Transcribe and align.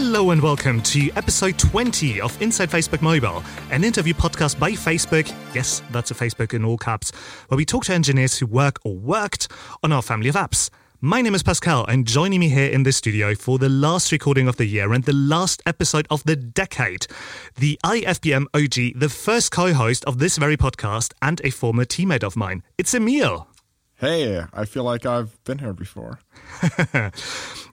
Hello 0.00 0.30
and 0.30 0.40
welcome 0.40 0.80
to 0.82 1.10
episode 1.16 1.58
20 1.58 2.20
of 2.20 2.40
Inside 2.40 2.70
Facebook 2.70 3.02
Mobile, 3.02 3.42
an 3.72 3.82
interview 3.82 4.14
podcast 4.14 4.56
by 4.56 4.70
Facebook. 4.70 5.26
Yes, 5.52 5.82
that's 5.90 6.12
a 6.12 6.14
Facebook 6.14 6.54
in 6.54 6.64
all 6.64 6.78
caps, 6.78 7.10
where 7.48 7.56
we 7.56 7.64
talk 7.64 7.84
to 7.86 7.94
engineers 7.94 8.38
who 8.38 8.46
work 8.46 8.78
or 8.84 8.94
worked 8.94 9.50
on 9.82 9.90
our 9.90 10.00
family 10.00 10.28
of 10.28 10.36
apps. 10.36 10.70
My 11.00 11.20
name 11.20 11.34
is 11.34 11.42
Pascal, 11.42 11.84
and 11.86 12.06
joining 12.06 12.38
me 12.38 12.48
here 12.48 12.70
in 12.70 12.84
the 12.84 12.92
studio 12.92 13.34
for 13.34 13.58
the 13.58 13.68
last 13.68 14.12
recording 14.12 14.46
of 14.46 14.56
the 14.56 14.66
year 14.66 14.92
and 14.92 15.02
the 15.02 15.12
last 15.12 15.64
episode 15.66 16.06
of 16.10 16.22
the 16.22 16.36
decade, 16.36 17.08
the 17.56 17.76
IFBM 17.84 18.46
OG, 18.54 19.00
the 19.00 19.08
first 19.08 19.50
co 19.50 19.74
host 19.74 20.04
of 20.04 20.20
this 20.20 20.38
very 20.38 20.56
podcast, 20.56 21.12
and 21.20 21.40
a 21.42 21.50
former 21.50 21.84
teammate 21.84 22.22
of 22.22 22.36
mine. 22.36 22.62
It's 22.78 22.94
Emil. 22.94 23.48
Hey, 23.96 24.44
I 24.52 24.64
feel 24.64 24.84
like 24.84 25.04
I've 25.04 25.42
been 25.42 25.58
here 25.58 25.72
before. 25.72 26.20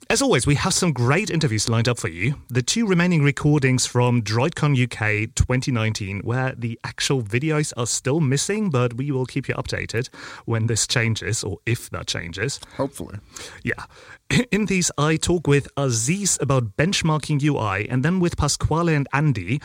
As 0.08 0.22
always, 0.22 0.46
we 0.46 0.54
have 0.54 0.72
some 0.72 0.92
great 0.92 1.30
interviews 1.30 1.68
lined 1.68 1.88
up 1.88 1.98
for 1.98 2.06
you. 2.06 2.36
The 2.48 2.62
two 2.62 2.86
remaining 2.86 3.24
recordings 3.24 3.86
from 3.86 4.22
DroidCon 4.22 4.80
UK 4.80 5.34
2019, 5.34 6.20
where 6.20 6.54
the 6.56 6.78
actual 6.84 7.22
videos 7.22 7.72
are 7.76 7.88
still 7.88 8.20
missing, 8.20 8.70
but 8.70 8.94
we 8.94 9.10
will 9.10 9.26
keep 9.26 9.48
you 9.48 9.56
updated 9.56 10.08
when 10.44 10.68
this 10.68 10.86
changes 10.86 11.42
or 11.42 11.58
if 11.66 11.90
that 11.90 12.06
changes. 12.06 12.60
Hopefully. 12.76 13.18
Yeah. 13.64 13.84
In 14.52 14.66
these, 14.66 14.92
I 14.96 15.16
talk 15.16 15.48
with 15.48 15.66
Aziz 15.76 16.38
about 16.40 16.76
benchmarking 16.76 17.42
UI 17.42 17.88
and 17.88 18.04
then 18.04 18.20
with 18.20 18.36
Pasquale 18.36 18.94
and 18.94 19.08
Andy 19.12 19.60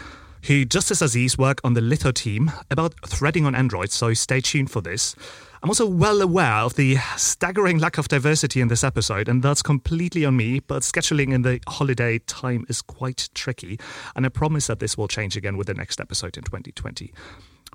who, 0.45 0.65
just 0.65 0.89
as 0.89 1.03
Aziz, 1.03 1.37
work 1.37 1.61
on 1.63 1.73
the 1.73 1.81
Litho 1.81 2.11
team 2.11 2.51
about 2.71 2.95
threading 3.07 3.45
on 3.45 3.53
Android, 3.53 3.91
so 3.91 4.13
stay 4.15 4.41
tuned 4.41 4.71
for 4.71 4.81
this. 4.81 5.15
I'm 5.63 5.69
also 5.69 5.85
well 5.85 6.23
aware 6.23 6.55
of 6.55 6.73
the 6.73 6.97
staggering 7.17 7.77
lack 7.77 7.99
of 7.99 8.07
diversity 8.07 8.61
in 8.61 8.67
this 8.67 8.83
episode, 8.83 9.29
and 9.29 9.43
that's 9.43 9.61
completely 9.61 10.25
on 10.25 10.35
me, 10.35 10.59
but 10.59 10.81
scheduling 10.81 11.31
in 11.31 11.43
the 11.43 11.59
holiday 11.67 12.17
time 12.17 12.65
is 12.67 12.81
quite 12.81 13.29
tricky, 13.35 13.79
and 14.15 14.25
I 14.25 14.29
promise 14.29 14.65
that 14.67 14.79
this 14.79 14.97
will 14.97 15.07
change 15.07 15.37
again 15.37 15.57
with 15.57 15.67
the 15.67 15.75
next 15.75 16.01
episode 16.01 16.35
in 16.35 16.43
2020. 16.43 17.13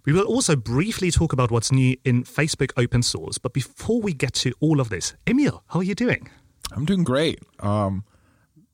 We 0.05 0.13
will 0.13 0.25
also 0.25 0.57
briefly 0.57 1.13
talk 1.13 1.33
about 1.33 1.53
what's 1.53 1.71
new 1.71 1.97
in 2.05 2.25
Facebook 2.25 2.73
open 2.77 3.05
source, 3.05 3.39
but 3.39 3.53
before 3.53 4.01
we 4.01 4.13
get 4.13 4.35
to 4.35 4.53
all 4.59 4.81
of 4.81 4.89
this, 4.89 5.15
Emil, 5.25 5.63
how 5.69 5.79
are 5.79 5.85
you 5.85 5.95
doing? 5.95 6.29
I'm 6.73 6.87
doing 6.87 7.05
great. 7.05 7.39
Um, 7.61 8.03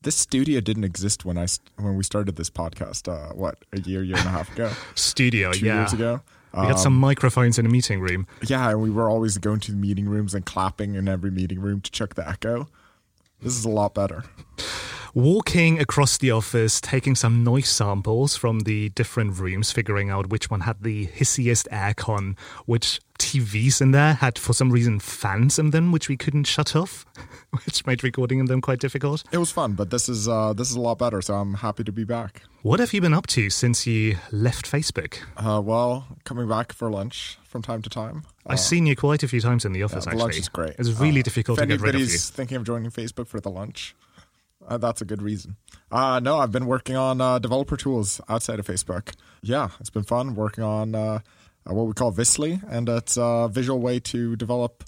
this 0.01 0.17
studio 0.17 0.61
didn't 0.61 0.85
exist 0.85 1.27
when 1.27 1.37
I 1.37 1.49
when 1.77 1.97
we 1.97 2.03
started 2.03 2.37
this 2.37 2.49
podcast. 2.49 3.13
Uh, 3.13 3.35
what 3.35 3.59
a 3.75 3.81
year, 3.81 4.03
year 4.03 4.17
and 4.17 4.27
a 4.27 4.31
half 4.31 4.51
ago. 4.55 4.73
studio, 4.95 5.53
two 5.53 5.67
yeah. 5.67 5.81
years 5.81 5.93
ago. 5.93 6.23
We 6.55 6.69
got 6.69 6.79
some 6.79 6.95
um, 6.95 7.01
microphones 7.01 7.59
in 7.59 7.65
a 7.65 7.69
meeting 7.69 8.01
room. 8.01 8.27
Yeah, 8.47 8.71
and 8.71 8.83
we 8.83 8.91
were 8.91 9.09
always 9.09 9.39
going 9.39 9.61
to 9.61 9.71
the 9.71 9.77
meeting 9.77 10.09
rooms 10.09 10.35
and 10.35 10.45
clapping 10.45 10.95
in 10.95 11.09
every 11.09 11.31
meeting 11.31 11.61
room 11.61 11.81
to 11.81 11.91
check 11.91 12.15
the 12.15 12.29
echo. 12.29 12.69
This 13.41 13.57
is 13.57 13.65
a 13.65 13.71
lot 13.71 13.95
better. 13.95 14.25
Walking 15.15 15.79
across 15.79 16.17
the 16.17 16.31
office, 16.31 16.81
taking 16.81 17.15
some 17.15 17.45
noise 17.45 17.69
samples 17.69 18.35
from 18.35 18.61
the 18.61 18.89
different 18.91 19.39
rooms, 19.39 19.71
figuring 19.71 20.09
out 20.09 20.31
which 20.31 20.51
one 20.51 20.61
had 20.61 20.83
the 20.83 21.07
hissiest 21.09 21.69
aircon, 21.69 22.39
which 22.65 22.99
TVs 23.19 23.83
in 23.83 23.91
there 23.91 24.15
had 24.15 24.39
for 24.39 24.55
some 24.55 24.71
reason 24.71 24.99
fans 24.99 25.59
in 25.59 25.69
them, 25.69 25.93
which 25.93 26.09
we 26.09 26.17
couldn't 26.17 26.45
shut 26.45 26.75
off, 26.75 27.05
which 27.67 27.85
made 27.87 28.03
recording 28.03 28.39
in 28.39 28.47
them 28.47 28.63
quite 28.63 28.79
difficult. 28.81 29.23
It 29.31 29.37
was 29.37 29.51
fun, 29.51 29.75
but 29.75 29.91
this 29.91 30.09
is 30.09 30.29
uh, 30.29 30.55
this 30.55 30.71
is 30.71 30.77
a 30.77 30.81
lot 30.81 30.99
better, 30.99 31.21
so 31.21 31.35
I'm 31.35 31.55
happy 31.55 31.85
to 31.85 31.93
be 31.93 32.05
back. 32.05 32.43
What 32.63 32.81
have 32.81 32.95
you 32.95 33.03
been 33.03 33.13
up 33.13 33.27
to 33.29 33.51
since 33.51 33.87
you 33.87 34.17
left 34.31 34.65
Facebook? 34.65 35.19
Uh, 35.37 35.61
well, 35.61 36.07
coming 36.25 36.49
back 36.49 36.73
for 36.73 36.91
lunch 36.91 37.37
from 37.45 37.61
time 37.61 37.83
to 37.83 37.91
time. 37.91 38.23
I've 38.47 38.61
seen 38.61 38.87
you 38.87 38.97
quite 38.97 39.23
a 39.23 39.29
few 39.29 39.43
times 39.43 39.67
in 39.67 39.73
the 39.73 39.83
office. 39.83 40.07
Yeah, 40.07 40.13
actually, 40.13 40.19
the 40.19 40.25
lunch 40.25 40.39
is 40.39 40.49
great. 40.49 40.75
It's 40.79 40.89
really 40.99 41.21
Uh, 41.21 41.25
difficult 41.25 41.59
if 41.59 41.65
to 41.65 41.67
get 41.67 41.81
rid 41.83 41.95
of 41.97 42.01
you. 42.01 42.07
anybody's 42.07 42.31
thinking 42.31 42.57
of 42.57 42.65
joining 42.65 42.91
Facebook 42.91 43.27
for 43.29 43.41
the 43.41 43.51
lunch, 43.51 43.95
uh, 44.69 44.79
that's 44.79 45.01
a 45.01 45.05
good 45.05 45.23
reason. 45.23 45.57
Uh, 45.91 46.21
no, 46.21 46.39
I've 46.39 46.53
been 46.53 46.67
working 46.67 46.97
on 46.97 47.21
uh, 47.21 47.39
developer 47.39 47.77
tools 47.77 48.21
outside 48.29 48.59
of 48.59 48.67
Facebook. 48.67 49.15
Yeah, 49.43 49.71
it's 49.81 49.91
been 49.91 50.05
fun 50.05 50.35
working 50.35 50.65
on 50.65 50.95
uh, 50.95 51.21
uh, 51.69 51.75
what 51.75 51.87
we 51.87 51.93
call 51.93 52.13
Visly, 52.13 52.63
and 52.69 52.89
it's 52.89 53.17
a 53.17 53.49
visual 53.51 53.81
way 53.81 54.01
to 54.01 54.37
develop 54.37 54.85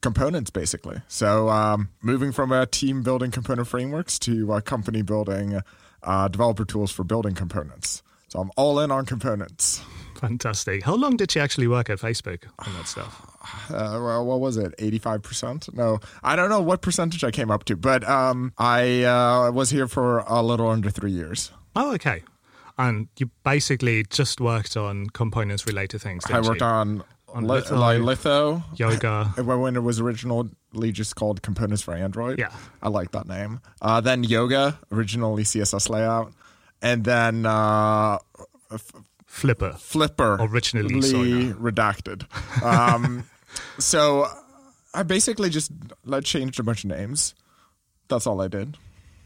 components, 0.00 0.50
basically. 0.50 1.02
So 1.08 1.48
um, 1.48 1.90
moving 2.02 2.32
from 2.32 2.52
a 2.52 2.66
team 2.66 3.02
building 3.02 3.30
component 3.30 3.68
frameworks 3.68 4.18
to 4.20 4.52
a 4.52 4.62
company 4.62 5.02
building 5.02 5.60
uh, 6.02 6.28
developer 6.28 6.64
tools 6.64 6.92
for 6.92 7.04
building 7.04 7.34
components. 7.34 8.02
So 8.28 8.40
I'm 8.40 8.50
all 8.56 8.80
in 8.80 8.90
on 8.90 9.06
components. 9.06 9.82
Fantastic. 10.20 10.82
How 10.84 10.94
long 10.94 11.16
did 11.16 11.34
you 11.34 11.40
actually 11.40 11.68
work 11.68 11.90
at 11.90 11.98
Facebook 11.98 12.44
on 12.60 12.72
that 12.74 12.88
stuff? 12.88 13.35
uh, 13.70 13.98
well, 14.02 14.24
what 14.26 14.40
was 14.40 14.56
it? 14.56 14.76
85%? 14.78 15.74
No, 15.74 15.98
I 16.22 16.36
don't 16.36 16.48
know 16.50 16.60
what 16.60 16.82
percentage 16.82 17.24
I 17.24 17.30
came 17.30 17.50
up 17.50 17.64
to, 17.64 17.76
but 17.76 18.06
um, 18.08 18.52
I 18.58 19.04
uh, 19.04 19.50
was 19.52 19.70
here 19.70 19.88
for 19.88 20.18
a 20.20 20.42
little 20.42 20.68
under 20.68 20.90
three 20.90 21.12
years. 21.12 21.50
Oh, 21.74 21.94
okay. 21.94 22.22
And 22.78 23.08
you 23.18 23.30
basically 23.44 24.04
just 24.04 24.40
worked 24.40 24.76
on 24.76 25.06
components 25.08 25.66
related 25.66 26.00
things. 26.02 26.24
I 26.30 26.40
worked 26.40 26.60
you? 26.60 26.66
on, 26.66 27.02
On 27.28 27.44
li- 27.46 27.60
Litho. 27.60 27.76
like 27.76 28.00
Litho. 28.00 28.62
yoga. 28.76 29.32
When 29.42 29.76
it 29.76 29.82
was 29.82 29.98
originally 30.00 30.50
just 30.92 31.16
called 31.16 31.40
Components 31.42 31.82
for 31.82 31.94
Android. 31.94 32.38
Yeah. 32.38 32.52
I 32.82 32.88
like 32.90 33.12
that 33.12 33.26
name. 33.26 33.60
Uh, 33.80 34.00
then 34.02 34.24
Yoga, 34.24 34.78
originally 34.92 35.44
CSS 35.44 35.88
layout. 35.88 36.32
And 36.82 37.04
then 37.04 37.46
uh, 37.46 38.18
Flipper. 39.26 39.72
Flipper. 39.78 40.36
Originally, 40.40 41.52
redacted. 41.54 42.24
Um, 42.62 43.24
so 43.78 44.26
I 44.94 45.02
basically 45.02 45.50
just 45.50 45.70
like, 46.04 46.24
changed 46.24 46.58
a 46.60 46.62
bunch 46.62 46.84
of 46.84 46.90
names. 46.90 47.34
That's 48.08 48.26
all 48.26 48.40
I 48.40 48.48
did. 48.48 48.76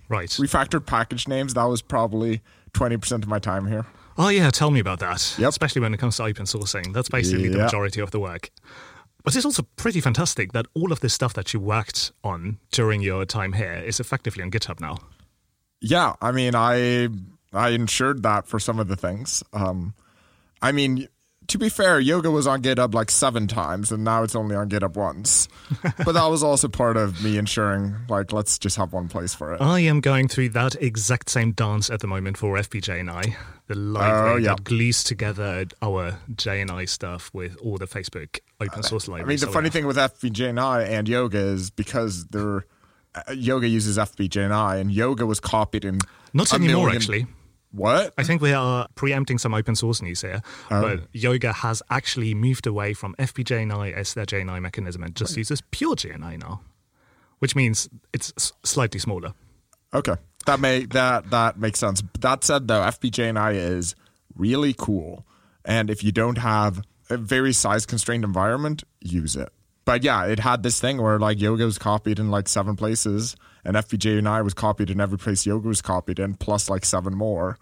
Right. 0.08 0.28
refactored 0.28 0.86
package 0.86 1.28
names. 1.28 1.54
That 1.54 1.64
was 1.64 1.82
probably 1.82 2.40
20% 2.72 3.22
of 3.22 3.28
my 3.28 3.38
time 3.38 3.66
here. 3.68 3.86
Oh, 4.18 4.28
yeah. 4.28 4.50
Tell 4.50 4.70
me 4.70 4.80
about 4.80 4.98
that. 4.98 5.36
Yep. 5.38 5.48
Especially 5.48 5.80
when 5.80 5.94
it 5.94 5.98
comes 5.98 6.16
to 6.16 6.24
open 6.24 6.46
sourcing. 6.46 6.92
That's 6.92 7.08
basically 7.08 7.48
the 7.48 7.58
majority 7.58 8.00
of 8.00 8.10
the 8.10 8.18
work. 8.18 8.50
But 9.22 9.36
it's 9.36 9.44
also 9.44 9.62
pretty 9.76 10.00
fantastic 10.00 10.52
that 10.52 10.66
all 10.74 10.92
of 10.92 11.00
this 11.00 11.14
stuff 11.14 11.34
that 11.34 11.52
you 11.52 11.60
worked 11.60 12.12
on 12.24 12.58
during 12.72 13.02
your 13.02 13.24
time 13.24 13.52
here 13.52 13.74
is 13.74 14.00
effectively 14.00 14.42
on 14.42 14.50
GitHub 14.50 14.80
now. 14.80 14.98
Yeah, 15.80 16.14
I 16.20 16.32
mean, 16.32 16.54
I 16.54 17.08
I 17.52 17.70
ensured 17.70 18.22
that 18.22 18.46
for 18.46 18.58
some 18.58 18.78
of 18.78 18.88
the 18.88 18.96
things. 18.96 19.42
Um, 19.52 19.94
I 20.62 20.72
mean, 20.72 21.08
to 21.50 21.58
be 21.58 21.68
fair, 21.68 22.00
yoga 22.00 22.30
was 22.30 22.46
on 22.46 22.62
GitHub 22.62 22.94
like 22.94 23.10
seven 23.10 23.46
times, 23.46 23.92
and 23.92 24.02
now 24.02 24.22
it's 24.22 24.34
only 24.34 24.56
on 24.56 24.68
GitHub 24.68 24.94
once. 24.96 25.48
but 25.82 26.12
that 26.12 26.26
was 26.26 26.42
also 26.42 26.66
part 26.68 26.96
of 26.96 27.22
me 27.22 27.36
ensuring, 27.38 27.94
like, 28.08 28.32
let's 28.32 28.58
just 28.58 28.76
have 28.76 28.92
one 28.92 29.08
place 29.08 29.34
for 29.34 29.52
it. 29.54 29.60
I 29.60 29.80
am 29.80 30.00
going 30.00 30.26
through 30.28 30.50
that 30.50 30.74
exact 30.82 31.28
same 31.30 31.52
dance 31.52 31.90
at 31.90 32.00
the 32.00 32.06
moment 32.06 32.36
for 32.38 32.56
FBJNI, 32.56 33.34
the 33.68 33.74
library 33.74 34.30
Oh, 34.32 34.36
yeah. 34.36 34.54
that 34.54 34.64
glues 34.64 35.04
together 35.04 35.66
our 35.82 36.18
JNI 36.34 36.88
stuff 36.88 37.30
with 37.32 37.56
all 37.58 37.76
the 37.78 37.86
Facebook 37.86 38.38
open 38.60 38.82
source 38.82 39.06
libraries. 39.08 39.42
I 39.42 39.46
mean, 39.46 39.52
the 39.52 39.52
we 39.52 39.52
funny 39.52 39.66
have. 39.66 39.72
thing 39.72 39.86
with 39.86 39.96
FBJNI 39.96 40.48
and 40.50 40.60
I 40.60 40.82
and 40.82 41.08
yoga 41.08 41.38
is 41.38 41.70
because 41.70 42.24
they're 42.26 42.64
uh, 43.14 43.32
yoga 43.32 43.66
uses 43.68 43.98
FBJNI, 43.98 44.80
and 44.80 44.92
yoga 44.92 45.26
was 45.26 45.40
copied 45.40 45.84
in 45.84 45.98
Not 46.32 46.54
anymore, 46.54 46.84
million- 46.86 46.96
actually. 46.96 47.26
What? 47.72 48.12
I 48.18 48.24
think 48.24 48.42
we 48.42 48.52
are 48.52 48.88
preempting 48.96 49.38
some 49.38 49.54
open 49.54 49.76
source 49.76 50.02
news 50.02 50.22
here, 50.22 50.42
Oh. 50.70 50.82
but 50.82 51.08
Yoga 51.12 51.52
has 51.52 51.82
actually 51.88 52.34
moved 52.34 52.66
away 52.66 52.94
from 52.94 53.14
FBJNI 53.18 53.92
as 53.92 54.14
their 54.14 54.26
JNI 54.26 54.60
mechanism 54.60 55.02
and 55.04 55.14
just 55.14 55.36
uses 55.36 55.62
pure 55.70 55.94
JNI 55.94 56.38
now, 56.40 56.62
which 57.38 57.54
means 57.54 57.88
it's 58.12 58.32
slightly 58.64 58.98
smaller. 58.98 59.34
Okay, 59.94 60.14
that 60.46 60.58
may 60.60 60.84
that 60.86 61.30
that 61.30 61.58
makes 61.58 61.78
sense. 61.78 62.02
That 62.20 62.42
said, 62.44 62.66
though, 62.68 62.80
FBJNI 62.80 63.54
is 63.54 63.94
really 64.34 64.74
cool, 64.76 65.24
and 65.64 65.90
if 65.90 66.02
you 66.02 66.10
don't 66.12 66.38
have 66.38 66.82
a 67.08 67.16
very 67.16 67.52
size 67.52 67.86
constrained 67.86 68.24
environment, 68.24 68.82
use 69.00 69.36
it. 69.36 69.52
But 69.90 70.04
yeah, 70.04 70.26
it 70.26 70.38
had 70.38 70.62
this 70.62 70.78
thing 70.78 71.02
where 71.02 71.18
like 71.18 71.40
yoga 71.40 71.64
was 71.64 71.76
copied 71.76 72.20
in 72.20 72.30
like 72.30 72.46
seven 72.46 72.76
places, 72.76 73.34
and 73.64 73.74
FBJNI 73.76 74.44
was 74.44 74.54
copied 74.54 74.88
in 74.88 75.00
every 75.00 75.18
place 75.18 75.44
yoga 75.44 75.66
was 75.66 75.82
copied 75.82 76.20
in, 76.20 76.34
plus 76.34 76.70
like 76.70 76.84
seven 76.84 77.12
more. 77.12 77.58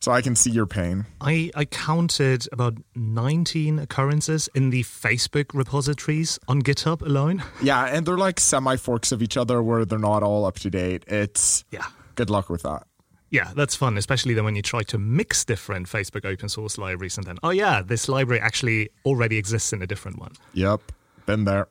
So 0.00 0.10
I 0.10 0.22
can 0.22 0.34
see 0.34 0.50
your 0.50 0.64
pain. 0.64 1.04
I, 1.20 1.50
I 1.54 1.66
counted 1.66 2.48
about 2.52 2.78
19 2.94 3.80
occurrences 3.80 4.48
in 4.54 4.70
the 4.70 4.82
Facebook 4.82 5.52
repositories 5.52 6.38
on 6.48 6.62
GitHub 6.62 7.02
alone. 7.02 7.42
Yeah, 7.62 7.84
and 7.84 8.06
they're 8.06 8.16
like 8.16 8.40
semi 8.40 8.76
forks 8.76 9.12
of 9.12 9.20
each 9.20 9.36
other 9.36 9.62
where 9.62 9.84
they're 9.84 9.98
not 9.98 10.22
all 10.22 10.46
up 10.46 10.58
to 10.60 10.70
date. 10.70 11.04
It's 11.06 11.66
Yeah. 11.70 11.84
good 12.14 12.30
luck 12.30 12.48
with 12.48 12.62
that. 12.62 12.86
Yeah, 13.30 13.50
that's 13.54 13.76
fun, 13.76 13.98
especially 13.98 14.32
then 14.32 14.44
when 14.44 14.56
you 14.56 14.62
try 14.62 14.84
to 14.84 14.96
mix 14.96 15.44
different 15.44 15.86
Facebook 15.86 16.24
open 16.24 16.48
source 16.48 16.78
libraries 16.78 17.18
and 17.18 17.26
then, 17.26 17.36
oh 17.42 17.50
yeah, 17.50 17.82
this 17.82 18.08
library 18.08 18.40
actually 18.40 18.88
already 19.04 19.36
exists 19.36 19.74
in 19.74 19.82
a 19.82 19.86
different 19.86 20.18
one. 20.18 20.32
Yep, 20.54 20.80
been 21.28 21.44
there. 21.44 21.68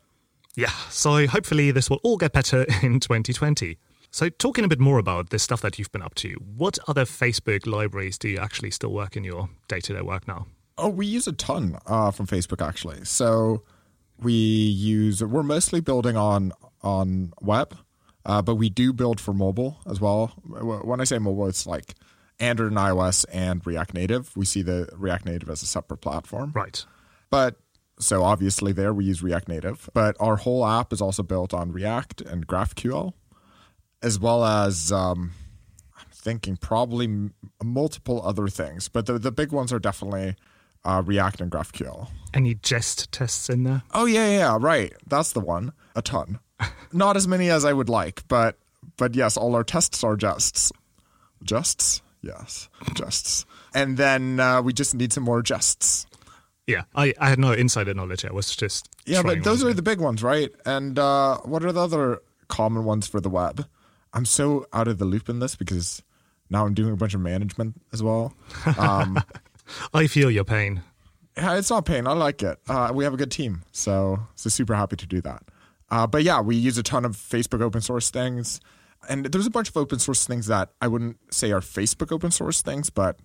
Yeah, 0.55 0.71
so 0.89 1.27
hopefully 1.27 1.71
this 1.71 1.89
will 1.89 1.99
all 2.03 2.17
get 2.17 2.31
better 2.31 2.65
in 2.81 2.99
2020. 2.99 3.77
So, 4.11 4.29
talking 4.29 4.63
a 4.63 4.67
bit 4.67 4.79
more 4.79 4.99
about 4.99 5.31
this 5.31 5.43
stuff 5.43 5.61
that 5.61 5.77
you've 5.77 5.91
been 5.91 6.01
up 6.01 6.15
to, 6.15 6.29
what 6.55 6.79
other 6.87 7.03
Facebook 7.03 7.67
libraries 7.67 8.17
do 8.17 8.29
you 8.29 8.37
actually 8.37 8.71
still 8.71 8.93
work 8.93 9.17
in 9.17 9.23
your 9.25 9.49
day 9.67 9.81
to 9.81 9.93
day 9.93 10.01
work 10.01 10.27
now? 10.27 10.47
Oh, 10.77 10.89
we 10.89 11.05
use 11.05 11.27
a 11.27 11.33
ton 11.33 11.77
uh, 11.87 12.11
from 12.11 12.27
Facebook 12.27 12.65
actually. 12.65 13.03
So 13.03 13.63
we 14.19 14.33
use 14.33 15.23
we're 15.23 15.43
mostly 15.43 15.81
building 15.81 16.15
on 16.15 16.53
on 16.81 17.33
web. 17.41 17.75
Uh, 18.25 18.41
but 18.41 18.55
we 18.55 18.69
do 18.69 18.91
build 18.91 19.21
for 19.21 19.33
mobile 19.33 19.77
as 19.89 20.01
well. 20.01 20.27
When 20.45 20.99
I 20.99 21.05
say 21.05 21.17
mobile, 21.17 21.47
it's 21.47 21.65
like 21.65 21.95
Android 22.39 22.71
and 22.71 22.77
iOS 22.77 23.25
and 23.31 23.65
React 23.65 23.93
Native. 23.93 24.35
We 24.35 24.45
see 24.45 24.61
the 24.61 24.89
React 24.93 25.25
Native 25.25 25.49
as 25.49 25.63
a 25.63 25.65
separate 25.65 25.99
platform. 25.99 26.51
Right. 26.53 26.85
But 27.29 27.55
so 27.99 28.23
obviously 28.23 28.71
there 28.71 28.93
we 28.93 29.05
use 29.05 29.23
React 29.23 29.49
Native, 29.49 29.89
but 29.93 30.15
our 30.19 30.35
whole 30.37 30.65
app 30.65 30.93
is 30.93 31.01
also 31.01 31.23
built 31.23 31.53
on 31.53 31.71
React 31.71 32.21
and 32.21 32.47
GraphQL, 32.47 33.13
as 34.01 34.19
well 34.19 34.43
as 34.45 34.91
um, 34.91 35.31
I'm 35.97 36.05
thinking 36.11 36.57
probably 36.57 37.05
m- 37.05 37.33
multiple 37.63 38.21
other 38.23 38.47
things. 38.47 38.87
But 38.87 39.05
the 39.05 39.17
the 39.17 39.31
big 39.31 39.51
ones 39.51 39.73
are 39.73 39.79
definitely 39.79 40.35
uh, 40.85 41.01
React 41.05 41.41
and 41.41 41.51
GraphQL. 41.51 42.09
Any 42.33 42.55
jest 42.55 43.11
tests 43.11 43.49
in 43.49 43.63
there? 43.63 43.83
Oh 43.93 44.05
yeah, 44.05 44.29
yeah, 44.29 44.57
right. 44.59 44.93
That's 45.07 45.31
the 45.31 45.39
one. 45.39 45.73
A 45.95 46.01
ton. 46.01 46.39
Not 46.93 47.17
as 47.17 47.27
many 47.27 47.49
as 47.49 47.65
I 47.65 47.73
would 47.73 47.89
like, 47.89 48.27
but 48.27 48.57
but 48.97 49.15
yes, 49.15 49.37
all 49.37 49.55
our 49.55 49.63
tests 49.63 50.03
are 50.03 50.15
jests. 50.15 50.71
Jests? 51.43 52.01
Yes, 52.21 52.67
jests. 52.95 53.45
And 53.73 53.97
then 53.97 54.39
uh, 54.39 54.61
we 54.61 54.73
just 54.73 54.95
need 54.95 55.13
some 55.13 55.23
more 55.23 55.41
jests. 55.41 56.07
Yeah, 56.67 56.83
I, 56.93 57.13
I 57.17 57.29
had 57.29 57.39
no 57.39 57.53
insider 57.53 57.93
knowledge. 57.93 58.25
I 58.25 58.31
was 58.33 58.55
just 58.55 58.89
Yeah, 59.05 59.23
but 59.23 59.43
those 59.43 59.63
are 59.63 59.73
the 59.73 59.81
big 59.81 59.99
ones, 60.01 60.21
right? 60.21 60.51
And 60.65 60.99
uh, 60.99 61.37
what 61.39 61.63
are 61.63 61.71
the 61.71 61.81
other 61.81 62.21
common 62.49 62.83
ones 62.83 63.07
for 63.07 63.21
the 63.21 63.29
web? 63.29 63.65
I'm 64.13 64.25
so 64.25 64.67
out 64.73 64.87
of 64.87 64.97
the 64.97 65.05
loop 65.05 65.29
in 65.29 65.39
this 65.39 65.55
because 65.55 66.03
now 66.49 66.65
I'm 66.65 66.73
doing 66.73 66.91
a 66.93 66.97
bunch 66.97 67.13
of 67.13 67.21
management 67.21 67.81
as 67.93 68.03
well. 68.03 68.33
Um, 68.77 69.21
I 69.93 70.07
feel 70.07 70.29
your 70.29 70.43
pain. 70.43 70.81
yeah, 71.37 71.57
it's 71.57 71.69
not 71.69 71.85
pain. 71.85 72.05
I 72.05 72.13
like 72.13 72.43
it. 72.43 72.57
Uh, 72.67 72.91
we 72.93 73.03
have 73.05 73.13
a 73.13 73.17
good 73.17 73.31
team, 73.31 73.63
so 73.71 74.19
so 74.35 74.49
super 74.49 74.75
happy 74.75 74.97
to 74.97 75.05
do 75.05 75.21
that. 75.21 75.43
Uh, 75.89 76.05
but 76.05 76.23
yeah, 76.23 76.41
we 76.41 76.57
use 76.57 76.77
a 76.77 76.83
ton 76.83 77.05
of 77.05 77.15
Facebook 77.15 77.61
open 77.61 77.79
source 77.79 78.09
things, 78.09 78.59
and 79.09 79.25
there's 79.25 79.45
a 79.45 79.51
bunch 79.51 79.69
of 79.69 79.77
open 79.77 79.99
source 79.99 80.25
things 80.27 80.47
that 80.47 80.71
I 80.81 80.87
wouldn't 80.89 81.17
say 81.33 81.51
are 81.53 81.61
Facebook 81.61 82.11
open 82.11 82.31
source 82.31 82.61
things, 82.61 82.89
but 82.89 83.19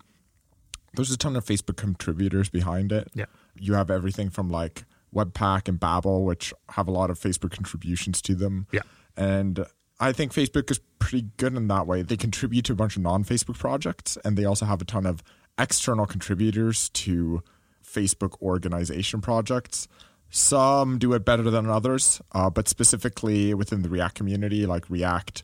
there's 0.94 1.10
a 1.10 1.16
ton 1.16 1.36
of 1.36 1.44
Facebook 1.44 1.76
contributors 1.76 2.48
behind 2.48 2.92
it. 2.92 3.08
Yeah. 3.14 3.26
You 3.58 3.74
have 3.74 3.90
everything 3.90 4.30
from 4.30 4.50
like 4.50 4.84
Webpack 5.14 5.68
and 5.68 5.78
Babel, 5.78 6.24
which 6.24 6.52
have 6.70 6.88
a 6.88 6.90
lot 6.90 7.10
of 7.10 7.18
Facebook 7.18 7.52
contributions 7.52 8.22
to 8.22 8.34
them. 8.34 8.66
Yeah. 8.72 8.82
And 9.16 9.64
I 10.00 10.12
think 10.12 10.32
Facebook 10.32 10.70
is 10.70 10.80
pretty 10.98 11.28
good 11.36 11.54
in 11.54 11.68
that 11.68 11.86
way. 11.86 12.02
They 12.02 12.16
contribute 12.16 12.64
to 12.66 12.72
a 12.72 12.76
bunch 12.76 12.96
of 12.96 13.02
non 13.02 13.24
Facebook 13.24 13.58
projects, 13.58 14.18
and 14.24 14.36
they 14.36 14.44
also 14.44 14.66
have 14.66 14.80
a 14.80 14.84
ton 14.84 15.06
of 15.06 15.22
external 15.58 16.06
contributors 16.06 16.88
to 16.90 17.42
Facebook 17.84 18.40
organization 18.40 19.20
projects. 19.20 19.86
Some 20.30 20.98
do 20.98 21.12
it 21.12 21.26
better 21.26 21.50
than 21.50 21.68
others, 21.68 22.22
uh, 22.32 22.48
but 22.48 22.66
specifically 22.66 23.52
within 23.52 23.82
the 23.82 23.90
React 23.90 24.14
community, 24.14 24.64
like 24.64 24.88
React, 24.88 25.42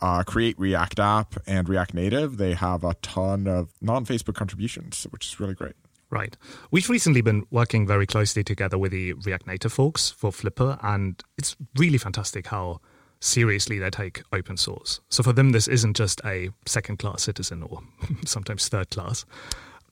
uh, 0.00 0.22
Create 0.24 0.58
React 0.58 1.00
App, 1.00 1.34
and 1.46 1.68
React 1.68 1.94
Native, 1.94 2.36
they 2.36 2.54
have 2.54 2.84
a 2.84 2.94
ton 3.02 3.46
of 3.46 3.72
non 3.80 4.04
Facebook 4.04 4.34
contributions, 4.34 5.06
which 5.10 5.26
is 5.26 5.40
really 5.40 5.54
great. 5.54 5.74
Right. 6.08 6.36
We've 6.70 6.88
recently 6.88 7.20
been 7.20 7.46
working 7.50 7.86
very 7.86 8.06
closely 8.06 8.44
together 8.44 8.78
with 8.78 8.92
the 8.92 9.14
React 9.14 9.46
Native 9.46 9.72
folks 9.72 10.10
for 10.10 10.30
Flipper, 10.30 10.78
and 10.82 11.22
it's 11.36 11.56
really 11.76 11.98
fantastic 11.98 12.46
how 12.46 12.80
seriously 13.20 13.78
they 13.78 13.90
take 13.90 14.22
open 14.32 14.56
source. 14.56 15.00
So 15.08 15.22
for 15.22 15.32
them, 15.32 15.50
this 15.50 15.66
isn't 15.66 15.96
just 15.96 16.20
a 16.24 16.50
second 16.66 16.98
class 16.98 17.22
citizen 17.22 17.62
or 17.62 17.80
sometimes 18.24 18.68
third 18.68 18.90
class, 18.90 19.24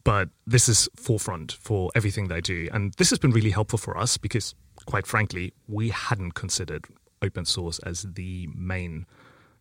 but 0.04 0.28
this 0.46 0.68
is 0.68 0.88
forefront 0.94 1.52
for 1.52 1.90
everything 1.94 2.28
they 2.28 2.40
do. 2.40 2.68
And 2.72 2.92
this 2.94 3.10
has 3.10 3.18
been 3.18 3.30
really 3.30 3.50
helpful 3.50 3.78
for 3.78 3.96
us 3.96 4.16
because, 4.16 4.54
quite 4.86 5.06
frankly, 5.06 5.52
we 5.66 5.88
hadn't 5.88 6.32
considered 6.32 6.84
open 7.22 7.44
source 7.44 7.78
as 7.80 8.02
the 8.02 8.48
main 8.54 9.06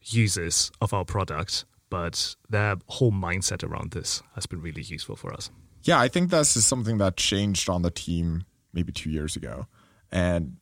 users 0.06 0.72
of 0.82 0.94
our 0.94 1.06
product, 1.06 1.66
but 1.90 2.36
their 2.50 2.76
whole 2.88 3.12
mindset 3.12 3.64
around 3.64 3.92
this 3.92 4.22
has 4.36 4.46
been 4.46 4.62
really 4.62 4.82
useful 4.82 5.16
for 5.16 5.34
us. 5.34 5.50
Yeah, 5.84 6.00
I 6.00 6.08
think 6.08 6.30
this 6.30 6.56
is 6.56 6.66
something 6.66 6.98
that 7.00 7.18
changed 7.18 7.70
on 7.70 7.82
the 7.82 7.92
team 7.92 8.46
maybe 8.74 8.92
two 8.92 9.10
years 9.10 9.36
ago, 9.36 9.68
and 10.12 10.58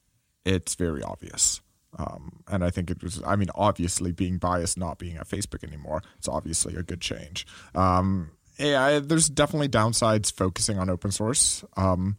it's 0.45 0.75
very 0.75 1.03
obvious. 1.03 1.61
Um, 1.97 2.43
and 2.47 2.63
I 2.63 2.69
think 2.69 2.89
it 2.89 3.03
was, 3.03 3.21
I 3.25 3.35
mean, 3.35 3.49
obviously 3.53 4.11
being 4.11 4.38
biased, 4.38 4.77
not 4.77 4.97
being 4.97 5.17
at 5.17 5.27
Facebook 5.27 5.63
anymore, 5.63 6.01
it's 6.17 6.27
obviously 6.27 6.75
a 6.75 6.83
good 6.83 7.01
change. 7.01 7.45
Um, 7.75 8.31
yeah, 8.57 8.99
there's 8.99 9.29
definitely 9.29 9.69
downsides 9.69 10.31
focusing 10.31 10.79
on 10.79 10.89
open 10.89 11.11
source. 11.11 11.63
Um, 11.75 12.17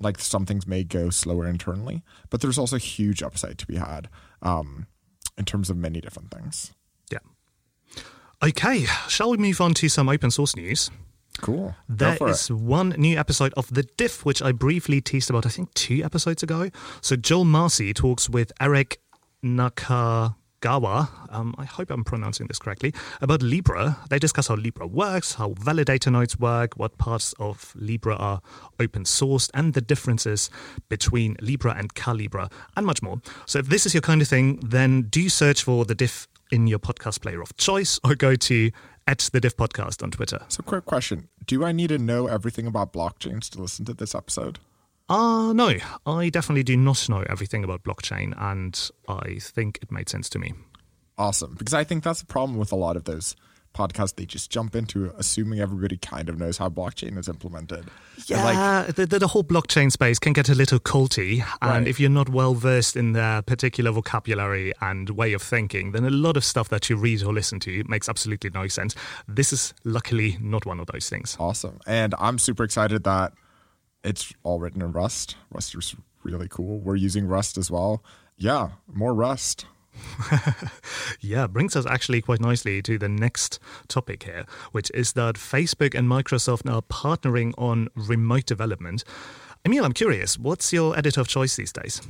like 0.00 0.18
some 0.18 0.46
things 0.46 0.66
may 0.66 0.84
go 0.84 1.10
slower 1.10 1.46
internally, 1.46 2.02
but 2.30 2.40
there's 2.40 2.58
also 2.58 2.76
huge 2.76 3.22
upside 3.22 3.58
to 3.58 3.66
be 3.66 3.76
had 3.76 4.08
um, 4.42 4.86
in 5.38 5.44
terms 5.44 5.70
of 5.70 5.76
many 5.76 6.00
different 6.00 6.30
things. 6.30 6.72
Yeah. 7.10 7.18
Okay, 8.42 8.84
shall 9.08 9.30
we 9.30 9.36
move 9.38 9.60
on 9.60 9.74
to 9.74 9.88
some 9.88 10.08
open 10.08 10.30
source 10.30 10.54
news? 10.56 10.90
Cool. 11.40 11.74
There 11.88 12.16
it. 12.20 12.50
one 12.50 12.90
new 12.98 13.16
episode 13.16 13.54
of 13.56 13.72
The 13.72 13.84
Diff, 13.84 14.24
which 14.24 14.42
I 14.42 14.52
briefly 14.52 15.00
teased 15.00 15.30
about, 15.30 15.46
I 15.46 15.50
think, 15.50 15.72
two 15.74 16.02
episodes 16.04 16.42
ago. 16.42 16.70
So 17.00 17.16
Joel 17.16 17.44
Marcey 17.44 17.94
talks 17.94 18.28
with 18.28 18.52
Eric 18.60 19.00
Nakagawa, 20.60 21.08
um, 21.30 21.54
I 21.58 21.64
hope 21.64 21.90
I'm 21.90 22.04
pronouncing 22.04 22.46
this 22.46 22.58
correctly, 22.58 22.92
about 23.20 23.42
Libra. 23.42 23.98
They 24.10 24.18
discuss 24.18 24.48
how 24.48 24.56
Libra 24.56 24.86
works, 24.86 25.34
how 25.34 25.50
validator 25.50 26.12
nodes 26.12 26.38
work, 26.38 26.74
what 26.76 26.98
parts 26.98 27.34
of 27.38 27.72
Libra 27.76 28.16
are 28.16 28.40
open 28.80 29.04
sourced, 29.04 29.50
and 29.54 29.74
the 29.74 29.80
differences 29.80 30.50
between 30.88 31.36
Libra 31.40 31.74
and 31.76 31.94
Calibra, 31.94 32.50
and 32.76 32.86
much 32.86 33.02
more. 33.02 33.20
So 33.46 33.58
if 33.58 33.68
this 33.68 33.86
is 33.86 33.94
your 33.94 34.02
kind 34.02 34.22
of 34.22 34.28
thing, 34.28 34.56
then 34.56 35.02
do 35.02 35.28
search 35.28 35.62
for 35.62 35.84
The 35.84 35.94
Diff 35.94 36.28
in 36.50 36.66
your 36.66 36.78
podcast 36.78 37.20
player 37.20 37.42
of 37.42 37.56
choice 37.56 38.00
or 38.04 38.14
go 38.14 38.34
to 38.34 38.70
at 39.06 39.18
the 39.32 39.40
Diff 39.40 39.56
Podcast 39.56 40.02
on 40.02 40.10
Twitter. 40.10 40.44
So, 40.48 40.62
quick 40.62 40.84
question 40.84 41.28
Do 41.46 41.64
I 41.64 41.72
need 41.72 41.88
to 41.88 41.98
know 41.98 42.26
everything 42.26 42.66
about 42.66 42.92
blockchains 42.92 43.48
to 43.50 43.62
listen 43.62 43.84
to 43.86 43.94
this 43.94 44.14
episode? 44.14 44.58
Uh, 45.08 45.52
no, 45.54 45.74
I 46.06 46.28
definitely 46.28 46.64
do 46.64 46.76
not 46.76 47.08
know 47.08 47.24
everything 47.28 47.64
about 47.64 47.82
blockchain, 47.82 48.34
and 48.40 48.90
I 49.08 49.38
think 49.40 49.78
it 49.82 49.90
made 49.90 50.08
sense 50.08 50.28
to 50.30 50.38
me. 50.38 50.52
Awesome. 51.16 51.54
Because 51.58 51.74
I 51.74 51.84
think 51.84 52.04
that's 52.04 52.20
the 52.20 52.26
problem 52.26 52.58
with 52.58 52.72
a 52.72 52.76
lot 52.76 52.96
of 52.96 53.04
those 53.04 53.34
podcasts. 53.74 54.14
They 54.16 54.24
just 54.26 54.50
jump 54.50 54.76
into 54.76 55.12
assuming 55.16 55.60
everybody 55.60 55.96
kind 55.96 56.28
of 56.28 56.38
knows 56.38 56.58
how 56.58 56.68
blockchain 56.68 57.16
is 57.18 57.28
implemented. 57.28 57.86
And, 58.30 58.44
like, 58.44 58.54
Yeah, 58.54 58.84
the, 58.94 59.06
the, 59.06 59.18
the 59.20 59.26
whole 59.28 59.44
blockchain 59.44 59.90
space 59.90 60.18
can 60.18 60.32
get 60.32 60.48
a 60.48 60.54
little 60.54 60.78
culty, 60.78 61.42
and 61.62 61.70
Right. 61.84 61.88
if 61.88 61.98
you're 61.98 62.10
not 62.10 62.28
well 62.28 62.54
versed 62.54 62.94
in 62.96 63.12
their 63.12 63.40
particular 63.42 63.90
vocabulary 63.90 64.72
and 64.80 65.10
way 65.10 65.32
of 65.32 65.42
thinking, 65.42 65.92
then 65.92 66.04
a 66.04 66.10
lot 66.10 66.36
of 66.36 66.44
stuff 66.44 66.68
that 66.68 66.88
you 66.90 66.96
read 66.96 67.22
or 67.22 67.32
listen 67.32 67.60
to 67.60 67.82
makes 67.88 68.08
absolutely 68.08 68.50
no 68.50 68.68
sense. 68.68 68.94
This 69.26 69.52
is 69.52 69.72
luckily 69.84 70.36
not 70.40 70.66
one 70.66 70.80
of 70.80 70.86
those 70.92 71.08
things. 71.08 71.36
awesome. 71.40 71.78
And 71.86 72.14
I'm 72.18 72.38
super 72.38 72.62
excited 72.64 73.04
that 73.04 73.32
it's 74.08 74.32
all 74.42 74.58
written 74.58 74.82
in 74.82 74.92
Rust. 74.92 75.36
Rust 75.50 75.74
is 75.74 75.94
really 76.22 76.48
cool. 76.48 76.78
We're 76.80 76.96
using 76.96 77.26
Rust 77.26 77.58
as 77.58 77.70
well. 77.70 78.02
Yeah, 78.36 78.70
more 78.92 79.14
Rust. 79.14 79.66
Yeah, 81.20 81.46
brings 81.48 81.74
us 81.74 81.84
actually 81.86 82.22
quite 82.22 82.40
nicely 82.40 82.80
to 82.82 82.98
the 82.98 83.08
next 83.08 83.58
topic 83.88 84.22
here, 84.22 84.44
which 84.70 84.90
is 84.94 85.14
that 85.14 85.34
Facebook 85.34 85.98
and 85.98 86.08
Microsoft 86.08 86.70
are 86.72 86.82
partnering 86.82 87.52
on 87.58 87.88
remote 87.96 88.46
development. 88.46 89.02
Emil, 89.64 89.84
I'm 89.84 89.92
curious, 89.92 90.38
what's 90.38 90.72
your 90.72 90.96
editor 90.96 91.20
of 91.20 91.28
choice 91.28 91.56
these 91.56 91.72
days? 91.72 92.00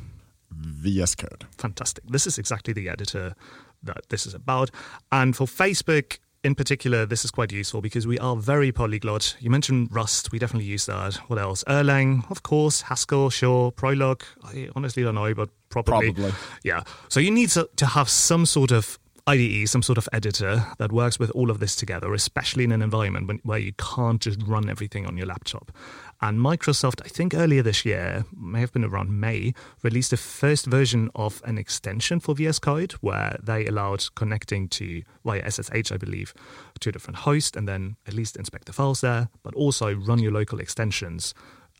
VS 0.50 1.14
Code. 1.14 1.47
fantastic. 1.57 2.05
This 2.07 2.26
is 2.26 2.38
exactly 2.38 2.75
the 2.75 2.88
editor 2.88 3.35
that 3.83 4.09
this 4.11 4.26
is 4.26 4.35
about. 4.35 4.71
And 5.11 5.35
for 5.35 5.47
Facebook 5.47 6.19
in 6.45 6.54
particular, 6.54 7.04
this 7.04 7.25
is 7.25 7.30
quite 7.30 7.52
useful 7.52 7.80
because 7.80 8.07
we 8.07 8.18
are 8.18 8.37
very 8.37 8.71
polyglot. 8.73 9.37
You 9.40 9.50
mentioned 9.50 9.88
Rust, 9.90 10.30
we 10.33 10.38
definitely 10.38 10.68
use 10.68 10.87
that. 10.87 11.16
What 11.28 11.38
else? 11.38 11.64
Erlang, 11.64 12.30
of 12.30 12.42
course, 12.42 12.83
Haskell, 12.83 13.30
sure, 13.30 13.73
Prolog. 13.73 14.23
I 14.45 14.68
honestly 14.76 15.02
don't 15.02 15.16
know, 15.16 15.35
but 15.35 15.50
probably. 15.68 16.12
Probably. 16.12 16.33
Yeah. 16.62 16.83
So 17.09 17.21
you 17.21 17.30
need 17.30 17.50
to, 17.50 17.68
to 17.76 17.87
have 17.87 18.09
some 18.09 18.47
sort 18.47 18.71
of 18.71 18.99
IDE, 19.26 19.68
some 19.68 19.83
sort 19.83 19.99
of 19.99 20.09
editor 20.12 20.64
that 20.78 20.90
works 20.90 21.18
with 21.18 21.30
all 21.33 21.50
of 21.50 21.61
this 21.61 21.76
together, 21.76 22.14
especially 22.14 22.64
in 22.64 22.73
an 22.73 22.80
environment 22.80 23.28
when, 23.28 23.40
where 23.42 23.59
you 23.59 23.73
can't 23.75 24.21
just 24.23 24.40
run 24.47 24.71
everything 24.71 25.07
on 25.07 25.18
your 25.18 25.26
laptop. 25.26 25.71
And 26.20 26.40
Microsoft, 26.40 27.00
I 27.04 27.08
think 27.08 27.32
earlier 27.32 27.62
this 27.62 27.84
year, 27.84 28.25
may 28.37 28.60
have 28.60 28.72
been 28.72 28.84
around 28.84 29.20
May, 29.20 29.54
released 29.82 30.10
the 30.10 30.16
first 30.16 30.66
version 30.66 31.10
of 31.14 31.40
an 31.44 31.58
extension 31.58 32.18
for 32.18 32.34
VS 32.34 32.58
Code 32.58 32.92
where 32.94 33.38
they 33.40 33.66
allowed 33.66 34.04
connecting 34.16 34.68
to 34.68 35.02
via 35.25 35.48
SSH, 35.48 35.92
I 35.92 35.96
believe, 35.96 36.34
to 36.80 36.88
a 36.88 36.92
different 36.92 37.18
host 37.18 37.56
and 37.56 37.68
then 37.68 37.96
at 38.06 38.14
least 38.14 38.37
inspect 38.37 38.64
the 38.64 38.72
files 38.72 39.00
there, 39.00 39.28
but 39.44 39.54
also 39.54 39.94
run 39.94 40.18
your 40.18 40.32
local 40.32 40.58
extensions 40.58 41.34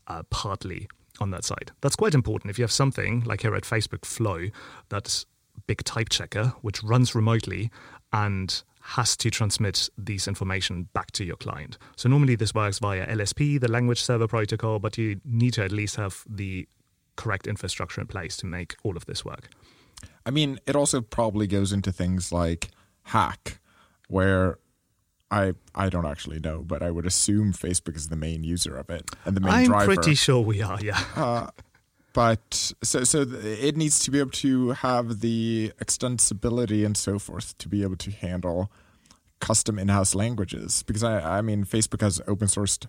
uh, 0.07 0.23
partly 0.29 0.87
on 1.19 1.31
that 1.31 1.43
side. 1.43 1.71
That's 1.81 1.97
quite 1.97 2.13
important. 2.13 2.49
If 2.49 2.57
you 2.57 2.63
have 2.63 2.71
something 2.71 3.21
like 3.25 3.41
here 3.41 3.55
at 3.55 3.63
Facebook 3.63 4.05
Flow 4.05 4.47
that's 4.87 5.25
big 5.67 5.83
type 5.83 6.09
checker, 6.09 6.53
which 6.61 6.81
runs 6.81 7.13
remotely 7.13 7.69
and 8.13 8.63
has 8.89 9.15
to 9.15 9.29
transmit 9.29 9.87
this 9.97 10.27
information 10.27 10.89
back 10.93 11.11
to 11.11 11.23
your 11.23 11.35
client. 11.35 11.77
So 11.95 12.09
normally 12.09 12.35
this 12.35 12.55
works 12.55 12.79
via 12.79 13.05
LSP, 13.05 13.59
the 13.59 13.67
language 13.67 14.01
server 14.01 14.27
protocol, 14.27 14.79
but 14.79 14.97
you 14.97 15.21
need 15.23 15.53
to 15.53 15.63
at 15.63 15.71
least 15.71 15.95
have 15.97 16.23
the 16.27 16.67
correct 17.15 17.45
infrastructure 17.45 18.01
in 18.01 18.07
place 18.07 18.35
to 18.37 18.47
make 18.47 18.75
all 18.83 18.97
of 18.97 19.05
this 19.05 19.23
work. 19.23 19.49
I 20.25 20.31
mean, 20.31 20.59
it 20.65 20.75
also 20.75 21.01
probably 21.01 21.45
goes 21.45 21.71
into 21.71 21.91
things 21.91 22.31
like 22.31 22.69
hack, 23.03 23.59
where 24.07 24.57
I 25.29 25.53
I 25.75 25.89
don't 25.89 26.07
actually 26.07 26.39
know, 26.39 26.63
but 26.65 26.81
I 26.81 26.89
would 26.89 27.05
assume 27.05 27.53
Facebook 27.53 27.95
is 27.95 28.09
the 28.09 28.15
main 28.15 28.43
user 28.43 28.75
of 28.75 28.89
it 28.89 29.07
and 29.23 29.37
the 29.37 29.41
main 29.41 29.49
driver. 29.51 29.61
I'm 29.61 29.85
driver. 29.85 29.95
pretty 29.95 30.15
sure 30.15 30.41
we 30.41 30.63
are, 30.63 30.79
yeah. 30.81 31.03
Uh, 31.15 31.47
but 32.19 32.73
so 32.83 33.03
so 33.05 33.19
it 33.67 33.75
needs 33.77 33.97
to 34.05 34.11
be 34.11 34.19
able 34.23 34.31
to 34.47 34.71
have 34.87 35.05
the 35.21 35.71
extensibility 35.83 36.85
and 36.85 36.95
so 36.97 37.17
forth 37.17 37.57
to 37.57 37.67
be 37.69 37.79
able 37.83 37.95
to 37.95 38.11
handle 38.11 38.69
custom 39.39 39.79
in-house 39.79 40.13
languages 40.23 40.83
because 40.83 41.03
I 41.11 41.37
I 41.37 41.41
mean 41.41 41.63
Facebook 41.75 42.01
has 42.01 42.15
open 42.27 42.47
sourced 42.55 42.87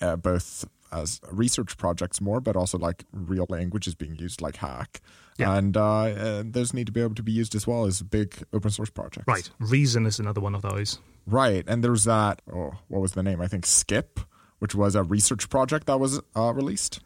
uh, 0.00 0.16
both 0.16 0.64
as 0.92 1.20
research 1.30 1.76
projects 1.76 2.20
more, 2.20 2.40
but 2.40 2.54
also 2.56 2.76
like 2.88 3.04
real 3.12 3.46
languages 3.48 3.94
being 3.94 4.14
used 4.26 4.40
like 4.46 4.56
Hack, 4.56 5.00
Yeah. 5.38 5.56
and 5.56 5.76
uh, 5.76 5.82
uh, 6.26 6.42
those 6.44 6.74
need 6.74 6.86
to 6.86 6.92
be 6.92 7.00
able 7.06 7.14
to 7.14 7.22
be 7.22 7.32
used 7.42 7.54
as 7.54 7.64
well 7.66 7.82
as 7.86 8.02
big 8.02 8.28
open 8.52 8.70
source 8.70 8.90
projects. 8.90 9.28
Right. 9.28 9.48
Reason 9.60 10.06
is 10.06 10.18
another 10.18 10.40
one 10.40 10.54
of 10.56 10.62
those. 10.62 10.98
Right, 11.26 11.64
and 11.68 11.84
there's 11.84 12.04
that. 12.04 12.42
Oh, 12.52 12.72
what 12.88 13.00
was 13.00 13.12
the 13.12 13.22
name? 13.22 13.40
I 13.40 13.46
think 13.52 13.66
Skip, 13.66 14.18
which 14.58 14.74
was 14.74 14.94
a 14.96 15.02
research 15.04 15.48
project 15.48 15.86
that 15.86 16.00
was 16.00 16.20
uh, 16.34 16.52
released, 16.60 17.00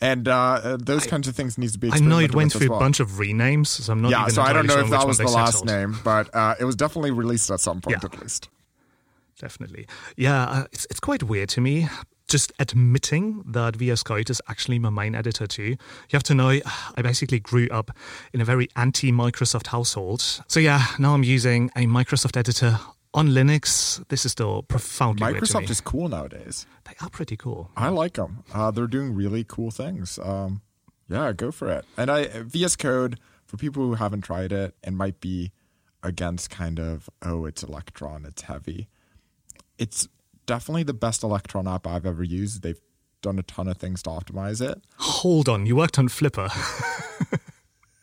and 0.00 0.26
uh, 0.28 0.34
uh, 0.34 0.76
those 0.80 1.06
kinds 1.06 1.28
of 1.28 1.36
things 1.36 1.58
need 1.58 1.70
to 1.72 1.78
be. 1.78 1.90
I 1.92 1.98
know 1.98 2.18
it 2.18 2.34
went 2.34 2.52
through 2.52 2.68
well. 2.68 2.78
a 2.78 2.80
bunch 2.80 3.00
of 3.00 3.08
renames, 3.12 3.66
so 3.68 3.92
I'm 3.92 4.02
not 4.02 4.10
Yeah, 4.10 4.22
even 4.22 4.34
so 4.34 4.42
I 4.42 4.52
don't 4.52 4.66
know 4.66 4.74
sure 4.74 4.84
if 4.84 4.90
that 4.90 5.06
was 5.06 5.18
the 5.18 5.28
last 5.28 5.64
name, 5.64 5.96
but 6.04 6.34
uh, 6.34 6.54
it 6.58 6.64
was 6.64 6.76
definitely 6.76 7.10
released 7.10 7.50
at 7.50 7.60
some 7.60 7.80
point 7.80 7.98
Yeah. 8.02 8.08
at 8.12 8.20
least. 8.20 8.48
Definitely. 9.38 9.86
Yeah, 10.16 10.42
uh, 10.44 10.64
it's, 10.72 10.86
it's 10.90 11.00
quite 11.00 11.22
weird 11.22 11.48
to 11.50 11.60
me 11.60 11.88
just 12.28 12.52
admitting 12.60 13.42
that 13.44 13.74
VS 13.74 14.04
Code 14.04 14.30
is 14.30 14.40
actually 14.48 14.78
my 14.78 14.88
main 14.88 15.14
editor 15.16 15.46
too. 15.48 15.64
You 15.64 15.76
have 16.12 16.22
to 16.24 16.34
know, 16.34 16.48
I 16.96 17.02
basically 17.02 17.40
grew 17.40 17.68
up 17.70 17.90
in 18.32 18.40
a 18.40 18.44
very 18.44 18.68
anti 18.76 19.12
Microsoft 19.12 19.66
household. 19.68 20.20
So 20.46 20.60
yeah, 20.60 20.86
now 20.98 21.12
I'm 21.14 21.24
using 21.24 21.70
a 21.76 21.86
Microsoft 21.86 22.36
editor 22.36 22.78
on 23.14 23.28
Linux. 23.28 24.06
This 24.08 24.24
is 24.24 24.32
still 24.32 24.62
profoundly 24.62 25.24
weird 25.24 25.44
to 25.44 25.58
me. 25.58 25.64
Microsoft 25.66 25.70
is 25.70 25.80
cool 25.80 26.08
nowadays. 26.08 26.66
They 26.84 26.92
are 27.00 27.10
pretty 27.10 27.36
cool. 27.36 27.70
I 27.76 27.88
like 27.88 28.14
them. 28.14 28.44
Uh, 28.52 28.70
they're 28.70 28.86
doing 28.86 29.14
really 29.14 29.44
cool 29.44 29.70
things. 29.70 30.18
Um, 30.22 30.62
yeah, 31.08 31.32
go 31.32 31.50
for 31.50 31.70
it. 31.70 31.84
And 31.96 32.10
I 32.10 32.28
VS 32.42 32.76
Code 32.76 33.18
for 33.46 33.56
people 33.56 33.82
who 33.82 33.94
haven't 33.94 34.22
tried 34.22 34.52
it 34.52 34.76
and 34.84 34.96
might 34.96 35.20
be 35.20 35.50
against 36.02 36.50
kind 36.50 36.78
of 36.78 37.10
oh 37.22 37.44
it's 37.44 37.62
Electron, 37.62 38.24
it's 38.24 38.42
heavy. 38.42 38.88
It's 39.78 40.08
definitely 40.46 40.84
the 40.84 40.94
best 40.94 41.22
Electron 41.22 41.66
app 41.66 41.86
I've 41.86 42.06
ever 42.06 42.22
used. 42.22 42.62
They've 42.62 42.80
done 43.22 43.38
a 43.38 43.42
ton 43.42 43.68
of 43.68 43.76
things 43.76 44.02
to 44.04 44.10
optimize 44.10 44.60
it. 44.60 44.82
Hold 44.96 45.48
on, 45.48 45.66
you 45.66 45.76
worked 45.76 45.98
on 45.98 46.08
Flipper. 46.08 46.48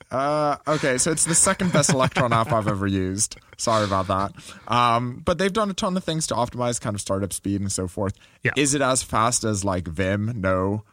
Uh, 0.10 0.56
okay, 0.68 0.98
so 0.98 1.12
it's 1.12 1.26
the 1.26 1.36
second 1.36 1.74
best 1.74 1.90
Electron 1.90 2.32
app 2.32 2.52
I've 2.54 2.68
ever 2.68 2.88
used. 2.88 3.38
Sorry 3.58 3.84
about 3.84 4.08
that. 4.08 4.32
Um, 4.68 5.22
but 5.26 5.38
they've 5.38 5.52
done 5.52 5.70
a 5.70 5.74
ton 5.74 5.98
of 5.98 6.04
things 6.04 6.28
to 6.28 6.36
optimize 6.36 6.80
kind 6.80 6.96
of 6.96 7.02
startup 7.02 7.34
speed 7.34 7.60
and 7.60 7.72
so 7.72 7.88
forth. 7.88 8.14
Yeah. 8.44 8.52
Is 8.56 8.74
it 8.74 8.82
as 8.82 9.04
fast 9.04 9.44
as 9.44 9.66
like 9.66 9.88
Vim? 9.88 10.40
No, 10.40 10.84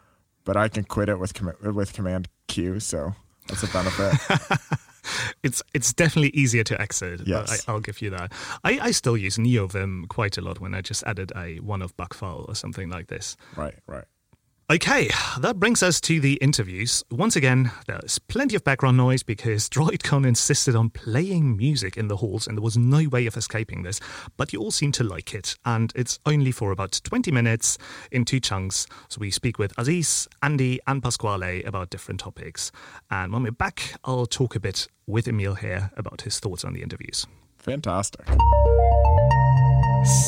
but 0.44 0.56
I 0.56 0.68
can 0.68 0.84
quit 0.84 1.08
it 1.08 1.18
with 1.18 1.34
com- 1.34 1.54
with 1.74 1.92
Command 1.92 2.28
Q, 2.48 2.80
so 2.80 3.14
that's 3.48 3.62
a 3.62 3.68
benefit. 3.68 4.60
it's 5.42 5.62
it's 5.74 5.92
definitely 5.92 6.30
easier 6.30 6.64
to 6.64 6.80
exit. 6.80 7.22
Yes. 7.26 7.64
I, 7.68 7.72
I'll 7.72 7.80
give 7.80 8.02
you 8.02 8.10
that. 8.10 8.32
I, 8.64 8.78
I 8.80 8.90
still 8.90 9.16
use 9.16 9.36
NeoVim 9.36 10.08
quite 10.08 10.38
a 10.38 10.40
lot 10.40 10.60
when 10.60 10.74
I 10.74 10.80
just 10.80 11.02
added 11.04 11.32
a 11.36 11.56
one-off 11.60 11.96
bug 11.96 12.14
file 12.14 12.44
or 12.48 12.54
something 12.54 12.88
like 12.88 13.06
this. 13.08 13.36
right, 13.56 13.74
right. 13.86 14.04
Okay, 14.70 15.10
that 15.40 15.60
brings 15.60 15.82
us 15.82 16.00
to 16.00 16.20
the 16.20 16.36
interviews. 16.36 17.04
Once 17.10 17.36
again, 17.36 17.70
there's 17.86 18.18
plenty 18.18 18.56
of 18.56 18.64
background 18.64 18.96
noise 18.96 19.22
because 19.22 19.68
DroidCon 19.68 20.26
insisted 20.26 20.74
on 20.74 20.88
playing 20.88 21.58
music 21.58 21.98
in 21.98 22.08
the 22.08 22.16
halls 22.16 22.46
and 22.46 22.56
there 22.56 22.62
was 22.62 22.78
no 22.78 23.06
way 23.10 23.26
of 23.26 23.36
escaping 23.36 23.82
this. 23.82 24.00
But 24.38 24.54
you 24.54 24.60
all 24.60 24.70
seem 24.70 24.90
to 24.92 25.04
like 25.04 25.34
it, 25.34 25.58
and 25.66 25.92
it's 25.94 26.18
only 26.24 26.50
for 26.50 26.72
about 26.72 26.98
20 27.04 27.30
minutes 27.30 27.76
in 28.10 28.24
two 28.24 28.40
chunks. 28.40 28.86
So 29.10 29.20
we 29.20 29.30
speak 29.30 29.58
with 29.58 29.78
Aziz, 29.78 30.26
Andy, 30.42 30.80
and 30.86 31.02
Pasquale 31.02 31.62
about 31.64 31.90
different 31.90 32.20
topics. 32.20 32.72
And 33.10 33.34
when 33.34 33.42
we're 33.42 33.52
back, 33.52 33.96
I'll 34.04 34.24
talk 34.24 34.56
a 34.56 34.60
bit 34.60 34.88
with 35.06 35.28
Emil 35.28 35.56
here 35.56 35.90
about 35.98 36.22
his 36.22 36.40
thoughts 36.40 36.64
on 36.64 36.72
the 36.72 36.80
interviews. 36.80 37.26
Fantastic. 37.58 38.26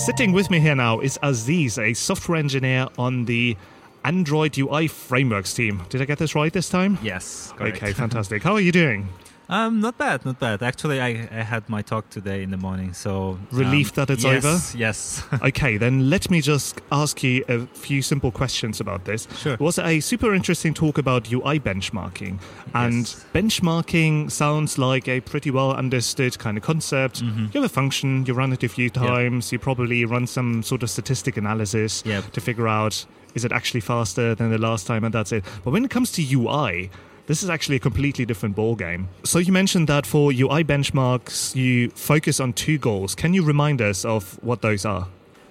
Sitting 0.04 0.32
with 0.32 0.50
me 0.50 0.60
here 0.60 0.74
now 0.74 1.00
is 1.00 1.18
Aziz, 1.22 1.78
a 1.78 1.94
software 1.94 2.38
engineer 2.38 2.88
on 2.98 3.24
the 3.24 3.56
Android 4.06 4.56
UI 4.56 4.86
frameworks 4.86 5.52
team. 5.52 5.82
Did 5.88 6.00
I 6.00 6.04
get 6.04 6.18
this 6.18 6.36
right 6.36 6.52
this 6.52 6.68
time? 6.68 6.96
Yes. 7.02 7.52
Correct. 7.56 7.76
Okay, 7.78 7.92
fantastic. 7.92 8.40
How 8.44 8.52
are 8.54 8.60
you 8.60 8.72
doing? 8.72 9.08
Um, 9.48 9.80
not 9.80 9.96
bad, 9.96 10.24
not 10.24 10.40
bad. 10.40 10.60
Actually, 10.60 11.00
I, 11.00 11.28
I 11.30 11.42
had 11.42 11.68
my 11.68 11.80
talk 11.80 12.10
today 12.10 12.42
in 12.42 12.50
the 12.50 12.56
morning, 12.56 12.92
so 12.92 13.38
um, 13.52 13.82
that 13.94 14.10
it's 14.10 14.24
yes, 14.24 14.44
over? 14.44 14.76
Yes. 14.76 15.22
Okay, 15.42 15.76
then 15.76 16.10
let 16.10 16.28
me 16.30 16.40
just 16.40 16.80
ask 16.90 17.22
you 17.22 17.44
a 17.48 17.66
few 17.66 18.02
simple 18.02 18.32
questions 18.32 18.80
about 18.80 19.04
this. 19.04 19.28
Sure. 19.38 19.54
It 19.54 19.60
was 19.60 19.78
a 19.78 20.00
super 20.00 20.34
interesting 20.34 20.74
talk 20.74 20.98
about 20.98 21.30
UI 21.30 21.60
benchmarking. 21.60 22.40
And 22.74 23.06
Yes. 23.06 23.24
benchmarking 23.32 24.32
sounds 24.32 24.78
like 24.78 25.06
a 25.06 25.20
pretty 25.20 25.52
well 25.52 25.72
understood 25.72 26.36
kind 26.40 26.56
of 26.56 26.64
concept. 26.64 27.22
Mm-hmm. 27.22 27.44
You 27.52 27.60
have 27.62 27.64
a 27.64 27.68
function, 27.68 28.26
you 28.26 28.34
run 28.34 28.52
it 28.52 28.64
a 28.64 28.68
few 28.68 28.90
times, 28.90 29.52
you 29.52 29.60
probably 29.60 30.04
run 30.04 30.26
some 30.26 30.64
sort 30.64 30.82
of 30.82 30.90
statistic 30.90 31.36
analysis 31.36 32.02
Yep. 32.04 32.32
to 32.32 32.40
figure 32.40 32.66
out 32.66 33.06
is 33.36 33.44
it 33.44 33.52
actually 33.52 33.80
faster 33.80 34.34
than 34.34 34.50
the 34.50 34.58
last 34.58 34.86
time, 34.86 35.04
and 35.04 35.14
that's 35.14 35.30
it. 35.30 35.44
But 35.62 35.70
when 35.70 35.84
it 35.84 35.90
comes 35.90 36.10
to 36.12 36.22
UI, 36.34 36.90
this 37.26 37.42
is 37.44 37.50
actually 37.50 37.76
a 37.76 37.80
completely 37.80 38.24
different 38.24 38.56
ballgame. 38.56 39.06
So 39.22 39.38
you 39.38 39.52
mentioned 39.52 39.88
that 39.88 40.06
for 40.06 40.32
UI 40.32 40.64
benchmarks, 40.64 41.54
you 41.54 41.90
focus 41.90 42.40
on 42.40 42.52
two 42.52 42.78
goals. 42.78 43.14
Can 43.14 43.34
you 43.34 43.44
remind 43.44 43.80
us 43.80 44.04
of 44.04 44.42
what 44.42 44.62
those 44.62 44.84
are? 44.84 45.06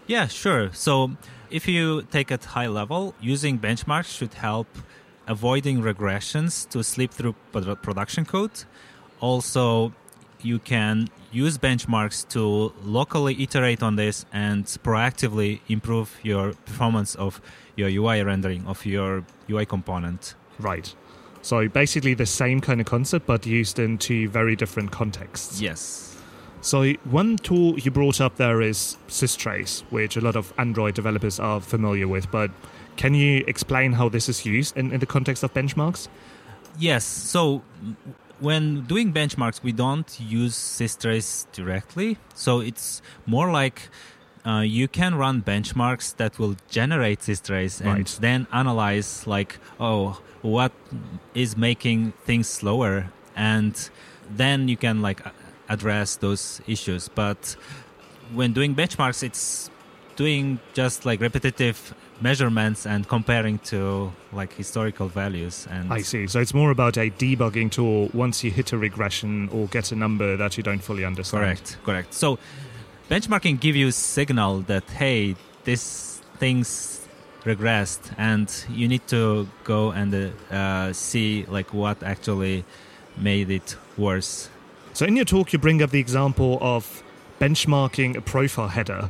yeah, 0.07 0.27
sure. 0.27 0.71
So, 0.73 1.11
if 1.49 1.67
you 1.67 2.03
take 2.03 2.31
it 2.31 2.43
high 2.45 2.67
level, 2.67 3.13
using 3.21 3.59
benchmarks 3.59 4.17
should 4.17 4.33
help 4.33 4.67
avoiding 5.27 5.81
regressions 5.81 6.69
to 6.69 6.83
slip 6.83 7.11
through 7.11 7.33
production 7.51 8.25
code. 8.25 8.65
Also, 9.19 9.93
you 10.41 10.59
can 10.59 11.07
use 11.31 11.57
benchmarks 11.57 12.27
to 12.29 12.73
locally 12.83 13.41
iterate 13.41 13.81
on 13.81 13.95
this 13.95 14.25
and 14.31 14.65
proactively 14.65 15.59
improve 15.67 16.19
your 16.21 16.53
performance 16.65 17.15
of 17.15 17.41
your 17.75 17.89
UI 17.89 18.23
rendering 18.23 18.65
of 18.67 18.85
your 18.85 19.23
UI 19.49 19.65
component. 19.65 20.35
Right. 20.59 20.93
So 21.41 21.67
basically 21.67 22.15
the 22.15 22.25
same 22.25 22.59
kind 22.59 22.81
of 22.81 22.87
concept, 22.87 23.27
but 23.27 23.45
used 23.45 23.77
in 23.77 23.97
two 23.97 24.29
very 24.29 24.55
different 24.55 24.91
contexts. 24.91 25.61
Yes. 25.61 26.17
So 26.61 26.93
one 27.03 27.37
tool 27.37 27.77
you 27.77 27.91
brought 27.91 28.19
up 28.19 28.37
there 28.37 28.61
is 28.61 28.97
systrace, 29.07 29.81
which 29.91 30.17
a 30.17 30.21
lot 30.21 30.35
of 30.35 30.51
Android 30.57 30.95
developers 30.95 31.39
are 31.39 31.61
familiar 31.61 32.07
with. 32.07 32.31
But 32.31 32.49
can 32.95 33.13
you 33.13 33.43
explain 33.47 33.93
how 33.93 34.09
this 34.09 34.27
is 34.27 34.45
used 34.45 34.75
in, 34.75 34.91
in 34.91 34.99
the 34.99 35.05
context 35.05 35.43
of 35.43 35.53
benchmarks? 35.53 36.07
Yes. 36.79 37.03
So 37.05 37.61
when 38.39 38.81
doing 38.85 39.13
benchmarks, 39.13 39.61
we 39.61 39.71
don't 39.71 40.19
use 40.19 40.55
systrace 40.55 41.45
directly. 41.51 42.17
So 42.33 42.61
it's 42.61 43.01
more 43.27 43.51
like 43.51 43.89
uh, 44.45 44.59
you 44.61 44.87
can 44.87 45.15
run 45.15 45.41
benchmarks 45.41 46.15
that 46.17 46.37
will 46.39 46.55
generate 46.69 47.19
systrace 47.21 47.79
and 47.81 47.87
Right. 47.87 48.17
then 48.21 48.47
analyze 48.53 49.25
like, 49.27 49.57
oh, 49.79 50.21
what 50.41 50.71
is 51.33 51.57
making 51.57 52.13
things 52.25 52.47
slower, 52.47 53.09
and 53.35 53.89
then 54.29 54.67
you 54.67 54.77
can 54.77 55.01
like 55.01 55.21
address 55.69 56.17
those 56.17 56.61
issues. 56.67 57.09
But 57.09 57.55
when 58.33 58.53
doing 58.53 58.75
benchmarks, 58.75 59.23
it's 59.23 59.69
doing 60.15 60.59
just 60.73 61.05
like 61.05 61.19
repetitive 61.19 61.93
measurements 62.21 62.85
and 62.85 63.05
comparing 63.07 63.59
to 63.59 64.11
like 64.31 64.53
historical 64.53 65.07
values 65.09 65.67
and 65.69 65.91
I 65.91 66.01
see. 66.01 66.27
So 66.27 66.39
it's 66.39 66.53
more 66.53 66.71
about 66.71 66.95
a 66.97 67.09
debugging 67.09 67.69
tool 67.71 68.09
once 68.13 68.41
you 68.43 68.51
hit 68.51 68.71
a 68.71 68.77
regression 68.77 69.49
or 69.49 69.67
get 69.67 69.91
a 69.91 69.95
number 69.95 70.37
that 70.37 70.55
you 70.55 70.63
don't 70.63 70.79
fully 70.79 71.03
understand. 71.03 71.43
Correct, 71.43 71.77
correct. 71.83 72.13
So 72.13 72.39
benchmarking 73.09 73.59
give 73.59 73.75
you 73.75 73.91
signal 73.91 74.61
that 74.61 74.89
hey, 74.91 75.35
this 75.63 76.21
thing's 76.37 77.05
regressed, 77.43 78.13
and 78.17 78.51
you 78.69 78.87
need 78.87 79.07
to 79.07 79.47
go 79.63 79.91
and 79.91 80.33
uh, 80.51 80.91
see 80.93 81.45
like 81.47 81.73
what 81.73 82.01
actually 82.03 82.65
made 83.17 83.49
it 83.49 83.77
worse. 83.97 84.49
So 84.93 85.05
in 85.05 85.15
your 85.15 85.25
talk, 85.25 85.53
you 85.53 85.59
bring 85.59 85.81
up 85.81 85.91
the 85.91 85.99
example 85.99 86.57
of 86.61 87.03
benchmarking 87.39 88.15
a 88.15 88.21
profile 88.21 88.69
header. 88.69 89.09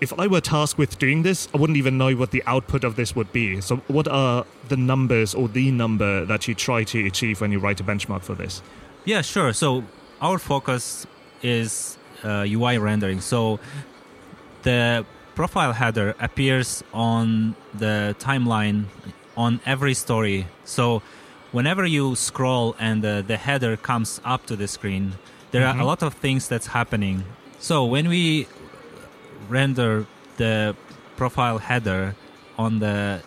If 0.00 0.12
I 0.18 0.26
were 0.26 0.40
tasked 0.40 0.76
with 0.76 0.98
doing 0.98 1.22
this, 1.22 1.48
I 1.54 1.56
wouldn't 1.56 1.78
even 1.78 1.96
know 1.96 2.14
what 2.14 2.30
the 2.30 2.42
output 2.46 2.84
of 2.84 2.96
this 2.96 3.16
would 3.16 3.32
be. 3.32 3.60
So, 3.60 3.76
what 3.88 4.06
are 4.08 4.44
the 4.68 4.76
numbers 4.76 5.34
or 5.34 5.48
the 5.48 5.70
number 5.70 6.24
that 6.26 6.46
you 6.46 6.54
try 6.54 6.84
to 6.84 7.06
achieve 7.06 7.40
when 7.40 7.52
you 7.52 7.58
write 7.58 7.80
a 7.80 7.84
benchmark 7.84 8.22
for 8.22 8.34
this? 8.34 8.60
Yeah, 9.04 9.22
sure. 9.22 9.52
So 9.52 9.84
our 10.20 10.38
focus 10.38 11.06
is 11.42 11.98
UI 12.28 12.78
rendering. 12.78 13.20
So 13.20 13.58
the 14.62 15.04
profile 15.34 15.72
header 15.72 16.14
appears 16.20 16.82
on 16.92 17.54
the 17.74 18.14
timeline 18.18 18.84
on 19.36 19.60
every 19.66 19.94
story. 19.94 20.46
So 20.64 21.02
whenever 21.52 21.84
you 21.84 22.14
scroll 22.16 22.76
and 22.78 23.04
uh, 23.04 23.22
the 23.22 23.36
header 23.36 23.76
comes 23.76 24.20
up 24.24 24.46
to 24.46 24.56
the 24.56 24.68
screen, 24.68 25.14
there 25.50 25.62
Mm-hmm. 25.62 25.78
are 25.78 25.82
a 25.82 25.86
lot 25.86 26.02
of 26.02 26.14
things 26.14 26.48
that's 26.48 26.68
happening. 26.68 27.24
So 27.58 27.84
when 27.84 28.08
we 28.08 28.46
render 29.48 30.06
the 30.36 30.74
profile 31.16 31.58
header 31.58 32.14
on 32.58 32.78
the 32.80 33.22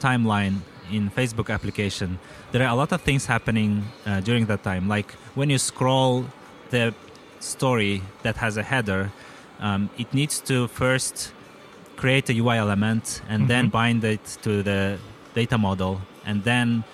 timeline 0.00 0.56
in 0.90 1.10
Facebook 1.10 1.48
application, 1.52 2.18
there 2.52 2.62
are 2.66 2.70
a 2.70 2.74
lot 2.74 2.92
of 2.92 3.02
things 3.02 3.26
happening 3.26 3.84
uh, 4.06 4.20
during 4.20 4.46
that 4.46 4.62
time. 4.64 4.88
Like 4.88 5.12
when 5.34 5.50
you 5.50 5.58
scroll 5.58 6.26
the 6.70 6.94
story 7.40 8.02
that 8.22 8.36
has 8.36 8.56
a 8.56 8.62
header, 8.62 9.10
um, 9.60 9.90
it 9.98 10.12
needs 10.14 10.40
to 10.40 10.68
first 10.68 11.32
create 11.96 12.28
a 12.30 12.34
UI 12.34 12.56
element 12.56 13.20
and 13.28 13.48
then 13.48 13.66
Mhm. 13.66 13.70
bind 13.72 14.04
it 14.04 14.38
to 14.42 14.62
the 14.62 14.98
data 15.34 15.58
model 15.58 16.00
and 16.24 16.44
then 16.44 16.84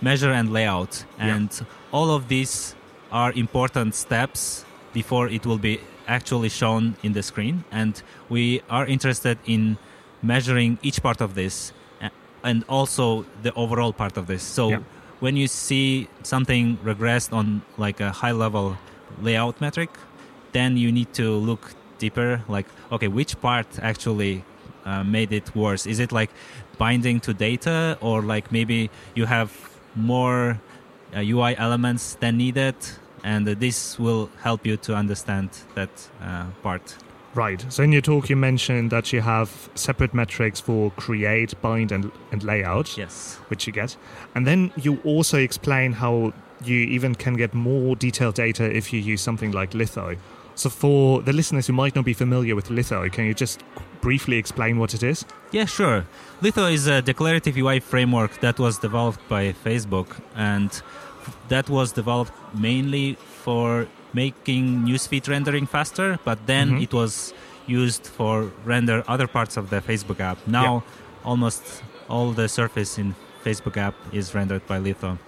measure 0.00 0.32
and 0.32 0.52
layout. 0.52 1.04
Yeah. 1.18 1.34
And 1.34 1.66
all 1.92 2.10
of 2.10 2.28
these 2.28 2.74
are 3.10 3.32
important 3.34 3.94
steps 3.94 4.64
before 4.92 5.28
it 5.28 5.46
will 5.46 5.58
be 5.58 5.80
actually 6.06 6.48
shown 6.48 6.94
in 7.02 7.12
the 7.12 7.22
screen. 7.22 7.64
And 7.70 8.02
we 8.28 8.60
are 8.70 8.86
interested 8.86 9.38
in 9.46 9.78
measuring 10.22 10.78
each 10.82 11.02
part 11.02 11.20
of 11.20 11.34
this 11.34 11.72
and 12.44 12.64
also 12.68 13.24
the 13.42 13.52
overall 13.54 13.92
part 13.92 14.16
of 14.16 14.26
this. 14.26 14.42
So 14.42 14.70
Yeah. 14.70 14.78
when 15.20 15.36
you 15.36 15.46
see 15.46 16.08
something 16.22 16.78
regressed 16.84 17.32
on 17.32 17.62
like 17.78 18.00
a 18.00 18.10
high 18.10 18.32
level 18.32 18.76
layout 19.20 19.60
metric, 19.60 19.90
then 20.52 20.76
you 20.76 20.92
need 20.92 21.12
to 21.14 21.32
look 21.32 21.74
deeper 21.98 22.42
like 22.48 22.66
okay 22.90 23.08
which 23.08 23.40
part 23.40 23.66
actually 23.80 24.44
uh, 24.84 25.04
made 25.04 25.30
it 25.32 25.54
worse 25.54 25.86
is 25.86 26.00
it 26.00 26.10
like 26.10 26.30
binding 26.76 27.20
to 27.20 27.32
data 27.32 27.96
or 28.00 28.22
like 28.22 28.50
maybe 28.50 28.90
you 29.14 29.24
have 29.24 29.50
more 29.94 30.60
uh, 31.14 31.20
ui 31.20 31.56
elements 31.58 32.16
than 32.20 32.36
needed 32.36 32.74
and 33.22 33.46
this 33.46 33.98
will 34.00 34.28
help 34.42 34.66
you 34.66 34.76
to 34.76 34.96
understand 35.02 35.48
that 35.76 35.90
uh, 36.20 36.46
part 36.62 36.96
Right. 37.34 37.64
So 37.72 37.82
in 37.82 37.92
your 37.92 38.02
talk, 38.02 38.28
you 38.28 38.36
mentioned 38.36 38.90
that 38.90 39.10
you 39.10 39.22
have 39.22 39.70
separate 39.74 40.12
metrics 40.12 40.60
for 40.60 40.90
create, 40.90 41.58
bind, 41.62 41.90
and, 41.90 42.12
and 42.30 42.44
layout, 42.44 42.98
yes 42.98 43.38
which 43.48 43.66
you 43.66 43.72
get. 43.72 43.96
And 44.34 44.46
then 44.46 44.70
you 44.76 45.00
also 45.02 45.38
explain 45.38 45.92
how 45.92 46.34
you 46.64 46.78
even 46.80 47.14
can 47.14 47.34
get 47.34 47.54
more 47.54 47.96
detailed 47.96 48.34
data 48.34 48.64
if 48.64 48.92
you 48.92 49.00
use 49.00 49.20
something 49.20 49.52
like 49.52 49.72
Litho. 49.74 50.16
So 50.54 50.68
for 50.68 51.22
the 51.22 51.32
listeners 51.32 51.66
who 51.66 51.72
might 51.72 51.94
not 51.96 52.04
be 52.04 52.12
familiar 52.12 52.54
with 52.54 52.70
Litho, 52.70 53.08
can 53.08 53.24
you 53.24 53.34
just 53.34 53.62
briefly 54.00 54.36
explain 54.36 54.78
what 54.78 54.92
it 54.94 55.02
is? 55.02 55.24
Yeah, 55.50 55.64
sure. 55.64 56.04
Litho 56.42 56.66
is 56.66 56.86
a 56.86 57.00
declarative 57.00 57.56
UI 57.56 57.80
framework 57.80 58.40
that 58.40 58.58
was 58.58 58.78
developed 58.78 59.26
by 59.28 59.52
Facebook, 59.64 60.08
and 60.36 60.70
that 61.48 61.70
was 61.70 61.92
developed 61.92 62.32
mainly 62.54 63.14
for 63.44 63.86
making 64.12 64.84
newsfeed 64.84 65.26
rendering 65.28 65.66
faster, 65.66 66.18
but 66.24 66.46
then 66.46 66.70
Mhm. 66.72 66.82
it 66.82 66.92
was 66.92 67.32
used 67.66 68.06
for 68.06 68.50
render 68.64 69.02
other 69.08 69.26
parts 69.26 69.56
of 69.56 69.70
the 69.70 69.80
Facebook 69.80 70.20
app. 70.20 70.38
Now, 70.46 70.82
almost 71.24 71.82
all 72.08 72.32
the 72.32 72.48
surface 72.48 72.98
in 72.98 73.14
Facebook 73.44 73.76
app 73.76 73.94
is 74.12 74.34
rendered 74.34 74.66
by 74.66 74.78
Litho. 74.78 75.18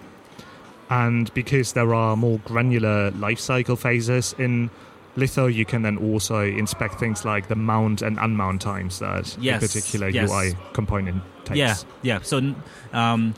And 0.91 1.33
because 1.35 1.73
there 1.73 1.95
are 1.95 2.17
more 2.17 2.39
granular 2.45 3.11
life 3.13 3.41
cycle 3.41 3.77
phases 3.77 4.35
in 4.39 4.71
Litho, 5.17 5.47
you 5.47 5.65
can 5.65 5.83
then 5.83 5.97
also 5.97 6.41
inspect 6.41 6.99
things 6.99 7.25
like 7.25 7.49
the 7.49 7.55
mount 7.55 8.03
and 8.03 8.19
unmount 8.19 8.61
times 8.61 8.99
that 8.99 9.37
Yes, 9.41 9.63
a 9.63 9.67
particular 9.67 10.09
yes. 10.09 10.31
UI 10.31 10.57
component 10.73 11.23
takes. 11.45 11.57
Yeah, 11.59 11.77
yeah. 12.03 12.19
So 12.23 12.55
um, 12.93 13.35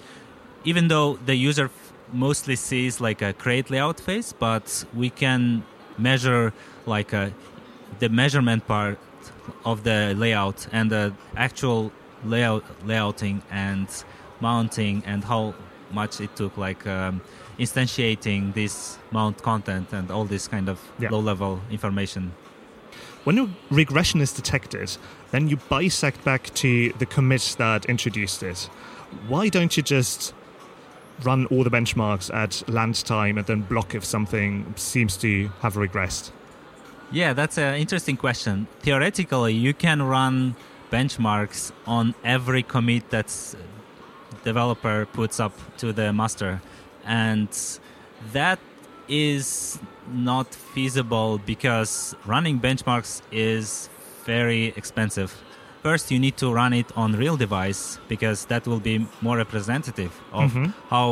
even 0.64 0.88
though 0.88 1.18
the 1.26 1.34
user 1.36 1.66
f- 1.66 1.92
mostly 2.12 2.56
sees 2.56 3.00
like 3.00 3.20
a 3.22 3.32
create 3.32 3.70
layout 3.70 4.00
phase, 4.00 4.32
but 4.32 4.84
we 4.94 5.10
can 5.10 5.64
measure 5.98 6.52
like 6.86 7.12
a, 7.12 7.32
the 7.98 8.09
measurement 8.09 8.66
part 8.66 8.98
of 9.64 9.85
the 9.85 10.14
layout 10.16 10.66
and 10.72 10.90
the 10.90 11.12
actual 11.37 11.92
layout 12.24 12.64
layouting 12.87 13.42
and 13.50 13.87
mounting 14.40 15.02
and 15.06 15.24
how 15.24 15.54
much 16.00 16.20
it 16.20 16.30
took 16.37 16.56
like 16.66 16.87
um, 16.87 17.20
instantiating 17.59 18.52
this 18.54 18.98
mount 19.11 19.37
content 19.42 19.92
and 19.92 20.11
all 20.11 20.24
this 20.24 20.48
kind 20.48 20.68
of 20.68 20.78
Yeah. 20.98 21.11
low 21.12 21.20
level 21.30 21.61
information 21.70 22.32
When 23.24 23.38
a 23.38 23.46
regression 23.70 24.20
is 24.20 24.32
detected, 24.32 24.88
then 25.32 25.48
you 25.50 25.56
bisect 25.68 26.22
back 26.24 26.42
to 26.62 26.68
the 27.00 27.06
commit 27.06 27.56
that 27.59 27.85
introduced 27.87 28.42
it. 28.42 28.70
Why 29.28 29.48
don't 29.50 29.76
you 29.76 29.82
just 29.96 30.32
run 31.24 31.46
all 31.46 31.64
the 31.64 31.70
benchmarks 31.70 32.30
at 32.32 32.62
land 32.68 32.94
time 33.04 33.38
and 33.38 33.46
then 33.46 33.62
block 33.62 33.94
if 33.94 34.04
something 34.04 34.72
seems 34.76 35.16
to 35.16 35.28
have 35.62 35.74
regressed? 35.74 36.30
Yeah, 37.12 37.35
that's 37.35 37.59
an 37.59 37.74
interesting 37.80 38.16
question. 38.16 38.66
Theoretically, 38.82 39.54
you 39.54 39.74
can 39.74 40.02
run 40.02 40.54
benchmarks 40.92 41.72
on 41.87 42.14
every 42.22 42.62
commit 42.62 43.11
that's 43.11 43.56
developer 44.50 44.98
puts 45.18 45.37
up 45.46 45.52
to 45.80 45.87
the 45.92 46.12
master, 46.12 46.52
and 47.04 47.48
that 48.32 48.59
is 49.09 49.78
not 50.30 50.46
feasible 50.74 51.38
because 51.52 52.14
running 52.24 52.56
benchmarks 52.66 53.12
is 53.32 53.90
very 54.24 54.72
expensive. 54.80 55.30
First, 55.82 56.11
you 56.12 56.18
need 56.26 56.37
to 56.38 56.48
run 56.61 56.72
it 56.72 56.88
on 56.96 57.09
real 57.24 57.37
device 57.37 57.98
because 58.09 58.38
that 58.46 58.62
will 58.66 58.80
be 58.90 58.96
more 59.26 59.37
representative 59.44 60.12
of 60.32 60.48
Mhm. 60.52 60.72
how 60.90 61.06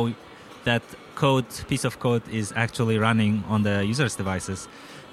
that 0.69 0.83
code 1.15 1.45
piece 1.69 1.85
of 1.89 1.93
code 1.99 2.23
is 2.41 2.47
actually 2.63 2.97
running 3.07 3.33
on 3.53 3.59
the 3.63 3.75
user's 3.93 4.15
devices 4.21 4.59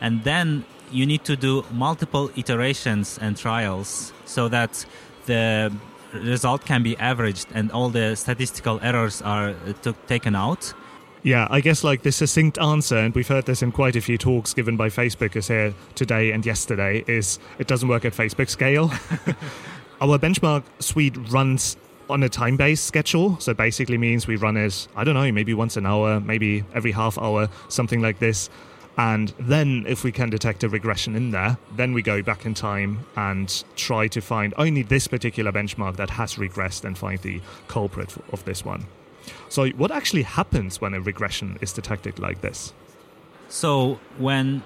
and 0.04 0.24
then 0.24 0.64
you 0.98 1.04
need 1.12 1.22
to 1.30 1.34
do 1.36 1.52
multiple 1.86 2.26
iterations 2.42 3.18
and 3.24 3.36
trials 3.36 4.12
so 4.24 4.48
that 4.48 4.72
the 5.26 5.70
result 6.14 6.64
can 6.64 6.82
be 6.82 6.96
averaged 6.98 7.46
and 7.54 7.70
all 7.72 7.88
the 7.88 8.14
statistical 8.14 8.78
errors 8.82 9.22
are 9.22 9.50
uh, 9.50 9.92
taken 10.06 10.34
out 10.34 10.74
Yeah, 11.24 11.46
I 11.50 11.60
guess 11.60 11.84
like 11.84 12.02
the 12.02 12.10
succinct 12.10 12.58
answer, 12.58 12.96
and 12.96 13.14
we've 13.14 13.28
heard 13.28 13.46
this 13.46 13.62
in 13.62 13.70
quite 13.70 13.94
a 13.94 14.00
few 14.00 14.18
talks 14.18 14.52
given 14.52 14.76
by 14.76 14.88
Facebookers 14.88 15.46
here 15.46 15.72
today 15.94 16.32
and 16.32 16.44
yesterday, 16.44 17.04
is 17.06 17.38
it 17.60 17.68
doesn't 17.68 17.88
work 17.88 18.04
at 18.04 18.12
Facebook 18.12 18.48
scale. 18.48 18.90
Our 20.00 20.18
benchmark 20.18 20.64
suite 20.80 21.16
runs 21.30 21.76
on 22.10 22.24
a 22.24 22.28
time 22.28 22.56
based 22.56 22.86
schedule. 22.86 23.38
So 23.38 23.54
basically 23.54 23.98
means 23.98 24.26
we 24.26 24.34
run 24.34 24.56
it, 24.56 24.88
I 24.96 25.04
don't 25.04 25.14
know, 25.14 25.30
maybe 25.30 25.54
once 25.54 25.76
an 25.76 25.86
hour, 25.86 26.18
maybe 26.18 26.64
every 26.74 26.90
half 26.90 27.16
hour, 27.18 27.48
something 27.68 28.02
like 28.02 28.18
this. 28.18 28.50
And 28.98 29.32
then 29.38 29.84
if 29.88 30.04
we 30.04 30.12
can 30.12 30.28
detect 30.30 30.62
a 30.64 30.68
regression 30.68 31.16
in 31.16 31.30
there, 31.30 31.56
then 31.76 31.92
we 31.94 32.02
go 32.02 32.22
back 32.22 32.44
in 32.44 32.54
time 32.54 33.06
and 33.16 33.64
try 33.76 34.06
to 34.08 34.20
find 34.20 34.52
only 34.58 34.82
this 34.82 35.08
particular 35.08 35.50
benchmark 35.50 35.96
that 35.96 36.10
has 36.10 36.34
regressed 36.34 36.84
and 36.84 36.96
find 36.98 37.18
the 37.20 37.40
culprit 37.68 38.14
of 38.32 38.44
this 38.44 38.64
one. 38.64 38.84
So, 39.48 39.68
what 39.70 39.90
actually 39.90 40.22
happens 40.22 40.80
when 40.80 40.94
a 40.94 41.00
regression 41.00 41.56
is 41.60 41.72
detected 41.72 42.18
like 42.18 42.40
this? 42.42 42.72
So 43.48 43.98
when 44.18 44.62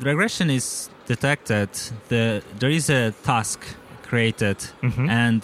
regression 0.00 0.48
is 0.50 0.88
detected, 1.06 1.70
the 2.08 2.42
there 2.58 2.70
is 2.70 2.88
a 2.90 3.12
task 3.24 3.60
created, 4.02 4.58
Mhm. 4.82 5.08
and 5.10 5.42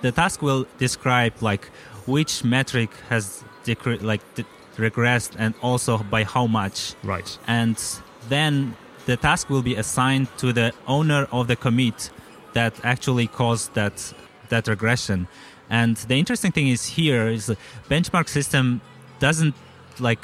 the 0.00 0.12
task 0.12 0.42
will 0.42 0.66
describe 0.78 1.34
like 1.42 1.66
which 2.06 2.44
metric 2.44 2.90
has 3.10 3.44
decre- 3.64 4.00
like 4.02 4.22
de- 4.36 4.44
regressed 4.76 5.32
and 5.38 5.54
also 5.62 5.98
by 6.10 6.24
how 6.24 6.46
much, 6.46 6.94
Right. 7.02 7.38
and 7.46 7.76
then 8.28 8.76
the 9.06 9.16
task 9.16 9.48
will 9.50 9.62
be 9.62 9.74
assigned 9.76 10.28
to 10.38 10.52
the 10.52 10.72
owner 10.86 11.26
of 11.30 11.46
the 11.46 11.56
commit 11.56 12.10
that 12.52 12.74
actually 12.84 13.26
caused 13.26 13.74
that 13.74 14.12
that 14.48 14.68
regression. 14.68 15.26
And 15.68 15.96
the 15.96 16.14
interesting 16.14 16.52
thing 16.52 16.68
is 16.68 16.86
here 16.86 17.26
is 17.28 17.46
the 17.46 17.56
benchmark 17.90 18.28
system 18.28 18.80
doesn't 19.18 19.54
like 19.98 20.20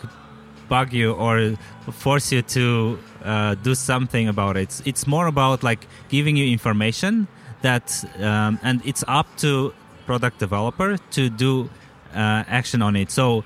bug 0.69 0.93
you 0.93 1.13
or 1.13 1.57
force 1.91 2.31
you 2.33 2.43
to 2.43 2.99
uh, 3.25 3.55
do 3.63 3.75
something 3.75 4.29
about 4.29 4.57
it. 4.57 4.81
It's 4.85 5.07
more 5.07 5.27
about 5.27 5.63
like 5.63 5.87
giving 6.09 6.37
you 6.37 6.47
information 6.53 7.27
that, 7.63 8.05
um, 8.21 8.59
and 8.63 8.81
it's 8.85 9.05
up 9.09 9.27
to 9.39 9.75
product 10.07 10.39
developer 10.39 10.97
to 11.13 11.29
do 11.29 11.69
uh, 12.15 12.45
action 12.49 12.83
on 12.83 12.97
it. 12.97 13.11
So 13.11 13.45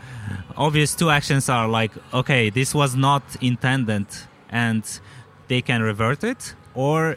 obvious 0.57 0.94
two 0.94 1.11
actions 1.11 1.48
are 1.48 1.68
like, 1.68 1.92
okay, 2.12 2.50
this 2.50 2.74
was 2.74 2.94
not 2.94 3.22
intended, 3.40 4.07
and 4.50 4.83
they 5.48 5.62
can 5.62 5.83
revert 5.83 6.24
it, 6.24 6.55
or 6.74 7.16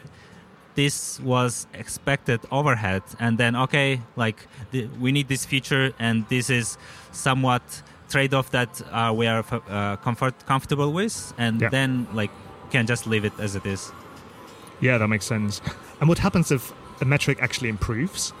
this 0.76 1.18
was 1.20 1.66
expected 1.74 2.40
overhead 2.52 3.02
and 3.18 3.36
then 3.38 3.56
okay 3.56 4.00
like 4.14 4.46
the, 4.70 4.86
we 5.00 5.10
need 5.10 5.26
this 5.26 5.44
feature 5.44 5.92
and 5.98 6.24
this 6.28 6.48
is 6.48 6.78
somewhat 7.10 7.82
trade-off 8.08 8.50
that 8.52 8.80
uh, 8.92 9.12
we 9.14 9.26
are 9.26 9.44
uh, 9.68 9.96
comfort 9.96 10.32
comfortable 10.46 10.92
with 10.92 11.34
and 11.36 11.60
Yeah. 11.60 11.70
then 11.70 12.06
like 12.14 12.30
can 12.70 12.86
just 12.86 13.06
leave 13.06 13.24
it 13.26 13.32
as 13.40 13.56
it 13.56 13.66
is 13.66 13.92
Yeah, 14.80 14.96
that 14.98 15.08
makes 15.08 15.26
sense. 15.26 15.60
And 16.00 16.08
what 16.08 16.18
happens 16.18 16.50
if 16.52 16.72
a 17.00 17.04
metric 17.04 17.38
actually 17.42 17.68
improves? 17.68 18.32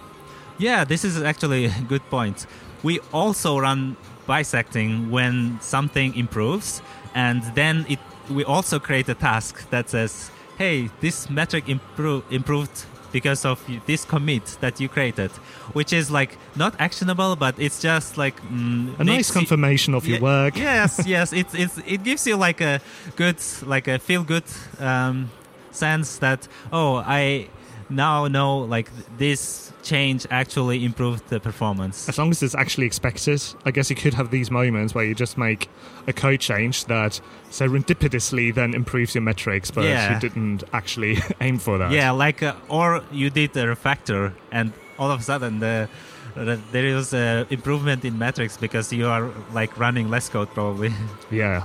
yeah 0.58 0.84
this 0.84 1.04
is 1.04 1.20
actually 1.22 1.64
a 1.80 1.84
good 1.88 2.02
point 2.10 2.46
we 2.82 3.00
also 3.12 3.58
run 3.58 3.96
bisecting 4.26 5.10
when 5.10 5.58
something 5.60 6.14
improves, 6.16 6.82
and 7.14 7.42
then 7.54 7.84
it 7.88 7.98
we 8.30 8.44
also 8.44 8.78
create 8.78 9.08
a 9.08 9.14
task 9.14 9.68
that 9.70 9.90
says, 9.90 10.30
"Hey, 10.58 10.88
this 11.00 11.28
metric 11.28 11.66
impro- 11.66 12.22
improved 12.30 12.84
because 13.12 13.44
of 13.44 13.58
this 13.86 14.04
commit 14.04 14.56
that 14.60 14.78
you 14.80 14.88
created," 14.88 15.30
which 15.72 15.92
is 15.92 16.10
like 16.10 16.38
not 16.54 16.74
actionable, 16.78 17.34
but 17.36 17.54
it's 17.58 17.80
just 17.82 18.16
like 18.16 18.40
mm, 18.42 18.94
A 19.00 19.04
nice 19.04 19.16
makes 19.16 19.28
you- 19.28 19.34
confirmation 19.34 19.94
of 19.94 20.06
your 20.06 20.20
work. 20.20 20.56
Yes, 20.70 21.02
yes, 21.06 21.32
it's 21.32 21.54
it's 21.54 21.78
it 21.86 22.04
gives 22.04 22.26
you 22.26 22.36
like 22.36 22.60
a 22.60 22.80
good 23.16 23.38
like 23.66 23.88
a 23.88 23.98
feel 23.98 24.22
good 24.22 24.44
um, 24.78 25.30
sense 25.72 26.18
that 26.18 26.46
oh 26.72 27.02
I 27.06 27.48
now 27.90 28.26
know 28.28 28.58
like 28.58 28.88
this 29.18 29.72
change 29.82 30.26
actually 30.30 30.84
improved 30.84 31.28
the 31.28 31.40
performance. 31.40 32.08
As 32.08 32.18
long 32.18 32.30
as 32.30 32.42
it's 32.42 32.54
actually 32.54 32.86
expected, 32.86 33.42
I 33.64 33.70
guess 33.70 33.90
you 33.90 33.96
could 33.96 34.14
have 34.14 34.30
these 34.30 34.50
moments 34.50 34.94
where 34.94 35.04
you 35.04 35.14
just 35.14 35.36
make 35.38 35.68
a 36.06 36.12
code 36.12 36.40
change 36.40 36.84
that 36.86 37.20
serendipitously 37.50 38.54
then 38.54 38.74
improves 38.74 39.14
your 39.14 39.22
metrics, 39.22 39.70
but 39.70 39.84
Yeah. 39.84 40.14
you 40.14 40.20
didn't 40.20 40.64
actually 40.72 41.18
aim 41.40 41.58
for 41.58 41.78
that. 41.78 41.90
Yeah, 41.92 42.10
like 42.12 42.42
uh, 42.42 42.54
or 42.68 43.02
you 43.12 43.30
did 43.30 43.56
a 43.56 43.64
refactor 43.74 44.32
and 44.52 44.72
all 44.98 45.10
of 45.10 45.20
a 45.20 45.22
sudden 45.22 45.60
the, 45.60 45.88
the 46.34 46.60
there 46.72 46.86
is 46.86 47.12
a 47.14 47.46
improvement 47.50 48.04
in 48.04 48.18
metrics 48.18 48.56
because 48.56 48.92
you 48.92 49.06
are 49.06 49.30
like 49.52 49.76
running 49.78 50.10
less 50.10 50.28
code 50.28 50.48
probably. 50.54 50.92
Yeah, 51.30 51.64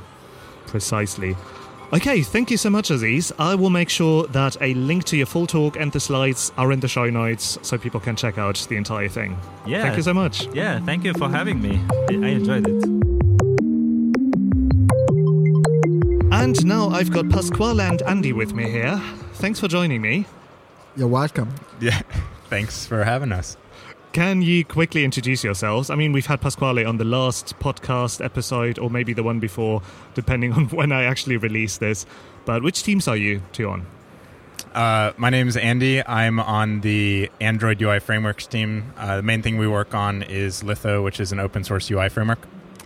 precisely. 0.67 1.35
Okay, 1.93 2.21
thank 2.23 2.51
you 2.51 2.57
so 2.57 2.69
much, 2.69 2.89
Aziz. 2.91 3.31
I 3.39 3.55
will 3.55 3.69
make 3.69 3.89
sure 3.89 4.27
that 4.27 4.57
a 4.61 4.73
link 4.73 5.05
to 5.05 5.17
your 5.17 5.27
full 5.27 5.47
talk 5.47 5.77
and 5.77 5.91
the 5.91 5.99
slides 5.99 6.51
are 6.57 6.71
in 6.71 6.79
the 6.79 6.87
show 6.87 7.09
notes 7.09 7.57
so 7.61 7.77
people 7.77 7.99
can 7.99 8.15
check 8.15 8.37
out 8.37 8.55
the 8.69 8.75
entire 8.75 9.07
thing. 9.07 9.37
Yeah. 9.65 9.83
Thank 9.83 9.97
you 9.97 10.03
so 10.03 10.13
much. 10.13 10.47
yeah, 10.53 10.79
thank 10.81 11.03
you 11.05 11.13
for 11.13 11.29
having 11.29 11.61
me. 11.61 11.79
I, 12.09 12.13
I 12.13 12.29
enjoyed 12.29 12.67
it. 12.67 12.83
And 16.33 16.65
now 16.65 16.89
I've 16.89 17.11
got 17.11 17.29
Pasquale 17.29 17.79
and 17.81 18.01
Andy 18.03 18.33
with 18.33 18.53
me 18.53 18.69
here. 18.69 19.01
Thanks 19.35 19.59
for 19.59 19.67
joining 19.67 20.01
me. 20.01 20.25
You're 20.97 21.07
welcome. 21.07 21.53
Yeah. 21.79 22.01
Thanks 22.49 22.85
for 22.85 23.03
having 23.03 23.31
us. 23.31 23.57
Can 24.15 24.41
you 24.41 24.63
quickly 24.63 25.03
introduce 25.03 25.43
yourselves? 25.43 25.89
I 25.89 25.95
mean, 25.95 26.13
we've 26.13 26.25
had 26.25 26.39
Pasquale 26.39 26.85
on 26.85 26.95
the 26.95 27.03
last 27.03 27.59
podcast 27.59 28.23
episode, 28.23 28.79
or 28.79 28.89
maybe 28.89 29.11
the 29.11 29.23
one 29.23 29.41
before, 29.41 29.81
depending 30.13 30.53
on 30.57 30.69
when 30.69 30.93
I 30.93 31.03
actually 31.03 31.35
release 31.35 31.79
this. 31.79 32.05
But 32.45 32.63
which 32.63 32.81
teams 32.81 33.09
are 33.09 33.17
you 33.17 33.41
two 33.51 33.67
on? 33.67 33.85
Uh, 34.73 35.11
my 35.17 35.29
name 35.29 35.49
is 35.49 35.57
Andy. 35.57 36.01
I'm 36.07 36.39
on 36.39 36.79
the 36.79 37.29
Android 37.41 37.81
UI 37.81 37.99
frameworks 37.99 38.47
team. 38.47 38.93
Uh, 38.95 39.17
the 39.17 39.21
main 39.21 39.41
thing 39.41 39.57
we 39.57 39.67
work 39.67 39.93
on 39.93 40.23
is 40.23 40.63
Litho, 40.63 41.03
which 41.03 41.19
is 41.19 41.33
an 41.33 41.41
open 41.41 41.65
source 41.65 41.91
UI 41.91 42.07
framework. 42.07 42.39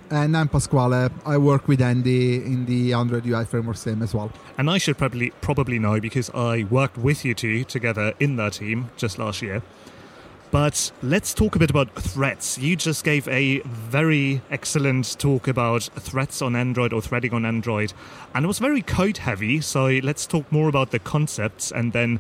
And 0.09 0.35
I'm 0.35 0.47
Pasquale. 0.47 1.11
I 1.27 1.37
work 1.37 1.67
with 1.67 1.79
Andy 1.79 2.37
in 2.37 2.65
the 2.65 2.93
Android 2.93 3.27
UI 3.27 3.45
Frameworks 3.45 3.83
team 3.83 4.01
as 4.01 4.15
well. 4.15 4.31
And 4.57 4.67
I 4.67 4.79
should 4.79 4.97
probably 4.97 5.29
probably 5.41 5.77
know 5.77 5.99
because 5.99 6.31
I 6.31 6.63
worked 6.71 6.97
with 6.97 7.23
you 7.23 7.35
two 7.35 7.65
together 7.65 8.15
in 8.19 8.35
that 8.37 8.53
team 8.53 8.89
just 8.97 9.19
last 9.19 9.43
year. 9.43 9.61
But 10.51 10.91
let's 11.03 11.33
talk 11.33 11.55
a 11.55 11.59
bit 11.59 11.69
about 11.69 11.93
threats. 11.93 12.57
You 12.57 12.75
just 12.75 13.03
gave 13.03 13.27
a 13.27 13.59
very 13.59 14.41
excellent 14.49 15.19
talk 15.19 15.47
about 15.47 15.83
threats 15.95 16.41
on 16.41 16.55
Android 16.55 16.91
or 16.91 17.01
threading 17.01 17.33
on 17.33 17.45
Android, 17.45 17.93
and 18.33 18.45
it 18.45 18.47
was 18.47 18.57
very 18.59 18.81
code 18.81 19.17
heavy. 19.17 19.61
So 19.61 19.99
let's 20.01 20.25
talk 20.25 20.51
more 20.51 20.67
about 20.67 20.91
the 20.91 20.99
concepts 20.99 21.71
and 21.71 21.93
then 21.93 22.19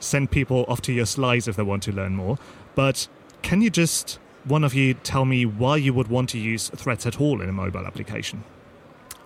send 0.00 0.30
people 0.30 0.64
off 0.66 0.80
to 0.82 0.92
your 0.92 1.06
slides 1.06 1.46
if 1.46 1.56
they 1.56 1.62
want 1.62 1.84
to 1.84 1.92
learn 1.92 2.16
more. 2.16 2.38
But 2.74 3.06
can 3.42 3.62
you 3.62 3.70
just 3.70 4.18
one 4.44 4.64
of 4.64 4.74
you 4.74 4.94
tell 4.94 5.24
me 5.24 5.44
why 5.44 5.76
you 5.76 5.92
would 5.92 6.08
want 6.08 6.30
to 6.30 6.38
use 6.38 6.70
threats 6.70 7.06
at 7.06 7.20
all 7.20 7.40
in 7.40 7.48
a 7.48 7.52
mobile 7.52 7.86
application? 7.86 8.44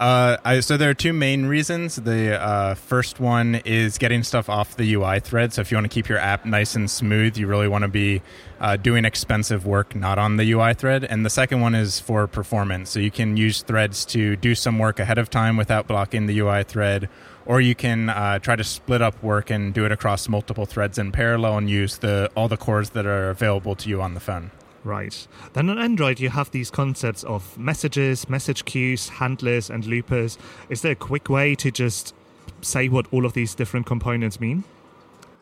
Uh, 0.03 0.37
I, 0.45 0.59
so 0.59 0.77
there 0.77 0.91
are 0.91 0.95
two 0.95 1.13
main 1.13 1.47
reasons. 1.47 1.95
The 1.95 2.37
uh, 2.43 2.75
first 2.75 3.21
one 3.21 3.63
is 3.65 3.99
getting 3.99 4.25
stuff 4.25 4.49
off 4.49 4.75
the 4.75 4.95
UI 4.95 5.21
thread. 5.21 5.53
So 5.53 5.61
if 5.61 5.71
you 5.71 5.77
want 5.77 5.85
to 5.85 5.95
keep 5.95 6.09
your 6.09 6.19
app 6.19 6.45
nice 6.45 6.75
and 6.75 6.91
smooth, 6.91 7.37
you 7.37 7.47
really 7.47 7.69
want 7.69 7.83
to 7.83 7.89
be 7.89 8.21
uh, 8.59 8.75
doing 8.75 9.05
expensive 9.05 9.65
work 9.65 9.95
not 9.95 10.19
on 10.19 10.39
the 10.39 10.51
UI 10.51 10.75
thread. 10.75 11.05
And 11.05 11.25
the 11.25 11.31
second 11.31 11.61
one 11.61 11.77
is 11.77 12.01
for 12.01 12.27
performance. 12.27 12.91
So 12.91 12.99
you 12.99 13.13
can 13.13 13.37
use 13.37 13.63
threads 13.63 14.05
to 14.07 14.35
do 14.35 14.57
some 14.57 14.81
work 14.81 14.99
ahead 14.99 15.19
of 15.19 15.31
time 15.31 15.57
without 15.57 15.87
blocking 15.87 16.27
the 16.27 16.37
UI 16.37 16.65
thread, 16.65 17.09
or 17.47 17.61
you 17.61 17.77
can 17.77 18.09
uh, 18.09 18.41
try 18.41 18.57
to 18.57 18.65
split 18.65 19.03
up 19.03 19.23
work 19.23 19.51
and 19.51 19.73
do 19.73 19.85
it 19.85 19.93
across 19.93 20.29
multiple 20.29 20.67
threads 20.67 20.99
in 20.99 21.13
parallel 21.13 21.59
and 21.59 21.71
use 21.71 21.99
the 21.99 22.29
all 22.35 22.49
the 22.49 22.57
cores 22.57 22.91
that 22.91 23.07
are 23.07 23.31
available 23.31 23.77
to 23.77 23.89
you 23.89 24.03
on 24.03 24.15
the 24.15 24.21
phone. 24.21 24.51
Right. 24.85 25.29
Then 25.53 25.71
on 25.71 25.79
Android, 25.79 26.19
you 26.19 26.31
have 26.31 26.51
these 26.51 26.71
concepts 26.71 27.23
of 27.25 27.57
messages, 27.57 28.29
message 28.29 28.65
queues, 28.65 29.09
handlers, 29.09 29.71
and 29.71 29.87
loopers. 29.87 30.39
Is 30.69 30.83
there 30.83 30.93
a 30.93 30.97
quick 30.97 31.29
way 31.29 31.55
to 31.57 31.71
just 31.71 32.15
say 32.63 32.89
what 32.89 33.07
all 33.13 33.25
of 33.25 33.33
these 33.33 33.55
different 33.55 33.87
components 33.87 34.41
mean? 34.41 34.65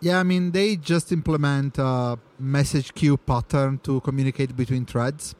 Yeah, 0.00 0.20
I 0.20 0.22
mean, 0.22 0.52
they 0.52 0.76
just 0.76 1.12
implement 1.12 1.78
a 1.78 2.18
message 2.38 2.94
queue 2.94 3.16
pattern 3.16 3.78
to 3.84 4.00
communicate 4.00 4.56
between 4.56 4.86
threads. 4.86 5.34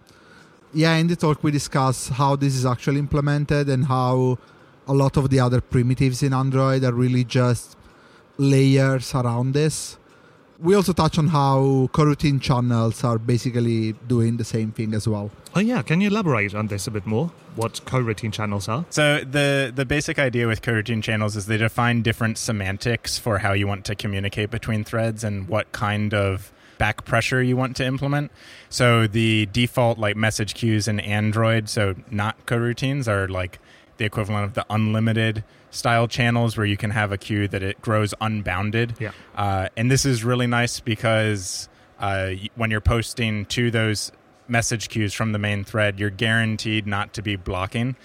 Yeah, 0.73 0.95
in 0.97 1.09
the 1.09 1.17
talk, 1.17 1.43
we 1.43 1.51
discuss 1.51 2.09
how 2.09 2.37
this 2.37 2.55
is 2.55 2.65
actually 2.65 3.01
implemented 3.01 3.69
and 3.69 3.87
how 3.87 4.39
a 4.87 4.93
lot 4.93 5.17
of 5.17 5.31
the 5.31 5.41
other 5.41 5.61
primitives 5.61 6.23
in 6.23 6.33
Android 6.33 6.85
are 6.85 6.93
really 6.93 7.25
just 7.25 7.77
layers 8.39 9.15
around 9.15 9.53
this. 9.53 9.97
We 10.63 10.75
also 10.75 10.93
touch 10.93 11.19
on 11.19 11.29
how 11.29 11.89
coroutine 11.93 12.41
channels 12.41 13.03
are 13.03 13.19
basically 13.19 13.93
doing 14.07 14.37
the 14.37 14.45
same 14.45 14.73
thing 14.73 14.93
as 14.93 15.09
well. 15.09 15.31
Oh, 15.55 15.61
yeah. 15.61 15.81
Can 15.81 16.03
you 16.03 16.09
elaborate 16.09 16.55
on 16.55 16.67
this 16.67 16.87
a 16.87 16.91
bit 16.91 17.07
more? 17.07 17.33
What 17.57 17.81
coroutine 17.87 18.33
channels 18.33 18.69
are? 18.69 18.85
So 18.91 19.21
the 19.21 19.73
the 19.75 19.85
basic 19.85 20.19
idea 20.19 20.47
with 20.47 20.61
coroutine 20.63 21.03
channels 21.03 21.35
is 21.35 21.47
they 21.47 21.57
define 21.57 22.03
different 22.03 22.39
semantics 22.39 23.19
for 23.19 23.39
how 23.39 23.53
you 23.55 23.67
want 23.67 23.85
to 23.87 23.95
communicate 23.95 24.51
between 24.51 24.85
threads 24.85 25.25
and 25.25 25.49
what 25.49 25.73
kind 25.73 26.13
of 26.15 26.53
back 26.79 27.05
pressure 27.05 27.43
you 27.43 27.57
want 27.57 27.77
to 27.77 27.85
implement. 27.85 28.31
So 28.69 29.07
the 29.07 29.47
default 29.47 29.99
like 29.99 30.17
message 30.17 30.55
queues 30.55 30.89
in 30.89 31.01
Android, 31.01 31.69
so 31.69 31.95
not 32.11 32.47
coroutines, 32.47 33.09
are 33.09 33.29
like 33.29 33.59
the 33.97 34.05
equivalent 34.05 34.45
of 34.45 34.55
the 34.55 34.65
unlimited 34.71 35.45
style 35.71 36.09
channels 36.09 36.57
where 36.57 36.67
you 36.67 36.77
can 36.77 36.91
have 36.91 37.13
a 37.13 37.19
queue 37.19 37.49
that 37.49 37.63
it 37.63 37.81
grows 37.81 38.15
unbounded. 38.21 38.95
Yeah. 38.99 39.13
Uh, 39.35 39.69
and 39.77 39.91
this 39.91 40.05
is 40.05 40.25
really 40.25 40.47
nice 40.47 40.81
because 40.81 41.69
uh, 41.99 42.33
when 42.57 42.71
you're 42.71 42.81
posting 42.81 43.47
to 43.47 43.71
those 43.71 44.13
message 44.49 44.89
queues 44.89 45.15
from 45.15 45.33
the 45.33 45.39
main 45.39 45.65
thread, 45.65 45.99
you're 45.99 46.11
guaranteed 46.11 46.87
not 46.87 47.15
to 47.15 47.23
be 47.23 47.37
blocking. 47.37 47.97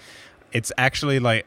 It's 0.52 0.72
actually 0.78 1.18
like 1.18 1.46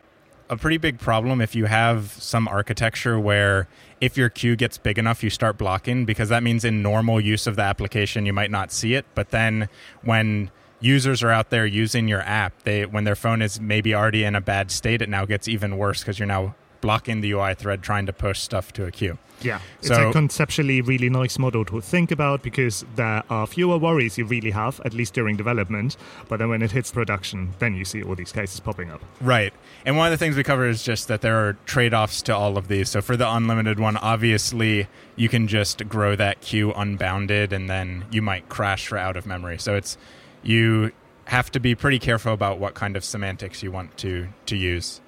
a 0.49 0.57
pretty 0.57 0.77
big 0.77 0.99
problem 0.99 1.41
if 1.41 1.55
you 1.55 1.65
have 1.65 2.11
some 2.11 2.47
architecture 2.47 3.19
where 3.19 3.67
if 4.01 4.17
your 4.17 4.29
queue 4.29 4.55
gets 4.55 4.77
big 4.77 4.97
enough, 4.97 5.23
you 5.23 5.29
start 5.29 5.57
blocking 5.57 6.05
because 6.05 6.29
that 6.29 6.41
means 6.43 6.65
in 6.65 6.81
normal 6.81 7.21
use 7.21 7.47
of 7.47 7.55
the 7.55 7.61
application, 7.61 8.25
you 8.25 8.33
might 8.33 8.51
not 8.51 8.71
see 8.71 8.95
it. 8.95 9.05
But 9.13 9.29
then 9.29 9.69
when 10.01 10.49
users 10.79 11.23
are 11.23 11.31
out 11.31 11.49
there 11.49 11.65
using 11.65 12.07
your 12.07 12.21
app, 12.21 12.63
they 12.63 12.85
when 12.85 13.03
their 13.03 13.15
phone 13.15 13.41
is 13.41 13.59
maybe 13.59 13.93
already 13.93 14.23
in 14.23 14.35
a 14.35 14.41
bad 14.41 14.71
state, 14.71 15.01
it 15.01 15.09
now 15.09 15.25
gets 15.25 15.47
even 15.47 15.77
worse 15.77 15.99
because 15.99 16.19
you're 16.19 16.27
now 16.27 16.55
blocking 16.81 17.21
the 17.21 17.31
UI 17.31 17.53
thread 17.55 17.81
trying 17.81 18.05
to 18.05 18.13
push 18.13 18.39
stuff 18.39 18.71
to 18.73 18.85
a 18.85 18.91
queue. 18.91 19.17
Yeah. 19.41 19.59
It's 19.79 19.89
a 19.89 20.11
conceptually 20.11 20.81
really 20.81 21.09
nice 21.09 21.39
model 21.39 21.63
to 21.65 21.79
think 21.79 22.11
about 22.11 22.43
because 22.43 22.85
there 22.95 23.23
are 23.29 23.47
fewer 23.47 23.77
worries 23.77 24.17
you 24.17 24.25
really 24.25 24.51
have, 24.51 24.81
at 24.83 24.93
least 24.93 25.13
during 25.13 25.37
development. 25.37 25.95
But 26.27 26.39
then 26.39 26.49
when 26.49 26.61
it 26.61 26.71
hits 26.71 26.91
production, 26.91 27.53
then 27.59 27.73
you 27.73 27.85
see 27.85 28.03
all 28.03 28.15
these 28.15 28.31
cases 28.31 28.59
popping 28.59 28.91
up. 28.91 29.01
Right. 29.21 29.53
And 29.85 29.95
one 29.97 30.07
of 30.07 30.11
the 30.11 30.17
things 30.17 30.35
we 30.35 30.43
cover 30.43 30.67
is 30.67 30.83
just 30.83 31.07
that 31.07 31.21
there 31.21 31.37
are 31.47 31.53
trade 31.65 31.93
offs 31.93 32.21
to 32.23 32.35
all 32.35 32.57
of 32.57 32.67
these. 32.67 32.89
So 32.89 33.01
for 33.01 33.15
the 33.15 33.29
unlimited 33.29 33.79
one, 33.79 33.95
obviously 33.97 34.87
you 35.15 35.29
can 35.29 35.47
just 35.47 35.87
grow 35.87 36.15
that 36.17 36.41
queue 36.41 36.73
unbounded 36.73 37.53
and 37.53 37.69
then 37.69 38.05
you 38.11 38.21
might 38.21 38.49
crash 38.49 38.87
for 38.87 38.97
out 38.97 39.15
of 39.15 39.25
memory. 39.25 39.57
So 39.57 39.75
it's 39.75 39.97
you 40.43 40.91
have 41.25 41.51
to 41.51 41.59
be 41.59 41.75
pretty 41.75 41.99
careful 41.99 42.33
about 42.33 42.59
what 42.59 42.73
kind 42.73 42.95
of 42.95 43.03
semantics 43.03 43.61
you 43.61 43.71
want 43.71 43.97
to 43.97 44.27
to 44.47 44.55
use. 44.55 45.01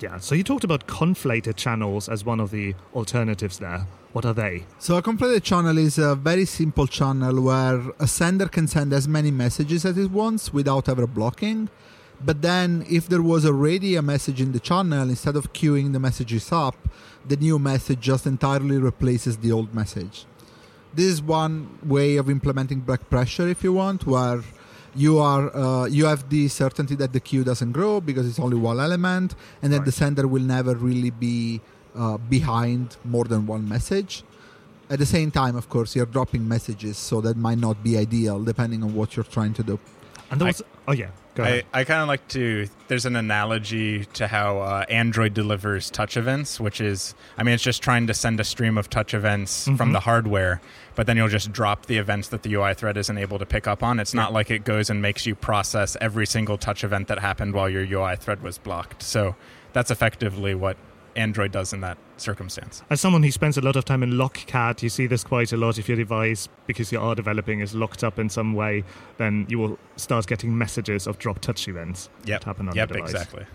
Yeah. 0.00 0.18
So 0.18 0.34
you 0.34 0.44
talked 0.44 0.64
about 0.64 0.86
conflated 0.86 1.56
channels 1.56 2.08
as 2.08 2.24
one 2.24 2.40
of 2.40 2.50
the 2.50 2.74
alternatives 2.94 3.58
there. 3.58 3.86
What 4.12 4.24
are 4.24 4.34
they? 4.34 4.64
So 4.78 4.96
a 4.96 5.02
conflated 5.02 5.42
channel 5.42 5.78
is 5.78 5.98
a 5.98 6.14
very 6.14 6.44
simple 6.44 6.86
channel 6.86 7.40
where 7.42 7.80
a 7.98 8.06
sender 8.06 8.48
can 8.48 8.68
send 8.68 8.92
as 8.92 9.08
many 9.08 9.30
messages 9.30 9.84
as 9.84 9.96
it 9.98 10.10
wants 10.10 10.52
without 10.52 10.88
ever 10.88 11.06
blocking. 11.06 11.68
But 12.20 12.42
then 12.42 12.84
if 12.88 13.08
there 13.08 13.22
was 13.22 13.44
already 13.44 13.96
a 13.96 14.02
message 14.02 14.40
in 14.40 14.52
the 14.52 14.60
channel, 14.60 15.08
instead 15.08 15.36
of 15.36 15.52
queuing 15.52 15.92
the 15.92 16.00
messages 16.00 16.52
up, 16.52 16.76
the 17.26 17.36
new 17.36 17.58
message 17.58 18.00
just 18.00 18.26
entirely 18.26 18.78
replaces 18.78 19.38
the 19.38 19.50
old 19.50 19.74
message. 19.74 20.26
This 20.92 21.06
is 21.06 21.22
one 21.22 21.78
way 21.84 22.16
of 22.16 22.30
implementing 22.30 22.80
back 22.80 23.10
pressure 23.10 23.48
if 23.48 23.64
you 23.64 23.72
want, 23.72 24.06
where 24.06 24.42
you 24.94 25.18
are 25.18 25.54
uh, 25.56 25.86
you 25.86 26.04
have 26.06 26.28
the 26.30 26.48
certainty 26.48 26.94
that 26.96 27.12
the 27.12 27.20
queue 27.20 27.44
doesn't 27.44 27.72
grow 27.72 28.00
because 28.00 28.28
it's 28.28 28.38
only 28.38 28.56
one 28.56 28.78
element, 28.80 29.34
and 29.62 29.72
that 29.72 29.84
the 29.84 29.92
sender 29.92 30.26
will 30.28 30.42
never 30.42 30.74
really 30.74 31.10
be 31.10 31.60
uh, 31.96 32.16
behind 32.18 32.96
more 33.04 33.24
than 33.24 33.46
one 33.46 33.68
message. 33.68 34.22
At 34.90 34.98
the 34.98 35.06
same 35.06 35.30
time, 35.30 35.56
of 35.56 35.68
course, 35.68 35.96
you're 35.96 36.06
dropping 36.06 36.46
messages, 36.46 36.96
so 36.98 37.20
that 37.22 37.36
might 37.36 37.58
not 37.58 37.82
be 37.82 37.96
ideal 37.96 38.42
depending 38.42 38.82
on 38.82 38.94
what 38.94 39.16
you're 39.16 39.24
trying 39.24 39.54
to 39.54 39.62
do. 39.62 39.78
And 40.30 40.40
there 40.40 40.48
I- 40.48 40.54
oh 40.88 40.92
yeah. 40.92 41.08
I. 41.42 41.80
I 41.80 41.84
kind 41.84 42.00
of 42.00 42.08
like 42.08 42.26
to. 42.28 42.68
There's 42.88 43.06
an 43.06 43.16
analogy 43.16 44.04
to 44.14 44.26
how 44.26 44.58
uh, 44.58 44.84
Android 44.88 45.34
delivers 45.34 45.90
touch 45.90 46.16
events, 46.16 46.60
which 46.60 46.80
is, 46.80 47.14
I 47.36 47.42
mean, 47.42 47.54
it's 47.54 47.62
just 47.62 47.82
trying 47.82 48.06
to 48.06 48.14
send 48.14 48.38
a 48.40 48.44
stream 48.44 48.78
of 48.78 48.90
touch 48.90 49.14
events 49.14 49.68
from 49.76 49.92
the 49.92 50.00
hardware, 50.00 50.60
but 50.94 51.06
then 51.06 51.16
you'll 51.16 51.28
just 51.28 51.50
drop 51.50 51.86
the 51.86 51.96
events 51.96 52.28
that 52.28 52.42
the 52.42 52.54
UI 52.54 52.74
thread 52.74 52.96
isn't 52.96 53.18
able 53.18 53.38
to 53.38 53.46
pick 53.46 53.66
up 53.66 53.82
on. 53.82 53.98
It's 53.98 54.14
not 54.14 54.32
like 54.32 54.50
it 54.50 54.64
goes 54.64 54.90
and 54.90 55.00
makes 55.00 55.26
you 55.26 55.34
process 55.34 55.96
every 56.00 56.26
single 56.26 56.58
touch 56.58 56.84
event 56.84 57.08
that 57.08 57.18
happened 57.18 57.54
while 57.54 57.68
your 57.68 57.82
UI 57.82 58.16
thread 58.16 58.42
was 58.42 58.58
blocked. 58.58 59.02
So 59.02 59.34
that's 59.72 59.90
effectively 59.90 60.54
what 60.54 60.76
Android 61.16 61.52
does 61.52 61.72
in 61.72 61.80
that 61.82 61.96
circumstance. 62.16 62.82
As 62.90 63.00
someone 63.00 63.22
who 63.22 63.30
spends 63.30 63.56
a 63.56 63.60
lot 63.60 63.76
of 63.76 63.84
time 63.84 64.02
in 64.02 64.12
Logcat, 64.12 64.82
you 64.82 64.88
see 64.88 65.06
this 65.06 65.22
quite 65.24 65.52
a 65.52 65.56
lot. 65.56 65.78
If 65.78 65.88
your 65.88 65.96
device, 65.96 66.48
because 66.66 66.90
you 66.92 67.00
are 67.00 67.14
developing, 67.14 67.60
is 67.60 67.74
locked 67.74 68.02
up 68.02 68.18
in 68.18 68.28
some 68.28 68.52
way, 68.54 68.84
then 69.18 69.46
you 69.48 69.58
will 69.58 69.78
start 69.96 70.26
getting 70.26 70.56
messages 70.56 71.06
of 71.06 71.18
drop 71.18 71.38
touch 71.40 71.68
events 71.68 72.08
Yep. 72.24 72.40
that 72.40 72.46
happen 72.46 72.68
on 72.68 72.74
yep, 72.74 72.88
the 72.88 72.94
device. 72.94 73.10
exactly. 73.12 73.46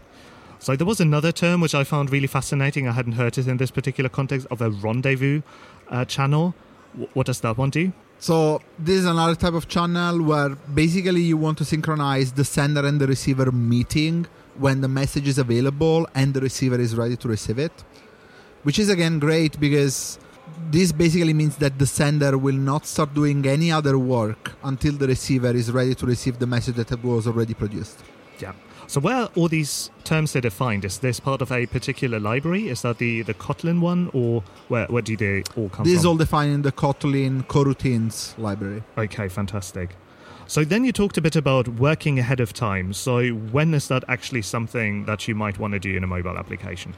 So 0.60 0.76
there 0.76 0.88
was 0.88 1.00
another 1.00 1.32
term 1.32 1.62
which 1.62 1.74
I 1.74 1.84
found 1.86 2.12
really 2.12 2.28
fascinating. 2.28 2.88
I 2.88 2.92
hadn't 2.92 3.14
heard 3.14 3.38
it 3.38 3.48
in 3.48 3.58
this 3.58 3.72
particular 3.72 4.10
context 4.10 4.46
of 4.52 4.62
a 4.62 4.70
rendezvous 4.70 5.42
uh, 5.90 6.04
channel. 6.06 6.54
W- 6.94 7.10
what 7.14 7.26
does 7.28 7.40
that 7.42 7.58
one 7.58 7.70
do? 7.70 7.94
So 8.20 8.62
this 8.78 8.98
is 8.98 9.06
another 9.06 9.36
type 9.36 9.54
of 9.54 9.70
channel 9.70 10.22
where 10.22 10.50
basically 10.50 11.22
you 11.22 11.38
want 11.38 11.58
to 11.60 11.66
synchronize 11.66 12.34
the 12.34 12.44
sender 12.44 12.86
and 12.86 13.00
the 13.00 13.08
receiver 13.08 13.50
meeting 13.50 14.28
when 14.58 14.82
the 14.82 14.90
message 14.90 15.26
is 15.26 15.38
available 15.38 16.06
and 16.14 16.34
the 16.34 16.42
receiver 16.42 16.78
is 16.78 16.98
ready 16.98 17.16
to 17.16 17.28
receive 17.30 17.58
it. 17.60 17.72
Which 18.64 18.78
is 18.78 18.90
again 18.90 19.20
great 19.20 19.58
because 19.58 20.20
this 20.70 20.92
basically 20.92 21.34
means 21.34 21.56
that 21.58 21.80
the 21.80 21.88
sender 21.88 22.38
will 22.38 22.56
not 22.56 22.86
start 22.86 23.14
doing 23.14 23.46
any 23.48 23.72
other 23.72 23.98
work 23.98 24.52
until 24.64 24.94
the 24.94 25.08
receiver 25.08 25.52
is 25.52 25.72
ready 25.72 25.96
to 25.96 26.06
receive 26.06 26.40
the 26.40 26.48
message 26.48 26.76
that 26.76 27.02
was 27.02 27.26
already 27.26 27.54
produced. 27.54 28.04
Yeah. 28.40 28.52
So 28.90 29.00
where 29.00 29.16
are 29.16 29.30
all 29.36 29.48
these 29.48 29.92
terms 30.04 30.36
are 30.36 30.42
defined? 30.42 30.84
Is 30.84 30.98
this 30.98 31.20
part 31.20 31.44
of 31.44 31.52
a 31.52 31.68
particular 31.68 32.20
library? 32.20 32.70
Is 32.70 32.82
that 32.82 32.98
the, 32.98 33.22
the 33.22 33.36
Kotlin 33.36 33.82
one, 33.82 34.10
or 34.14 34.44
where, 34.68 34.88
where 34.88 35.04
do 35.04 35.16
they 35.16 35.44
all 35.56 35.70
come 35.70 35.84
from? 35.84 35.86
This 35.86 36.00
is 36.00 36.06
all 36.08 36.18
defined 36.18 36.52
in 36.56 36.62
the 36.64 36.72
Kotlin 36.72 37.46
coroutines 37.46 38.36
library. 38.40 38.82
Okay, 38.98 39.28
fantastic. 39.28 39.96
So 40.48 40.64
then 40.64 40.86
you 40.86 40.92
talked 40.92 41.20
a 41.20 41.22
bit 41.22 41.36
about 41.36 41.68
working 41.68 42.18
ahead 42.18 42.40
of 42.40 42.52
time. 42.52 42.94
So 42.94 43.28
when 43.30 43.76
is 43.76 43.90
that 43.90 44.04
actually 44.08 44.42
something 44.42 45.06
that 45.06 45.28
you 45.28 45.36
might 45.36 45.60
want 45.60 45.74
to 45.74 45.80
do 45.80 45.96
in 45.96 46.04
a 46.04 46.08
mobile 46.08 46.36
application? 46.36 46.96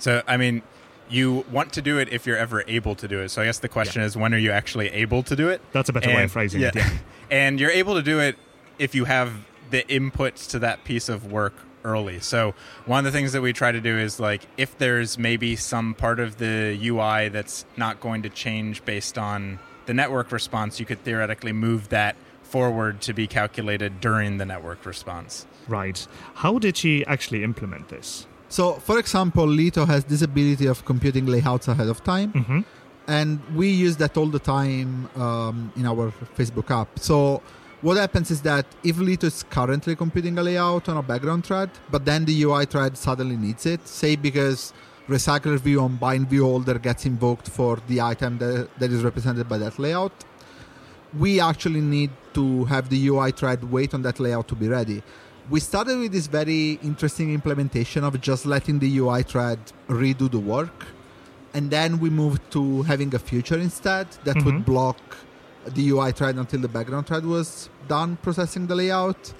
So, 0.00 0.24
I 0.26 0.36
mean, 0.36 0.62
you 1.08 1.44
want 1.52 1.72
to 1.74 1.82
do 1.82 1.98
it 1.98 2.08
if 2.12 2.26
you're 2.26 2.36
ever 2.36 2.64
able 2.66 2.96
to 2.96 3.06
do 3.06 3.20
it. 3.20 3.28
So, 3.28 3.42
I 3.42 3.44
guess 3.44 3.60
the 3.60 3.68
question 3.68 4.02
is, 4.02 4.16
when 4.16 4.34
are 4.34 4.38
you 4.38 4.50
actually 4.50 4.88
able 4.88 5.22
to 5.22 5.36
do 5.36 5.50
it? 5.50 5.60
That's 5.70 5.88
a 5.88 5.92
better 5.92 6.08
way 6.08 6.24
of 6.24 6.32
phrasing 6.32 6.62
it. 6.62 6.74
Yeah. 6.74 6.90
and 7.30 7.60
you're 7.60 7.70
able 7.70 7.94
to 7.94 8.02
do 8.02 8.18
it 8.18 8.36
if 8.80 8.92
you 8.96 9.04
have 9.04 9.30
the 9.70 9.82
inputs 9.84 10.48
to 10.50 10.58
that 10.60 10.84
piece 10.84 11.08
of 11.08 11.30
work 11.30 11.54
early. 11.84 12.18
So, 12.20 12.54
one 12.84 12.98
of 13.06 13.12
the 13.12 13.16
things 13.16 13.32
that 13.32 13.42
we 13.42 13.52
try 13.52 13.72
to 13.72 13.80
do 13.80 13.96
is 13.96 14.18
like 14.20 14.42
if 14.56 14.76
there's 14.78 15.18
maybe 15.18 15.56
some 15.56 15.94
part 15.94 16.18
of 16.20 16.38
the 16.38 16.78
UI 16.82 17.28
that's 17.28 17.64
not 17.76 18.00
going 18.00 18.22
to 18.22 18.28
change 18.28 18.84
based 18.84 19.16
on 19.18 19.58
the 19.86 19.94
network 19.94 20.32
response, 20.32 20.80
you 20.80 20.86
could 20.86 21.02
theoretically 21.04 21.52
move 21.52 21.88
that 21.90 22.16
forward 22.42 23.00
to 23.02 23.12
be 23.12 23.26
calculated 23.26 24.00
during 24.00 24.38
the 24.38 24.44
network 24.44 24.84
response. 24.86 25.46
Right. 25.68 26.06
How 26.34 26.58
did 26.58 26.76
she 26.76 27.04
actually 27.06 27.42
implement 27.44 27.88
this? 27.88 28.26
So, 28.48 28.74
for 28.74 28.98
example, 28.98 29.46
Litho 29.46 29.86
has 29.86 30.04
this 30.04 30.22
ability 30.22 30.66
of 30.66 30.84
computing 30.84 31.26
layouts 31.26 31.66
ahead 31.68 31.88
of 31.88 32.02
time. 32.04 32.30
hmm 32.32 32.60
and 33.08 33.40
we 33.54 33.68
use 33.70 33.96
that 33.98 34.16
all 34.16 34.26
the 34.26 34.40
time 34.40 35.08
um, 35.16 35.72
in 35.76 35.86
our 35.86 36.12
Facebook 36.36 36.70
app. 36.70 36.98
So 36.98 37.40
what 37.82 37.96
happens 37.96 38.30
is 38.30 38.40
that 38.42 38.66
if 38.82 38.98
Litho 38.98 39.26
is 39.26 39.42
currently 39.44 39.94
computing 39.96 40.38
a 40.38 40.42
layout 40.42 40.88
on 40.88 40.96
a 40.96 41.02
background 41.02 41.44
thread, 41.46 41.70
but 41.90 42.04
then 42.04 42.24
the 42.24 42.42
UI 42.42 42.64
thread 42.64 42.96
suddenly 42.96 43.36
needs 43.36 43.66
it, 43.66 43.86
say 43.86 44.16
because 44.16 44.72
recycler 45.08 45.58
view 45.58 45.80
on 45.80 45.96
bind 45.96 46.28
view 46.28 46.44
holder 46.44 46.78
gets 46.78 47.06
invoked 47.06 47.48
for 47.48 47.78
the 47.86 48.00
item 48.00 48.38
that, 48.38 48.68
that 48.78 48.90
is 48.90 49.02
represented 49.04 49.48
by 49.48 49.58
that 49.58 49.78
layout, 49.78 50.12
we 51.18 51.38
actually 51.40 51.80
need 51.80 52.10
to 52.34 52.64
have 52.64 52.88
the 52.88 53.06
UI 53.08 53.30
thread 53.30 53.70
wait 53.70 53.94
on 53.94 54.02
that 54.02 54.18
layout 54.20 54.48
to 54.48 54.54
be 54.54 54.68
ready. 54.68 55.02
We 55.48 55.60
started 55.60 55.98
with 55.98 56.10
this 56.12 56.26
very 56.26 56.72
interesting 56.82 57.32
implementation 57.32 58.02
of 58.02 58.20
just 58.20 58.46
letting 58.46 58.80
the 58.80 58.98
UI 58.98 59.22
thread 59.22 59.60
redo 59.88 60.28
the 60.30 60.40
work 60.40 60.86
and 61.54 61.70
then 61.70 62.00
we 62.00 62.10
moved 62.10 62.42
to 62.50 62.82
having 62.82 63.14
a 63.14 63.18
future 63.18 63.56
instead 63.58 64.08
that 64.24 64.36
Mhm. 64.36 64.44
would 64.44 64.64
block 64.66 64.98
the 65.74 65.90
UI 65.90 66.12
thread 66.12 66.36
until 66.36 66.60
the 66.60 66.68
background 66.68 67.06
thread 67.06 67.24
was 67.24 67.68
done 67.88 68.16
processing 68.22 68.66
the 68.66 68.74
layout. 68.74 69.32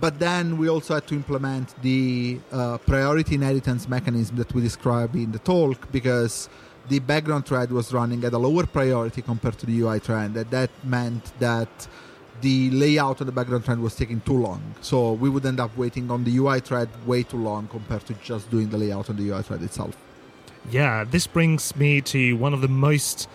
But 0.00 0.18
then 0.18 0.56
we 0.56 0.68
also 0.68 0.94
had 0.94 1.06
to 1.08 1.14
implement 1.14 1.80
the 1.82 2.40
uh, 2.50 2.78
priority 2.78 3.34
inheritance 3.34 3.88
mechanism 3.88 4.36
that 4.36 4.52
we 4.54 4.62
described 4.62 5.14
in 5.14 5.32
the 5.32 5.38
talk 5.38 5.90
because 5.92 6.48
the 6.88 6.98
background 6.98 7.46
thread 7.46 7.70
was 7.70 7.92
running 7.92 8.24
at 8.24 8.32
a 8.32 8.38
lower 8.38 8.66
priority 8.66 9.22
compared 9.22 9.58
to 9.58 9.66
the 9.66 9.80
UI 9.80 9.98
thread. 9.98 10.34
And 10.34 10.50
that 10.50 10.70
meant 10.84 11.38
that 11.38 11.88
the 12.40 12.70
layout 12.70 13.20
of 13.20 13.26
the 13.26 13.32
background 13.32 13.64
thread 13.64 13.78
was 13.78 13.94
taking 13.94 14.20
too 14.22 14.36
long. 14.36 14.60
So 14.80 15.12
we 15.12 15.28
would 15.30 15.46
end 15.46 15.60
up 15.60 15.76
waiting 15.76 16.10
on 16.10 16.24
the 16.24 16.36
UI 16.36 16.60
thread 16.60 16.88
way 17.06 17.22
too 17.22 17.36
long 17.36 17.68
compared 17.68 18.04
to 18.06 18.14
just 18.14 18.50
doing 18.50 18.68
the 18.68 18.78
layout 18.78 19.10
on 19.10 19.16
the 19.16 19.30
UI 19.30 19.42
thread 19.42 19.62
itself. 19.62 19.96
Yeah, 20.70 21.04
this 21.04 21.26
brings 21.26 21.74
me 21.76 22.00
to 22.02 22.34
one 22.34 22.54
of 22.54 22.60
the 22.60 22.68
most 22.68 23.28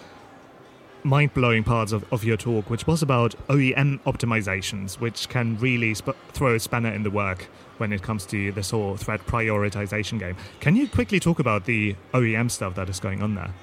mind 1.08 1.34
blowing 1.34 1.63
parts 1.63 1.91
of, 1.91 2.06
of 2.13 2.24
your 2.24 2.38
talk, 2.38 2.70
which 2.70 2.86
was 2.86 3.02
about 3.02 3.36
OEM 3.48 4.00
optimizations, 4.02 5.00
which 5.00 5.30
can 5.30 5.58
really 5.58 5.93
sp- 5.98 6.20
throw 6.34 6.56
a 6.56 6.60
spanner 6.60 6.91
in 6.91 7.04
the 7.04 7.10
work 7.10 7.48
when 7.78 7.93
it 7.93 8.02
comes 8.02 8.26
to 8.28 8.52
this 8.52 8.72
whole 8.72 8.98
thread 8.98 9.22
prioritization 9.22 10.20
game. 10.20 10.36
Can 10.60 10.76
you 10.76 10.88
quickly 10.88 11.20
talk 11.20 11.39
about 11.39 11.65
the 11.65 11.96
OEM 12.13 12.52
stuff 12.52 12.76
that 12.76 12.89
is 12.89 13.00
going 13.00 13.24
on 13.24 13.36
there? 13.36 13.54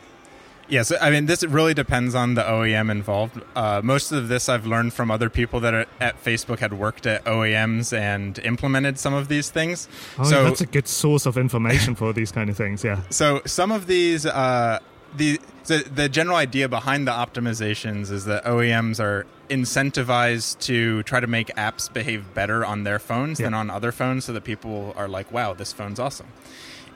Yes, 0.69 0.91
I 0.99 1.11
mean 1.11 1.27
this 1.27 1.45
really 1.45 1.75
depends 1.75 2.15
on 2.15 2.35
the 2.35 2.43
OEM 2.43 2.91
involved. 2.91 3.41
Uh, 3.55 3.83
most 3.85 4.13
of 4.13 4.29
this 4.29 4.49
I've 4.49 4.67
learned 4.67 4.95
from 4.95 5.11
other 5.11 5.29
people 5.29 5.61
that 5.61 5.75
are 5.75 5.87
at 6.01 6.23
Facebook 6.25 6.61
had 6.61 6.73
worked 6.73 7.07
at 7.07 7.23
OEMs 7.25 7.97
and 7.97 8.39
implemented 8.39 8.99
some 8.99 9.13
of 9.13 9.29
these 9.29 9.51
things. 9.51 9.89
Oh, 10.19 10.25
so 10.25 10.45
that's 10.45 10.63
a 10.63 10.67
good 10.67 10.89
source 10.89 11.27
of 11.27 11.37
information 11.37 11.95
for 11.95 12.13
these 12.15 12.33
kind 12.33 12.49
of 12.49 12.57
things, 12.57 12.83
yeah. 12.83 13.03
so 13.11 13.43
some 13.45 13.73
of 13.73 13.87
these 13.87 14.25
uh, 14.25 14.79
the 15.17 15.41
the 15.67 15.79
the 15.95 16.09
general 16.09 16.37
idea 16.37 16.69
behind 16.69 17.07
the 17.07 17.13
optimizations 17.13 18.11
is 18.11 18.25
that 18.27 18.45
OEMs 18.45 19.01
are 19.01 19.27
incentivized 19.49 20.59
to 20.61 21.03
try 21.05 21.21
to 21.21 21.27
make 21.27 21.49
apps 21.49 21.93
behave 21.93 22.35
better 22.35 22.65
on 22.65 22.85
their 22.85 22.99
phones 22.99 23.39
than 23.39 23.55
on 23.55 23.71
other 23.71 23.93
phones 23.93 24.25
so 24.25 24.33
that 24.33 24.45
people 24.45 24.93
are 24.97 25.09
like 25.09 25.31
wow 25.31 25.53
this 25.55 25.73
phone's 25.73 25.99
awesome 25.99 26.27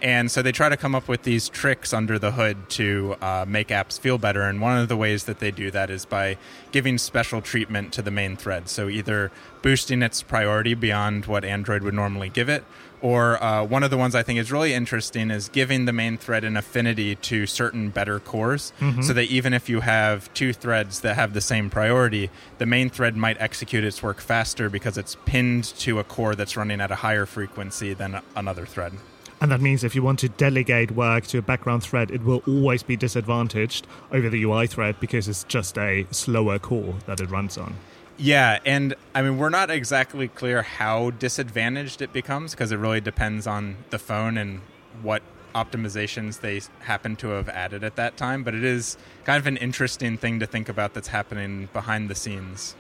and 0.01 0.31
so 0.31 0.43
they 0.43 0.53
try 0.53 0.69
to 0.69 0.77
come 0.77 0.95
up 0.95 1.09
with 1.09 1.25
these 1.25 1.49
tricks 1.49 1.93
under 1.93 2.19
the 2.19 2.33
hood 2.33 2.71
to 2.71 3.17
uh, 3.21 3.45
make 3.49 3.69
apps 3.69 3.99
feel 3.99 4.17
better. 4.17 4.43
And 4.43 4.61
one 4.61 4.79
of 4.79 4.89
the 4.89 4.97
ways 4.97 5.25
that 5.25 5.41
they 5.41 5.51
do 5.51 5.71
that 5.73 5.91
is 5.91 6.05
by 6.05 6.37
giving 6.71 6.99
special 6.99 7.43
treatment 7.43 7.93
to 7.95 8.03
the 8.03 8.11
main 8.11 8.37
thread. 8.37 8.69
So 8.69 8.89
either 8.89 9.33
boosting 9.61 10.03
its 10.03 10.23
priority 10.23 10.75
beyond 10.75 11.27
what 11.27 11.45
Android 11.45 11.83
would 11.83 11.95
normally 11.95 12.29
give 12.29 12.49
it, 12.49 12.65
or 13.01 13.43
uh, 13.43 13.65
one 13.65 13.83
of 13.83 13.91
the 13.91 13.97
ones 13.97 14.15
I 14.15 14.23
think 14.23 14.39
is 14.39 14.51
really 14.51 14.75
interesting 14.75 15.31
is 15.31 15.49
giving 15.49 15.85
the 15.85 15.93
main 15.93 16.19
thread 16.19 16.45
an 16.45 16.57
affinity 16.57 17.15
to 17.17 17.47
certain 17.47 17.91
better 17.91 18.19
cores. 18.21 18.73
So 19.03 19.13
that 19.13 19.25
even 19.25 19.53
if 19.55 19.69
you 19.69 19.81
have 19.81 20.33
two 20.35 20.53
threads 20.53 21.01
that 21.01 21.15
have 21.15 21.33
the 21.35 21.41
same 21.41 21.71
priority, 21.71 22.31
the 22.59 22.67
main 22.67 22.91
thread 22.91 23.17
might 23.17 23.41
execute 23.41 23.85
its 23.85 24.03
work 24.03 24.21
faster 24.21 24.69
because 24.71 24.99
it's 24.99 25.17
pinned 25.27 25.65
to 25.79 25.99
a 25.99 26.05
core 26.05 26.35
that's 26.35 26.57
running 26.57 26.81
at 26.81 26.91
a 26.91 26.97
higher 26.97 27.27
frequency 27.27 27.95
than 27.95 28.21
another 28.35 28.67
thread. 28.67 28.93
And 29.41 29.53
that 29.53 29.61
means 29.61 29.85
if 29.85 29.95
you 29.95 30.03
want 30.03 30.19
to 30.21 30.29
delegate 30.29 30.91
work 30.91 31.27
to 31.29 31.39
a 31.39 31.43
background 31.43 31.85
thread, 31.85 32.11
it 32.11 32.25
will 32.25 32.43
always 32.49 32.83
be 32.83 32.97
disadvantaged 32.97 33.87
over 34.11 34.29
the 34.29 34.43
UI 34.43 34.67
thread 34.67 34.99
because 34.99 35.29
it's 35.29 35.45
just 35.45 35.79
a 35.79 36.07
slower 36.11 36.59
core 36.59 36.95
that 37.07 37.21
it 37.21 37.31
runs 37.31 37.57
on. 37.57 37.77
Yeah, 38.19 38.59
and 38.67 38.95
I 39.15 39.23
mean, 39.23 39.39
we're 39.39 39.49
not 39.49 39.71
exactly 39.71 40.27
clear 40.27 40.63
how 40.63 41.11
disadvantaged 41.11 42.03
it 42.03 42.13
becomes 42.13 42.51
because 42.51 42.73
it 42.73 42.77
really 42.77 43.01
depends 43.01 43.47
on 43.47 43.77
the 43.91 43.99
phone 43.99 44.37
and 44.37 44.61
what 45.03 45.23
optimizations 45.55 46.41
they 46.41 46.61
happen 46.81 47.15
to 47.17 47.29
have 47.29 47.49
added 47.49 47.85
at 47.85 47.95
that 47.95 48.17
time. 48.17 48.43
But 48.43 48.57
it 48.57 48.65
is 48.65 48.97
kind 49.25 49.39
of 49.39 49.47
an 49.47 49.57
interesting 49.57 50.19
thing 50.19 50.41
to 50.41 50.47
think 50.47 50.69
about 50.69 50.95
that's 50.95 51.09
happening 51.09 51.69
behind 51.73 52.11
the 52.11 52.17
scenes. 52.17 52.75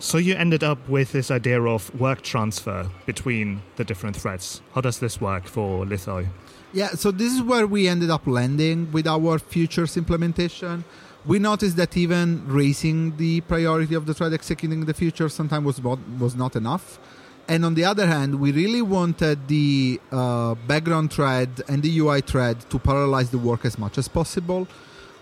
So 0.00 0.18
you 0.18 0.34
ended 0.34 0.64
up 0.64 0.88
with 0.88 1.12
this 1.12 1.30
idea 1.30 1.62
of 1.62 1.94
work 2.00 2.22
transfer 2.22 2.88
between 3.06 3.62
the 3.76 3.84
different 3.84 4.16
threads. 4.16 4.60
How 4.74 4.80
does 4.80 4.98
this 4.98 5.20
work 5.20 5.46
for 5.46 5.84
Litho? 5.84 6.26
Yeah, 6.72 6.88
so 6.90 7.10
this 7.10 7.32
is 7.32 7.42
where 7.42 7.66
we 7.66 7.86
ended 7.86 8.10
up 8.10 8.26
landing 8.26 8.90
with 8.92 9.06
our 9.06 9.38
futures 9.38 9.96
implementation. 9.96 10.84
We 11.26 11.38
noticed 11.38 11.76
that 11.76 11.96
even 11.96 12.44
raising 12.46 13.16
the 13.16 13.42
priority 13.42 13.94
of 13.94 14.06
the 14.06 14.14
thread 14.14 14.32
executing 14.32 14.86
the 14.86 14.94
future 14.94 15.28
sometimes 15.28 15.64
was 15.66 15.82
not, 15.82 15.98
was 16.18 16.34
not 16.34 16.56
enough. 16.56 16.98
And 17.46 17.64
on 17.64 17.74
the 17.74 17.84
other 17.84 18.06
hand, 18.06 18.40
we 18.40 18.52
really 18.52 18.80
wanted 18.80 19.48
the 19.48 20.00
uh, 20.12 20.54
background 20.66 21.12
thread 21.12 21.62
and 21.68 21.82
the 21.82 21.98
UI 21.98 22.20
thread 22.20 22.60
to 22.70 22.78
parallelize 22.78 23.30
the 23.30 23.38
work 23.38 23.64
as 23.64 23.76
much 23.78 23.98
as 23.98 24.08
possible, 24.08 24.66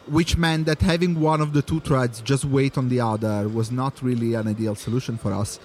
which 0.07 0.37
meant 0.37 0.67
that 0.67 0.81
having 0.83 1.21
one 1.21 1.41
of 1.41 1.53
the 1.53 1.63
two 1.63 1.81
threads 1.81 2.21
just 2.21 2.45
wait 2.45 2.77
on 2.79 2.91
the 2.91 3.01
other 3.01 3.49
was 3.49 3.73
not 3.73 4.01
really 4.03 4.35
an 4.35 4.47
ideal 4.47 4.75
solution 4.75 5.17
for 5.19 5.33
us. 5.33 5.59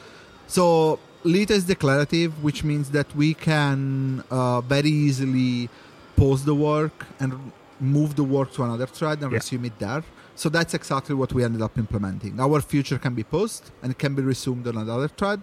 So 0.47 0.99
Litho 1.23 1.53
is 1.53 1.65
declarative, 1.65 2.43
which 2.43 2.63
means 2.63 2.89
that 2.91 3.13
we 3.15 3.33
can 3.33 4.23
uh, 4.31 4.61
very 4.61 4.89
easily 4.89 5.69
pause 6.15 6.43
the 6.45 6.55
work 6.55 7.05
and 7.19 7.51
move 7.79 8.15
the 8.15 8.23
work 8.23 8.51
to 8.53 8.63
another 8.63 8.85
thread 8.87 9.21
and 9.21 9.31
Yeah. 9.31 9.37
resume 9.37 9.65
it 9.65 9.77
there. 9.79 10.03
So 10.35 10.49
that's 10.49 10.73
exactly 10.73 11.15
what 11.15 11.31
we 11.33 11.43
ended 11.43 11.61
up 11.61 11.77
implementing. 11.77 12.39
Our 12.39 12.59
future 12.61 12.97
can 12.97 13.13
be 13.13 13.23
paused 13.23 13.71
and 13.81 13.91
it 13.91 13.99
can 13.99 14.15
be 14.15 14.21
resumed 14.23 14.67
on 14.67 14.77
another 14.77 15.07
thread, 15.07 15.41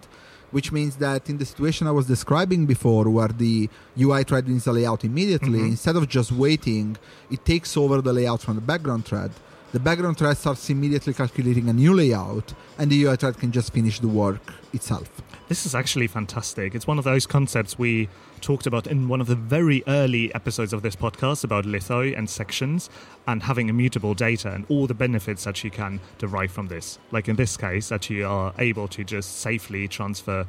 which 0.51 0.71
means 0.71 0.97
that 0.97 1.29
in 1.29 1.37
the 1.37 1.45
situation 1.45 1.87
I 1.87 1.91
was 1.91 2.07
describing 2.07 2.65
before, 2.65 3.09
where 3.09 3.29
the 3.29 3.69
UI 3.97 4.23
thread 4.23 4.49
needs 4.49 4.67
a 4.67 4.73
layout 4.73 5.05
immediately, 5.05 5.59
Mhm. 5.59 5.67
instead 5.67 5.95
of 5.95 6.09
just 6.09 6.31
waiting, 6.31 6.97
it 7.29 7.45
takes 7.45 7.77
over 7.77 8.01
the 8.01 8.11
layout 8.11 8.41
from 8.41 8.55
the 8.55 8.61
background 8.61 9.05
thread. 9.05 9.31
The 9.71 9.79
background 9.79 10.17
thread 10.17 10.37
starts 10.37 10.69
immediately 10.69 11.13
calculating 11.13 11.69
a 11.69 11.73
new 11.73 11.93
layout, 11.93 12.53
and 12.77 12.91
the 12.91 12.97
UI 13.03 13.15
thread 13.15 13.37
can 13.39 13.53
just 13.53 13.71
finish 13.71 14.01
the 14.01 14.09
work 14.09 14.41
itself. 14.73 15.09
This 15.51 15.65
is 15.65 15.75
actually 15.75 16.07
fantastic. 16.07 16.75
It's 16.75 16.87
one 16.87 16.97
of 16.97 17.03
those 17.03 17.27
concepts 17.27 17.77
we 17.77 18.07
talked 18.39 18.67
about 18.67 18.87
in 18.87 19.09
one 19.09 19.19
of 19.19 19.27
the 19.27 19.35
very 19.35 19.83
early 19.85 20.33
episodes 20.33 20.71
of 20.71 20.81
this 20.81 20.95
podcast 20.95 21.43
about 21.43 21.65
Litho 21.65 22.03
and 22.03 22.29
sections 22.29 22.89
and 23.27 23.43
having 23.43 23.67
immutable 23.67 24.13
data 24.13 24.53
and 24.53 24.65
all 24.69 24.87
the 24.87 24.93
benefits 24.93 25.43
that 25.43 25.61
you 25.61 25.69
can 25.69 25.99
derive 26.19 26.53
from 26.53 26.69
this. 26.69 26.99
Like 27.11 27.27
in 27.27 27.35
this 27.35 27.57
case, 27.57 27.89
that 27.89 28.09
you 28.09 28.25
are 28.25 28.53
able 28.59 28.87
to 28.87 29.03
just 29.03 29.39
safely 29.39 29.89
transfer 29.89 30.47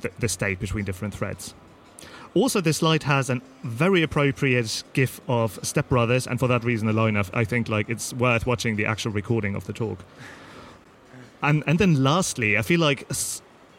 the, 0.00 0.10
the 0.20 0.28
state 0.30 0.58
between 0.58 0.86
different 0.86 1.12
threads. 1.12 1.52
Also, 2.32 2.62
this 2.62 2.78
slide 2.78 3.02
has 3.02 3.28
a 3.28 3.42
very 3.62 4.02
appropriate 4.02 4.84
GIF 4.94 5.20
of 5.28 5.58
Step 5.62 5.90
Brothers, 5.90 6.26
and 6.26 6.40
for 6.40 6.48
that 6.48 6.64
reason 6.64 6.88
alone, 6.88 7.22
I 7.34 7.44
think 7.44 7.68
like 7.68 7.90
it's 7.90 8.14
worth 8.14 8.46
watching 8.46 8.76
the 8.76 8.86
actual 8.86 9.12
recording 9.12 9.54
of 9.54 9.66
the 9.66 9.74
talk. 9.74 10.02
And 11.42 11.62
and 11.66 11.78
then 11.78 12.02
lastly, 12.02 12.56
I 12.56 12.62
feel 12.62 12.80
like 12.80 13.06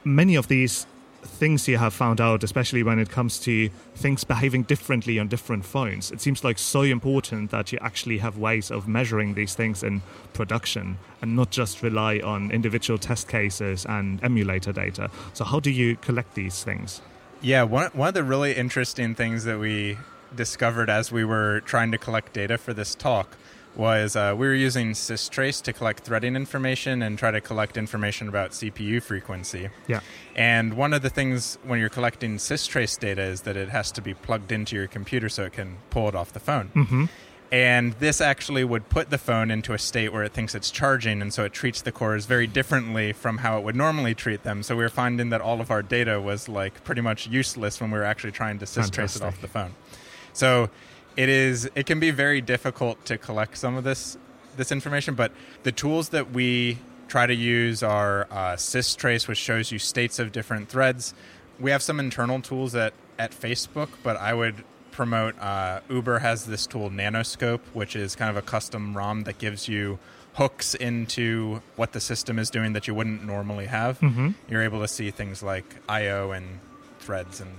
many 0.03 0.35
of 0.35 0.47
these 0.47 0.85
things 1.23 1.67
you 1.67 1.77
have 1.77 1.93
found 1.93 2.19
out, 2.19 2.43
especially 2.43 2.83
when 2.83 2.99
it 2.99 3.09
comes 3.09 3.39
to 3.39 3.69
things 3.95 4.23
behaving 4.23 4.63
differently 4.63 5.19
on 5.19 5.27
different 5.27 5.63
phones, 5.65 6.11
it 6.11 6.19
seems 6.19 6.43
like 6.43 6.57
so 6.57 6.81
important 6.81 7.51
that 7.51 7.71
you 7.71 7.77
actually 7.81 8.17
have 8.17 8.37
ways 8.37 8.71
of 8.71 8.87
measuring 8.87 9.33
these 9.35 9.53
things 9.53 9.83
in 9.83 10.01
production 10.33 10.97
and 11.21 11.35
not 11.35 11.51
just 11.51 11.83
rely 11.83 12.19
on 12.19 12.51
individual 12.51 12.97
test 12.97 13.27
cases 13.27 13.85
and 13.85 14.23
emulator 14.23 14.71
data. 14.71 15.09
So, 15.33 15.45
how 15.45 15.59
do 15.59 15.69
you 15.69 15.95
collect 15.97 16.33
these 16.33 16.63
things? 16.63 17.01
Yeah, 17.41 17.63
one 17.63 17.91
one 17.93 18.09
of 18.09 18.13
the 18.13 18.23
really 18.23 18.53
interesting 18.53 19.15
things 19.15 19.43
that 19.45 19.59
we 19.59 19.97
discovered 20.35 20.89
as 20.89 21.11
we 21.11 21.25
were 21.25 21.61
trying 21.61 21.91
to 21.91 21.97
collect 21.97 22.33
data 22.33 22.57
for 22.57 22.73
this 22.73 22.95
talk 22.95 23.35
was 23.75 24.15
uh, 24.15 24.35
we 24.37 24.47
were 24.47 24.53
using 24.53 24.91
systrace 24.91 25.61
to 25.63 25.73
collect 25.73 26.03
threading 26.03 26.35
information 26.35 27.01
and 27.01 27.17
try 27.17 27.31
to 27.31 27.41
collect 27.41 27.77
information 27.77 28.27
about 28.27 28.51
CPU 28.51 29.01
frequency. 29.01 29.69
Yeah. 29.87 30.01
And 30.35 30.75
one 30.75 30.93
of 30.93 31.01
the 31.01 31.09
things 31.09 31.57
when 31.63 31.79
you're 31.79 31.89
collecting 31.89 32.37
systrace 32.37 32.99
data 32.99 33.21
is 33.21 33.41
that 33.41 33.55
it 33.55 33.69
has 33.69 33.91
to 33.93 34.01
be 34.01 34.13
plugged 34.13 34.51
into 34.51 34.75
your 34.75 34.87
computer 34.87 35.29
so 35.29 35.43
it 35.43 35.53
can 35.53 35.77
pull 35.89 36.09
it 36.09 36.15
off 36.15 36.33
the 36.33 36.39
phone. 36.39 36.69
Mm-hmm. 36.75 37.05
And 37.51 37.93
this 37.93 38.21
actually 38.21 38.63
would 38.63 38.87
put 38.87 39.09
the 39.09 39.17
phone 39.17 39.51
into 39.51 39.73
a 39.73 39.77
state 39.77 40.13
where 40.13 40.23
it 40.23 40.31
thinks 40.31 40.55
it's 40.55 40.71
charging, 40.71 41.21
and 41.21 41.33
so 41.33 41.43
it 41.43 41.51
treats 41.51 41.81
the 41.81 41.91
cores 41.91 42.25
very 42.25 42.47
differently 42.47 43.11
from 43.11 43.39
how 43.39 43.57
it 43.57 43.65
would 43.65 43.75
normally 43.75 44.15
treat 44.15 44.43
them. 44.43 44.63
So 44.63 44.73
we 44.77 44.83
were 44.83 44.89
finding 44.89 45.31
that 45.31 45.41
all 45.41 45.59
of 45.59 45.69
our 45.69 45.81
data 45.81 46.21
was 46.21 46.47
like 46.47 46.81
pretty 46.85 47.01
much 47.01 47.27
useless 47.27 47.81
when 47.81 47.91
we 47.91 47.97
were 47.97 48.05
actually 48.05 48.31
trying 48.31 48.59
to 48.59 48.65
systrace 48.65 49.17
it 49.17 49.21
off 49.21 49.41
the 49.41 49.49
phone. 49.49 49.75
So 50.31 50.69
it 51.15 51.29
is 51.29 51.69
it 51.75 51.85
can 51.85 51.99
be 51.99 52.11
very 52.11 52.41
difficult 52.41 53.03
to 53.05 53.17
collect 53.17 53.57
some 53.57 53.75
of 53.75 53.83
this 53.83 54.17
this 54.57 54.71
information, 54.71 55.15
but 55.15 55.31
the 55.63 55.71
tools 55.71 56.09
that 56.09 56.31
we 56.31 56.77
try 57.07 57.25
to 57.25 57.35
use 57.35 57.83
are 57.83 58.27
uh, 58.31 58.55
systrace, 58.55 59.27
which 59.27 59.37
shows 59.37 59.71
you 59.71 59.79
states 59.79 60.19
of 60.19 60.31
different 60.31 60.69
threads. 60.69 61.13
We 61.59 61.71
have 61.71 61.81
some 61.81 61.99
internal 61.99 62.41
tools 62.41 62.75
at 62.75 62.93
at 63.19 63.31
Facebook, 63.31 63.89
but 64.03 64.17
I 64.17 64.33
would 64.33 64.63
promote 64.91 65.39
uh, 65.39 65.81
Uber 65.89 66.19
has 66.19 66.45
this 66.45 66.67
tool 66.67 66.89
Nanoscope, 66.89 67.61
which 67.73 67.95
is 67.95 68.15
kind 68.15 68.29
of 68.29 68.37
a 68.37 68.41
custom 68.41 68.95
ROM 68.95 69.23
that 69.23 69.37
gives 69.37 69.67
you 69.67 69.99
hooks 70.33 70.75
into 70.75 71.61
what 71.75 71.91
the 71.91 71.99
system 71.99 72.39
is 72.39 72.49
doing 72.49 72.73
that 72.73 72.87
you 72.87 72.95
wouldn't 72.95 73.23
normally 73.25 73.65
have. 73.65 73.99
Mm-hmm. 73.99 74.29
You're 74.49 74.63
able 74.63 74.79
to 74.81 74.87
see 74.87 75.11
things 75.11 75.43
like 75.43 75.65
I/O 75.89 76.31
and 76.31 76.59
threads 76.99 77.41
and 77.41 77.51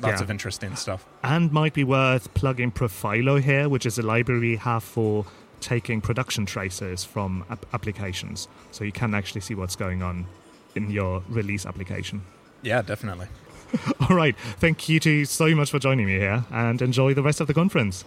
lots 0.00 0.18
Yeah. 0.20 0.24
of 0.24 0.30
interesting 0.30 0.76
stuff. 0.76 1.04
And 1.22 1.50
might 1.52 1.74
be 1.74 1.84
worth 1.84 2.32
plugging 2.34 2.70
Profilo 2.72 3.40
here, 3.40 3.68
which 3.68 3.84
is 3.86 3.98
a 3.98 4.02
library 4.02 4.40
we 4.40 4.56
have 4.56 4.82
for 4.84 5.26
taking 5.60 6.00
production 6.00 6.46
traces 6.46 7.04
from 7.04 7.44
ap- 7.50 7.66
applications. 7.72 8.46
So 8.70 8.84
you 8.84 8.92
can 8.92 9.14
actually 9.14 9.40
see 9.40 9.54
what's 9.54 9.74
going 9.76 10.02
on 10.02 10.26
in 10.74 10.90
your 10.90 11.22
release 11.28 11.66
application. 11.66 12.22
Yeah, 12.62 12.82
definitely. 12.82 13.26
All 14.08 14.16
right. 14.16 14.36
Thank 14.58 14.88
you 14.88 15.00
two 15.00 15.24
so 15.24 15.54
much 15.54 15.70
for 15.70 15.78
joining 15.78 16.06
me 16.06 16.12
here 16.18 16.44
and 16.50 16.80
enjoy 16.80 17.14
the 17.14 17.22
rest 17.22 17.40
of 17.40 17.46
the 17.48 17.54
conference. 17.54 18.04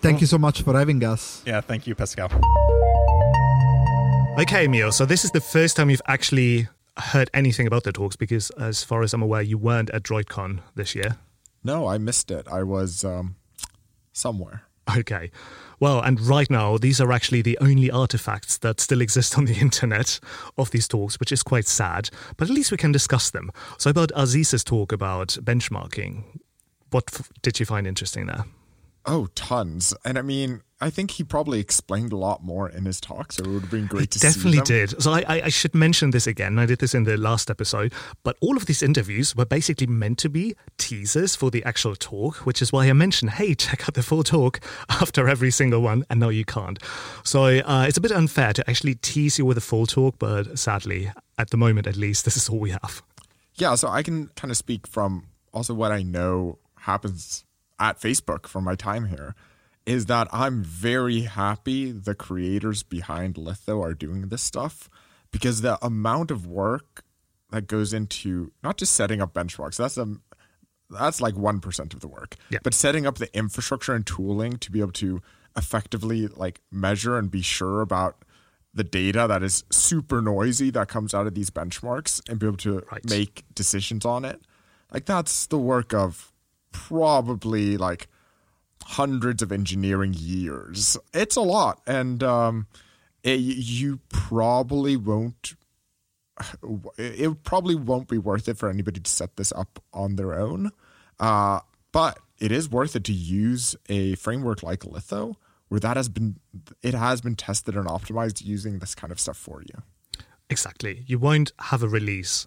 Thank 0.00 0.20
you 0.20 0.26
so 0.26 0.38
much 0.38 0.62
for 0.62 0.74
having 0.78 1.02
us. 1.04 1.42
Yeah, 1.44 1.60
thank 1.60 1.86
you, 1.86 1.94
Pascal. 1.94 2.30
Okay, 4.38 4.66
Emil. 4.66 4.92
So 4.92 5.06
this 5.06 5.24
is 5.24 5.30
the 5.30 5.40
first 5.40 5.76
time 5.76 5.88
you've 5.90 6.02
actually 6.06 6.68
heard 6.98 7.30
anything 7.34 7.66
about 7.66 7.84
the 7.84 7.92
talks 7.92 8.16
because, 8.16 8.50
as 8.50 8.82
far 8.82 9.02
as 9.02 9.12
I'm 9.14 9.22
aware, 9.22 9.42
you 9.42 9.58
weren't 9.58 9.90
at 9.90 10.02
DroidCon 10.02 10.60
this 10.74 10.94
year. 10.94 11.16
No, 11.62 11.86
I 11.86 11.98
missed 11.98 12.30
it. 12.30 12.46
I 12.50 12.62
was 12.62 13.04
um, 13.04 13.36
somewhere. 14.12 14.62
Okay. 14.96 15.30
Well, 15.80 16.00
and 16.00 16.20
right 16.20 16.48
now, 16.48 16.78
these 16.78 17.00
are 17.00 17.12
actually 17.12 17.42
the 17.42 17.58
only 17.60 17.90
artifacts 17.90 18.58
that 18.58 18.80
still 18.80 19.00
exist 19.00 19.36
on 19.36 19.44
the 19.44 19.54
internet 19.60 20.20
of 20.56 20.70
these 20.70 20.88
talks, 20.88 21.18
which 21.20 21.32
is 21.32 21.42
quite 21.42 21.66
sad, 21.66 22.08
but 22.36 22.48
at 22.48 22.54
least 22.54 22.70
we 22.70 22.76
can 22.76 22.92
discuss 22.92 23.30
them. 23.30 23.50
So, 23.78 23.90
about 23.90 24.12
Aziz's 24.14 24.64
talk 24.64 24.92
about 24.92 25.28
benchmarking, 25.42 26.22
what 26.90 27.04
f- 27.12 27.30
did 27.42 27.58
you 27.60 27.66
find 27.66 27.86
interesting 27.86 28.26
there? 28.26 28.44
Oh, 29.06 29.28
tons. 29.34 29.94
And 30.04 30.18
I 30.18 30.22
mean, 30.22 30.62
I 30.80 30.90
think 30.90 31.12
he 31.12 31.24
probably 31.24 31.58
explained 31.58 32.12
a 32.12 32.16
lot 32.16 32.44
more 32.44 32.68
in 32.68 32.84
his 32.84 33.00
talk, 33.00 33.32
so 33.32 33.44
it 33.44 33.48
would 33.48 33.62
have 33.62 33.70
been 33.70 33.86
great 33.86 34.10
to 34.10 34.18
Definitely 34.18 34.60
did. 34.60 35.00
So 35.00 35.10
I, 35.12 35.20
I, 35.26 35.42
I 35.44 35.48
should 35.48 35.74
mention 35.74 36.10
this 36.10 36.26
again. 36.26 36.58
I 36.58 36.66
did 36.66 36.80
this 36.80 36.94
in 36.94 37.04
the 37.04 37.16
last 37.16 37.48
episode, 37.48 37.94
but 38.24 38.36
all 38.42 38.56
of 38.56 38.66
these 38.66 38.82
interviews 38.82 39.34
were 39.34 39.46
basically 39.46 39.86
meant 39.86 40.18
to 40.18 40.28
be 40.28 40.54
teasers 40.76 41.34
for 41.34 41.50
the 41.50 41.64
actual 41.64 41.96
talk, 41.96 42.38
which 42.44 42.60
is 42.60 42.72
why 42.72 42.90
I 42.90 42.92
mentioned, 42.92 43.30
hey, 43.30 43.54
check 43.54 43.88
out 43.88 43.94
the 43.94 44.02
full 44.02 44.22
talk 44.22 44.60
after 44.90 45.28
every 45.28 45.50
single 45.50 45.80
one, 45.80 46.04
and 46.10 46.20
no, 46.20 46.28
you 46.28 46.44
can't. 46.44 46.78
So 47.22 47.44
uh, 47.44 47.86
it's 47.88 47.96
a 47.96 48.02
bit 48.02 48.12
unfair 48.12 48.52
to 48.52 48.68
actually 48.68 48.96
tease 48.96 49.38
you 49.38 49.46
with 49.46 49.56
a 49.56 49.62
full 49.62 49.86
talk, 49.86 50.16
but 50.18 50.58
sadly, 50.58 51.10
at 51.38 51.50
the 51.50 51.56
moment 51.56 51.86
at 51.86 51.96
least, 51.96 52.24
this 52.26 52.36
is 52.36 52.50
all 52.50 52.58
we 52.58 52.70
have. 52.70 53.02
Yeah, 53.54 53.76
so 53.76 53.88
I 53.88 54.02
can 54.02 54.26
kind 54.36 54.50
of 54.50 54.58
speak 54.58 54.86
from 54.86 55.28
also 55.54 55.72
what 55.72 55.90
I 55.90 56.02
know 56.02 56.58
happens 56.80 57.45
at 57.78 58.00
Facebook 58.00 58.46
for 58.46 58.60
my 58.60 58.74
time 58.74 59.06
here 59.06 59.34
is 59.84 60.06
that 60.06 60.26
I'm 60.32 60.62
very 60.64 61.22
happy 61.22 61.92
the 61.92 62.14
creators 62.14 62.82
behind 62.82 63.38
Litho 63.38 63.80
are 63.82 63.94
doing 63.94 64.28
this 64.28 64.42
stuff 64.42 64.88
because 65.30 65.60
the 65.60 65.78
amount 65.84 66.30
of 66.30 66.46
work 66.46 67.04
that 67.50 67.68
goes 67.68 67.92
into 67.92 68.52
not 68.64 68.76
just 68.78 68.94
setting 68.94 69.20
up 69.22 69.32
benchmarks, 69.32 69.76
that's 69.76 69.96
a 69.96 70.16
that's 70.88 71.20
like 71.20 71.34
1% 71.34 71.94
of 71.94 72.00
the 72.00 72.06
work. 72.08 72.36
Yeah. 72.48 72.60
But 72.62 72.72
setting 72.72 73.06
up 73.06 73.16
the 73.18 73.36
infrastructure 73.36 73.92
and 73.92 74.06
tooling 74.06 74.56
to 74.58 74.70
be 74.70 74.80
able 74.80 74.92
to 74.92 75.20
effectively 75.56 76.28
like 76.28 76.60
measure 76.70 77.18
and 77.18 77.28
be 77.30 77.42
sure 77.42 77.80
about 77.80 78.24
the 78.72 78.84
data 78.84 79.26
that 79.28 79.42
is 79.42 79.64
super 79.70 80.20
noisy 80.22 80.70
that 80.70 80.86
comes 80.88 81.12
out 81.14 81.26
of 81.26 81.34
these 81.34 81.50
benchmarks 81.50 82.20
and 82.28 82.38
be 82.38 82.46
able 82.46 82.56
to 82.58 82.84
Right. 82.92 83.08
make 83.08 83.44
decisions 83.54 84.04
on 84.04 84.24
it. 84.24 84.42
Like 84.92 85.06
that's 85.06 85.46
the 85.46 85.58
work 85.58 85.92
of 85.94 86.32
probably 86.76 87.76
like 87.76 88.08
hundreds 88.84 89.42
of 89.42 89.50
engineering 89.50 90.14
years. 90.16 90.96
It's 91.12 91.36
a 91.36 91.40
lot 91.40 91.80
and 91.86 92.22
um 92.22 92.66
it, 93.22 93.40
you 93.40 94.00
probably 94.08 94.96
won't 94.96 95.54
it 96.98 97.42
probably 97.42 97.74
won't 97.74 98.08
be 98.08 98.18
worth 98.18 98.48
it 98.48 98.58
for 98.58 98.68
anybody 98.68 99.00
to 99.00 99.10
set 99.10 99.36
this 99.36 99.52
up 99.52 99.82
on 99.92 100.16
their 100.16 100.34
own. 100.34 100.70
Uh, 101.18 101.60
but 101.92 102.18
it 102.38 102.52
is 102.52 102.70
worth 102.70 102.94
it 102.94 103.04
to 103.04 103.12
use 103.12 103.74
a 103.88 104.14
framework 104.16 104.62
like 104.62 104.84
Litho, 104.84 105.36
where 105.68 105.80
that 105.80 105.96
has 105.96 106.08
been 106.08 106.36
it 106.82 106.94
has 106.94 107.20
been 107.20 107.34
tested 107.34 107.76
and 107.76 107.86
optimized 107.86 108.44
using 108.44 108.78
this 108.78 108.94
kind 108.94 109.10
of 109.10 109.18
stuff 109.18 109.36
for 109.36 109.62
you. 109.62 109.82
Exactly. 110.48 111.04
You 111.06 111.18
won't 111.18 111.52
have 111.58 111.82
a 111.82 111.88
release 111.88 112.46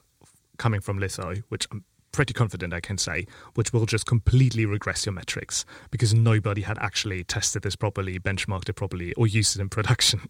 coming 0.58 0.82
from 0.82 1.00
Litho, 1.00 1.36
which 1.50 1.68
pretty 2.12 2.34
confident 2.34 2.74
I 2.74 2.80
can 2.80 2.98
say, 2.98 3.26
which 3.56 3.74
will 3.74 3.86
just 3.86 4.06
completely 4.06 4.66
regress 4.66 5.06
your 5.06 5.14
metrics 5.14 5.66
because 5.92 6.14
nobody 6.14 6.62
had 6.62 6.78
actually 6.80 7.24
tested 7.24 7.64
this 7.64 7.76
properly, 7.76 8.20
benchmarked 8.20 8.70
it 8.70 8.74
properly, 8.74 9.14
or 9.14 9.28
used 9.28 9.58
it 9.58 9.62
in 9.62 9.70
production 9.80 10.22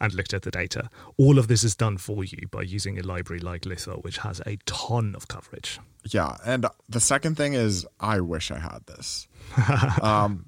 and 0.00 0.12
looked 0.14 0.34
at 0.34 0.42
the 0.42 0.50
data. 0.50 0.90
All 1.16 1.38
of 1.38 1.48
this 1.48 1.64
is 1.64 1.74
done 1.74 1.98
for 1.98 2.24
you 2.24 2.48
by 2.50 2.62
using 2.62 2.98
a 2.98 3.02
library 3.02 3.40
like 3.40 3.64
Litho, 3.64 4.00
which 4.02 4.18
has 4.18 4.40
a 4.46 4.58
ton 4.66 5.14
of 5.14 5.28
coverage. 5.28 5.78
Yeah, 6.08 6.36
and 6.44 6.66
the 6.88 7.00
second 7.00 7.36
thing 7.36 7.54
is 7.54 7.86
I 7.98 8.20
wish 8.20 8.50
I 8.50 8.58
had 8.58 8.86
this. 8.86 9.28
um, 10.02 10.46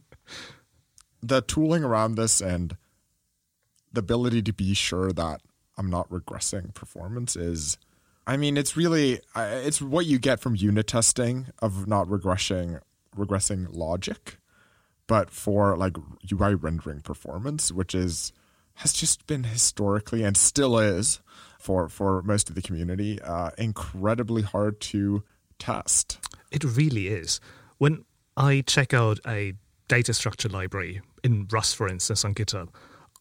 the 1.23 1.43
tooling 1.43 1.85
around 1.85 2.17
this 2.17 2.41
and 2.41 2.77
the 3.93 4.01
ability 4.01 4.43
to 4.43 4.53
be 4.53 4.75
sure 4.75 5.13
that 5.13 5.41
I'm 5.77 5.91
not 5.91 6.09
regressing 6.09 6.75
performance 6.75 7.37
is 7.37 7.79
I 8.33 8.39
mean, 8.39 8.57
it's 8.57 8.79
really 8.79 9.21
it's 9.37 9.83
what 9.83 10.07
you 10.07 10.19
get 10.19 10.41
from 10.41 10.57
unit 10.57 10.87
testing 10.87 11.49
of 11.61 11.87
not 11.87 12.07
regressing 12.07 12.81
regressing 13.15 13.67
logic, 13.71 14.39
but 15.07 15.29
for 15.29 15.77
like 15.77 15.99
UI 16.33 16.55
rendering 16.55 17.03
performance, 17.03 17.71
which 17.71 17.95
is 17.95 18.33
has 18.77 18.95
just 18.95 19.27
been 19.27 19.45
historically 19.45 20.23
and 20.23 20.35
still 20.35 20.79
is 20.79 21.21
for 21.59 21.91
for 21.91 22.23
most 22.23 22.49
of 22.49 22.55
the 22.55 22.63
community 22.63 23.21
uh, 23.21 23.51
incredibly 23.59 24.41
hard 24.41 24.81
to 24.81 25.23
test. 25.59 26.19
It 26.51 26.65
really 26.65 27.09
is. 27.09 27.39
When 27.77 28.07
I 28.35 28.65
check 28.67 28.95
out 28.95 29.21
a 29.27 29.53
data 29.89 30.15
structure 30.15 30.49
library 30.49 31.03
in 31.23 31.49
Rust, 31.53 31.77
for 31.77 31.87
instance, 31.87 32.25
on 32.25 32.35
GitHub, 32.35 32.71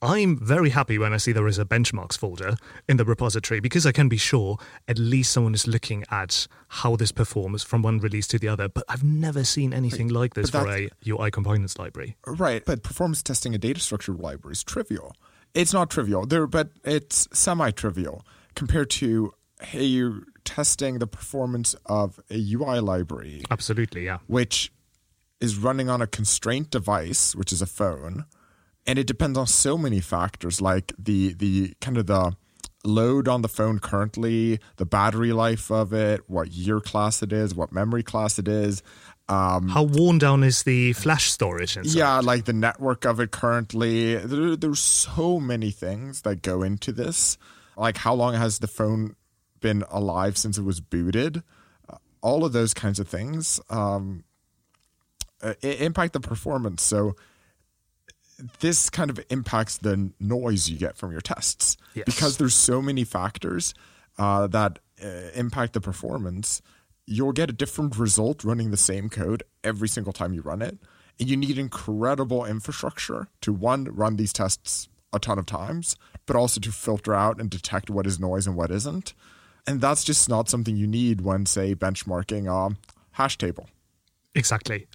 I'm 0.04 0.36
very 0.38 0.72
happy 0.72 0.98
when 0.98 1.14
I 1.14 1.18
see 1.18 1.32
there 1.32 1.46
is 1.46 1.60
a 1.60 1.66
benchmarks 1.66 2.18
folder 2.18 2.56
in 2.90 2.98
the 2.98 3.06
repository 3.06 3.60
because 3.60 3.86
I 3.86 3.92
can 3.92 4.10
be 4.10 4.18
sure 4.18 4.58
at 4.88 4.98
least 4.98 5.32
someone 5.32 5.54
is 5.54 5.68
looking 5.68 6.04
at 6.10 6.48
how 6.70 6.96
this 6.96 7.12
performs 7.12 7.62
from 7.62 7.84
one 7.84 8.00
release 8.00 8.26
to 8.30 8.40
the 8.40 8.48
other. 8.48 8.68
But 8.68 8.84
I've 8.90 9.04
never 9.04 9.44
seen 9.44 9.74
anything 9.74 10.08
like 10.08 10.34
this 10.34 10.50
for 10.50 10.68
a 10.68 10.90
UI 11.08 11.30
components 11.30 11.78
library. 11.78 12.18
Right, 12.26 12.66
but 12.66 12.82
performance 12.82 13.22
testing 13.22 13.54
a 13.54 13.60
data 13.60 13.80
structure 13.80 14.14
library 14.14 14.54
is 14.54 14.64
trivial. 14.64 15.16
It's 15.54 15.74
not 15.74 15.92
trivial, 15.92 16.26
there, 16.26 16.48
but 16.48 16.70
it's 16.84 17.28
semi-trivial 17.32 18.26
compared 18.56 18.90
to 18.92 19.34
hey, 19.62 19.84
you're 19.84 20.24
testing 20.44 20.98
the 20.98 21.06
performance 21.06 21.76
of 21.86 22.20
a 22.32 22.54
UI 22.54 22.80
library, 22.80 23.44
Absolutely, 23.52 24.06
yeah. 24.06 24.18
which 24.26 24.72
is 25.40 25.58
running 25.58 25.90
on 25.90 26.02
a 26.02 26.08
constraint 26.08 26.72
device, 26.72 27.36
which 27.36 27.54
is 27.54 27.62
a 27.62 27.68
phone, 27.68 28.26
and 28.88 28.98
it 28.98 29.08
depends 29.08 29.38
on 29.38 29.48
so 29.48 29.78
many 29.78 30.00
factors, 30.00 30.62
like 30.62 30.94
the 30.98 31.34
the 31.34 31.74
kind 31.82 31.98
of 31.98 32.08
the 32.08 32.36
load 32.84 33.28
on 33.28 33.42
the 33.42 33.48
phone 33.48 33.80
currently, 33.80 34.60
the 34.78 34.86
battery 34.86 35.34
life 35.34 35.70
of 35.72 35.94
it, 35.94 36.22
what 36.28 36.52
year 36.52 36.80
class 36.80 37.22
it 37.22 37.32
is, 37.32 37.54
what 37.54 37.72
memory 37.72 38.04
class 38.04 38.40
it 38.40 38.48
is. 38.48 38.82
Um, 39.30 39.70
How 39.70 39.84
worn 39.84 40.18
down 40.18 40.44
is 40.44 40.64
the 40.64 40.94
flash 40.94 41.32
storage? 41.32 41.78
And 41.78 41.86
yeah, 41.86 42.20
like 42.20 42.46
the 42.46 42.54
network 42.54 43.06
of 43.06 43.20
it 43.20 43.32
currently. 43.32 44.16
There, 44.16 44.56
there's 44.56 44.80
so 44.80 45.40
many 45.40 45.72
things 45.72 46.24
that 46.24 46.42
go 46.42 46.64
into 46.64 46.92
this. 46.92 47.38
Like 47.78 47.98
how 47.98 48.14
long 48.14 48.34
has 48.34 48.60
the 48.60 48.68
phone 48.68 49.16
been 49.62 49.84
alive 49.90 50.38
since 50.38 50.58
it 50.58 50.64
was 50.64 50.82
booted? 50.82 51.44
Uh, 51.88 51.98
all 52.22 52.44
of 52.44 52.52
those 52.52 52.74
kinds 52.74 53.00
of 53.00 53.08
things 53.08 53.62
um, 53.70 54.24
impact 55.62 56.14
the 56.14 56.20
performance. 56.20 56.82
So 56.82 57.16
this 58.60 58.90
kind 58.90 59.10
of 59.10 59.20
impacts 59.30 59.78
the 59.78 60.12
noise 60.20 60.70
you 60.70 60.78
get 60.78 60.98
from 60.98 61.12
your 61.12 61.22
tests 61.22 61.78
Yes. 61.94 62.06
because 62.06 62.38
there's 62.38 62.56
so 62.56 62.82
many 62.82 63.04
factors 63.04 63.74
uh, 64.18 64.48
that 64.48 64.80
uh, 65.04 65.08
impact 65.36 65.74
the 65.74 65.82
performance. 65.82 66.62
You'll 67.06 67.32
get 67.34 67.50
a 67.50 67.54
different 67.54 67.98
result 67.98 68.44
running 68.44 68.72
the 68.72 68.78
same 68.78 69.10
code 69.10 69.44
every 69.64 69.88
single 69.88 70.14
time 70.14 70.34
you 70.34 70.42
run 70.42 70.62
it, 70.62 70.78
and 71.20 71.30
you 71.30 71.36
need 71.38 71.58
incredible 71.58 72.46
infrastructure 72.46 73.28
to 73.42 73.52
one 73.52 73.86
run 73.86 74.16
these 74.18 74.32
tests 74.34 74.88
a 75.14 75.20
ton 75.20 75.38
of 75.38 75.46
times, 75.46 75.96
but 76.26 76.36
also 76.36 76.60
to 76.62 76.72
filter 76.72 77.14
out 77.14 77.40
and 77.42 77.50
detect 77.50 77.90
what 77.90 78.08
is 78.08 78.20
noise 78.20 78.48
and 78.48 78.56
what 78.56 78.72
isn't. 78.72 79.14
And 79.68 79.82
that's 79.82 80.04
just 80.04 80.30
not 80.30 80.50
something 80.50 80.78
you 80.78 80.88
need 80.88 81.22
when, 81.22 81.46
say, 81.46 81.76
benchmarking 81.76 82.48
a 82.48 82.76
hash 83.12 83.38
table. 83.38 83.70
Exactly. 84.34 84.88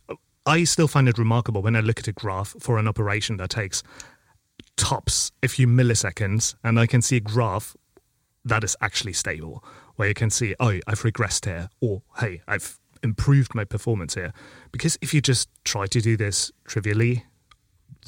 I 0.46 0.64
still 0.64 0.88
find 0.88 1.08
it 1.08 1.18
remarkable 1.18 1.60
when 1.62 1.74
I 1.76 1.80
look 1.80 1.98
at 1.98 2.08
a 2.08 2.12
graph 2.12 2.54
for 2.60 2.78
an 2.78 2.86
operation 2.86 3.36
that 3.38 3.50
takes 3.50 3.82
tops 4.76 5.32
a 5.42 5.48
few 5.48 5.66
milliseconds, 5.66 6.54
and 6.62 6.78
I 6.78 6.86
can 6.86 7.02
see 7.02 7.16
a 7.16 7.20
graph 7.20 7.76
that 8.44 8.62
is 8.62 8.76
actually 8.80 9.12
stable, 9.14 9.64
where 9.96 10.08
you 10.08 10.14
can 10.14 10.30
see, 10.30 10.54
oh, 10.60 10.78
I've 10.86 11.02
regressed 11.02 11.46
here, 11.46 11.68
or 11.80 12.02
hey, 12.20 12.42
I've 12.46 12.78
improved 13.02 13.54
my 13.54 13.64
performance 13.64 14.14
here. 14.14 14.32
Because 14.70 14.96
if 15.00 15.12
you 15.12 15.20
just 15.20 15.48
try 15.64 15.86
to 15.86 16.00
do 16.00 16.16
this 16.16 16.52
trivially, 16.66 17.24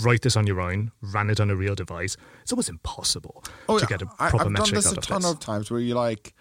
write 0.01 0.23
this 0.23 0.37
on 0.37 0.47
your 0.47 0.61
own, 0.61 0.93
run 1.01 1.31
it 1.31 1.41
on 1.41 1.51
a 1.51 1.57
real 1.57 1.75
device, 1.75 2.17
it's 2.43 2.53
almost 2.53 2.69
impossible 2.69 3.43
oh, 3.69 3.79
to 3.79 3.87
get 3.87 4.01
a 4.03 4.07
Oh, 4.07 4.15
I- 4.21 4.31
proper 4.31 4.47
I've 4.49 4.55
done 4.55 4.75
this 4.75 4.87
out 4.87 4.95
a 4.95 4.99
of 4.99 5.05
ton 5.07 5.23
this. 5.23 5.31
of 5.33 5.41
times 5.41 5.71
where 5.71 5.81
you 5.81 5.95
like, 5.95 6.35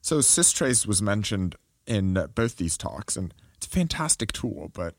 so 0.00 0.18
systrace 0.18 0.84
was 0.86 1.00
mentioned 1.00 1.54
in 1.86 2.14
both 2.34 2.56
these 2.56 2.76
talks, 2.76 3.16
and 3.16 3.32
it's 3.56 3.66
a 3.66 3.70
fantastic 3.70 4.32
tool, 4.32 4.70
but 4.74 4.94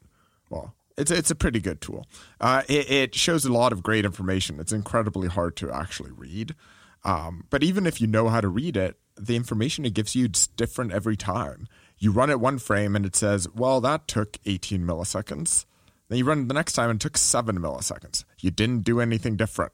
well, 0.49 0.75
it's 0.97 1.11
it's 1.11 1.31
a 1.31 1.35
pretty 1.35 1.59
good 1.59 1.81
tool. 1.81 2.05
Uh, 2.39 2.63
it, 2.67 2.89
it 2.89 3.15
shows 3.15 3.45
a 3.45 3.53
lot 3.53 3.71
of 3.71 3.83
great 3.83 4.05
information. 4.05 4.59
It's 4.59 4.71
incredibly 4.71 5.27
hard 5.27 5.55
to 5.57 5.71
actually 5.71 6.11
read, 6.11 6.55
um, 7.03 7.45
but 7.49 7.63
even 7.63 7.85
if 7.85 7.99
you 7.99 8.07
know 8.07 8.29
how 8.29 8.41
to 8.41 8.47
read 8.47 8.77
it, 8.77 8.97
the 9.17 9.35
information 9.35 9.85
it 9.85 9.93
gives 9.93 10.15
you 10.15 10.29
is 10.33 10.47
different 10.47 10.91
every 10.93 11.17
time. 11.17 11.67
You 11.97 12.11
run 12.11 12.29
it 12.29 12.39
one 12.39 12.59
frame 12.59 12.95
and 12.95 13.05
it 13.05 13.15
says, 13.15 13.47
"Well, 13.53 13.81
that 13.81 14.07
took 14.07 14.37
18 14.45 14.81
milliseconds." 14.81 15.65
Then 16.07 16.19
you 16.19 16.25
run 16.25 16.41
it 16.41 16.47
the 16.47 16.53
next 16.53 16.73
time 16.73 16.91
and 16.91 17.01
it 17.01 17.03
took 17.03 17.17
seven 17.17 17.57
milliseconds. 17.57 18.25
You 18.39 18.51
didn't 18.51 18.81
do 18.81 18.99
anything 19.01 19.37
different 19.37 19.71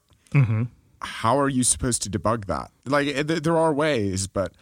how 1.02 1.38
are 1.38 1.48
you 1.48 1.64
supposed 1.64 2.02
to 2.02 2.10
debug 2.10 2.46
that? 2.46 2.70
Like, 2.86 3.08
eh, 3.08 3.22
th- 3.22 3.42
there 3.42 3.56
are 3.56 3.72
ways, 3.72 4.26
but 4.26 4.52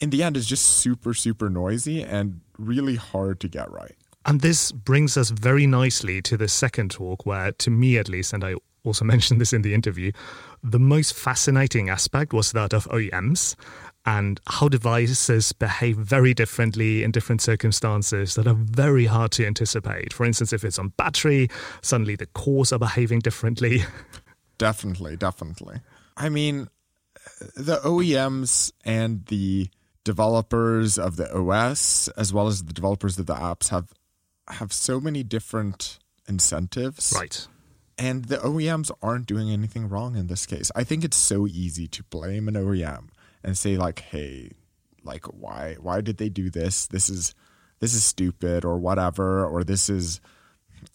in 0.00 0.10
the 0.10 0.22
end, 0.22 0.36
it's 0.36 0.46
just 0.46 0.64
super, 0.64 1.14
super 1.14 1.50
noisy 1.50 2.02
and 2.02 2.40
really 2.56 2.96
hard 2.96 3.40
to 3.40 3.48
get 3.48 3.70
right. 3.70 3.96
And 4.24 4.40
this 4.40 4.72
brings 4.72 5.16
us 5.16 5.30
very 5.30 5.66
nicely 5.66 6.20
to 6.22 6.36
the 6.36 6.48
second 6.48 6.90
talk, 6.90 7.24
where, 7.24 7.52
to 7.52 7.70
me 7.70 7.98
at 7.98 8.08
least, 8.08 8.32
and 8.32 8.44
I 8.44 8.54
also 8.84 9.04
mentioned 9.14 9.40
this 9.40 9.52
in 9.52 9.62
the 9.62 9.74
interview, 9.74 10.12
the 10.62 10.78
most 10.78 11.14
fascinating 11.14 11.88
aspect 11.88 12.32
was 12.32 12.52
that 12.52 12.72
of 12.72 12.86
OEMs 12.86 13.54
and 14.04 14.40
how 14.46 14.68
devices 14.68 15.52
behave 15.52 15.96
very 15.96 16.32
differently 16.32 17.02
in 17.02 17.10
different 17.10 17.42
circumstances 17.42 18.34
that 18.36 18.46
are 18.46 18.54
very 18.54 19.04
hard 19.04 19.30
to 19.32 19.46
anticipate. 19.46 20.12
For 20.12 20.24
instance, 20.24 20.52
if 20.52 20.64
it's 20.64 20.78
on 20.78 20.94
battery, 20.96 21.48
suddenly 21.82 22.16
the 22.16 22.26
cores 22.26 22.72
are 22.72 22.78
behaving 22.78 23.20
differently. 23.20 23.82
Definitely, 24.58 25.16
definitely. 25.16 25.82
I 26.16 26.30
mean, 26.30 26.66
the 27.54 27.76
OEMs 27.76 28.72
and 28.84 29.24
the 29.26 29.68
developers 30.02 30.98
of 30.98 31.14
the 31.14 31.32
OS, 31.32 32.08
as 32.16 32.32
well 32.32 32.48
as 32.48 32.64
the 32.64 32.72
developers 32.72 33.16
of 33.20 33.26
the 33.26 33.34
apps, 33.36 33.68
have 33.68 33.86
have 34.54 34.72
so 34.72 35.00
many 35.00 35.22
different 35.22 35.98
incentives. 36.28 37.12
right. 37.14 37.46
And 38.00 38.26
the 38.26 38.36
OEMs 38.36 38.92
aren't 39.02 39.26
doing 39.26 39.50
anything 39.50 39.88
wrong 39.88 40.14
in 40.14 40.28
this 40.28 40.46
case. 40.46 40.70
I 40.76 40.84
think 40.84 41.02
it's 41.02 41.16
so 41.16 41.48
easy 41.48 41.88
to 41.88 42.04
blame 42.04 42.46
an 42.46 42.54
OEM 42.54 43.08
and 43.42 43.58
say 43.58 43.76
like, 43.76 43.98
"Hey, 44.00 44.52
like 45.02 45.24
why 45.26 45.76
why 45.80 46.00
did 46.00 46.18
they 46.18 46.28
do 46.28 46.48
this? 46.48 46.86
This 46.86 47.10
is 47.10 47.34
this 47.80 47.94
is 47.94 48.04
stupid 48.04 48.64
or 48.64 48.78
whatever 48.78 49.44
or 49.44 49.64
this 49.64 49.90
is 49.90 50.20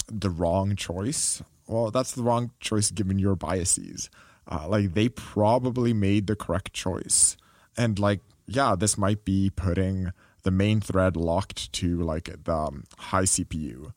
the 0.07 0.29
wrong 0.29 0.77
choice." 0.77 1.43
Well, 1.67 1.91
that's 1.91 2.13
the 2.13 2.23
wrong 2.23 2.51
choice 2.61 2.89
given 2.89 3.19
your 3.19 3.35
biases. 3.35 4.09
Uh, 4.47 4.67
like 4.67 4.93
they 4.93 5.09
probably 5.09 5.93
made 5.93 6.27
the 6.27 6.35
correct 6.35 6.73
choice. 6.73 7.37
And 7.77 7.97
like, 7.99 8.21
yeah, 8.47 8.75
this 8.77 8.97
might 8.97 9.25
be 9.25 9.49
putting 9.49 10.11
the 10.43 10.51
main 10.51 10.79
thread 10.81 11.15
locked 11.15 11.71
to 11.73 11.97
like 12.01 12.29
the 12.43 12.53
um, 12.53 12.83
high 12.97 13.23
CPU 13.23 13.91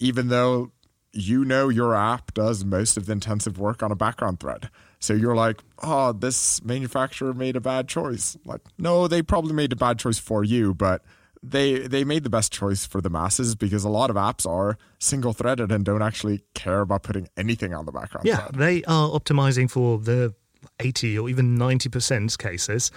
even 0.00 0.28
though 0.28 0.70
you 1.12 1.44
know 1.44 1.68
your 1.68 1.94
app 1.94 2.32
does 2.34 2.64
most 2.64 2.96
of 2.96 3.06
the 3.06 3.12
intensive 3.12 3.58
work 3.58 3.82
on 3.82 3.90
a 3.90 3.96
background 3.96 4.38
thread. 4.38 4.70
So 5.00 5.14
you're 5.14 5.34
like, 5.34 5.60
oh, 5.82 6.12
this 6.12 6.62
manufacturer 6.64 7.32
made 7.34 7.56
a 7.56 7.60
bad 7.60 7.88
choice. 7.88 8.36
Like, 8.44 8.60
no, 8.78 9.08
they 9.08 9.22
probably 9.22 9.54
made 9.54 9.72
a 9.72 9.76
bad 9.76 9.98
choice 9.98 10.18
for 10.18 10.44
you, 10.44 10.74
but 10.74 11.02
they 11.42 11.78
they 11.86 12.04
made 12.04 12.24
the 12.24 12.30
best 12.30 12.52
choice 12.52 12.84
for 12.86 13.00
the 13.00 13.10
masses 13.10 13.54
because 13.54 13.84
a 13.84 13.88
lot 13.88 14.10
of 14.10 14.16
apps 14.16 14.46
are 14.48 14.76
single 14.98 15.32
threaded 15.32 15.72
and 15.72 15.84
don't 15.84 16.02
actually 16.02 16.42
care 16.54 16.80
about 16.80 17.02
putting 17.04 17.28
anything 17.36 17.72
on 17.74 17.86
the 17.86 17.92
background 17.92 18.26
Yeah, 18.26 18.36
thread. 18.46 18.54
they 18.56 18.84
are 18.84 19.08
optimizing 19.08 19.70
for 19.70 19.98
the 19.98 20.34
80 20.80 21.18
or 21.18 21.28
even 21.28 21.56
90% 21.56 22.36
cases. 22.38 22.90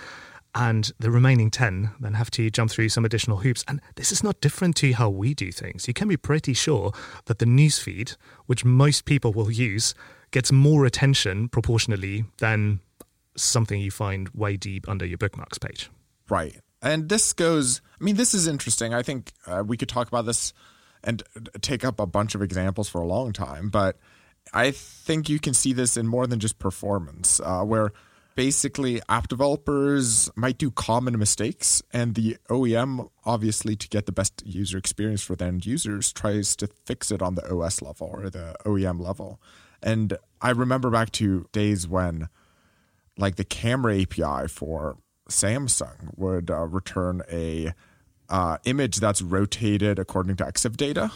And 0.54 0.91
the 0.99 1.12
remaining 1.12 1.49
10 1.49 1.91
then 1.99 2.14
have 2.16 2.30
to 2.32 2.49
jump 2.49 2.72
through 2.72 2.89
some 2.89 3.06
additional 3.06 3.38
hoops. 3.38 3.64
And 3.68 3.82
this 3.95 4.12
is 4.12 4.24
not 4.24 4.41
different 4.41 4.76
to 4.78 4.91
how 4.91 5.10
we 5.10 5.34
do 5.34 5.52
things. 5.52 5.88
You 5.88 5.93
can 5.93 6.10
be 6.10 6.18
pretty 6.18 6.54
sure 6.54 6.91
that 7.26 7.39
the 7.39 7.45
newsfeed, 7.45 8.18
which 8.47 8.66
most 8.66 9.06
people 9.06 9.32
will 9.32 9.52
use, 9.52 9.95
gets 10.32 10.52
more 10.52 10.86
attention 10.86 11.47
proportionally 11.47 12.26
than 12.39 12.82
something 13.38 13.80
you 13.80 13.91
find 13.91 14.30
way 14.30 14.58
deep 14.58 14.88
under 14.89 15.06
your 15.06 15.18
bookmarks 15.18 15.58
page. 15.58 15.89
Right. 16.30 16.60
And 16.82 17.10
this 17.10 17.32
goes, 17.32 17.82
I 17.99 18.04
mean, 18.04 18.16
this 18.16 18.34
is 18.34 18.47
interesting. 18.47 18.93
I 18.93 19.04
think 19.04 19.32
uh, 19.45 19.64
we 19.66 19.78
could 19.78 19.89
talk 19.89 20.08
about 20.08 20.26
this 20.26 20.54
and 21.04 21.24
uh, 21.36 21.41
take 21.62 21.86
up 21.86 21.99
a 21.99 22.06
bunch 22.06 22.36
of 22.36 22.41
examples 22.41 22.89
for 22.89 23.02
a 23.02 23.06
long 23.06 23.34
time, 23.34 23.70
but 23.70 23.97
I 24.54 24.72
think 24.72 25.30
you 25.30 25.39
can 25.39 25.54
see 25.54 25.74
this 25.74 25.97
in 25.97 26.08
more 26.08 26.28
than 26.28 26.39
just 26.39 26.60
performance, 26.60 27.39
uh, 27.39 27.62
where 27.62 27.91
basically 28.36 29.01
app 29.09 29.27
developers 29.27 30.29
might 30.36 30.57
do 30.57 30.71
common 30.71 31.17
mistakes, 31.17 31.82
and 31.91 32.15
the 32.15 32.38
OEM, 32.49 33.09
obviously, 33.25 33.75
to 33.75 33.88
get 33.89 34.05
the 34.05 34.11
best 34.11 34.41
user 34.45 34.77
experience 34.77 35.23
for 35.23 35.36
the 35.36 35.45
end 35.45 35.65
users, 35.65 36.11
tries 36.13 36.55
to 36.57 36.67
fix 36.86 37.11
it 37.11 37.21
on 37.21 37.36
the 37.36 37.53
OS 37.53 37.82
level 37.82 38.09
or 38.11 38.29
the 38.29 38.55
OEM 38.65 38.99
level. 38.99 39.41
And 39.82 40.17
I 40.41 40.51
remember 40.51 40.89
back 40.89 41.11
to 41.13 41.47
days 41.51 41.88
when 41.88 42.29
like 43.17 43.36
the 43.36 43.43
camera 43.43 44.01
API 44.01 44.47
for 44.47 44.97
Samsung 45.29 46.17
would 46.17 46.49
uh, 46.49 46.65
return 46.65 47.21
a 47.32 47.73
uh, 48.29 48.57
image 48.63 48.97
that's 48.97 49.21
rotated 49.21 49.99
according 49.99 50.38
to 50.38 50.45
EXIF 50.45 50.77
data. 50.77 51.11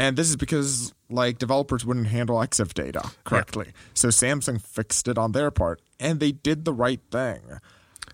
And 0.00 0.16
this 0.16 0.30
is 0.30 0.36
because 0.36 0.94
like 1.10 1.36
developers 1.36 1.84
wouldn't 1.84 2.06
handle 2.06 2.38
EXIF 2.38 2.72
data 2.72 3.10
correctly. 3.24 3.72
So 3.92 4.08
Samsung 4.08 4.58
fixed 4.58 5.06
it 5.08 5.18
on 5.18 5.32
their 5.32 5.50
part 5.50 5.82
and 6.00 6.20
they 6.20 6.32
did 6.32 6.64
the 6.64 6.72
right 6.72 7.00
thing. 7.10 7.42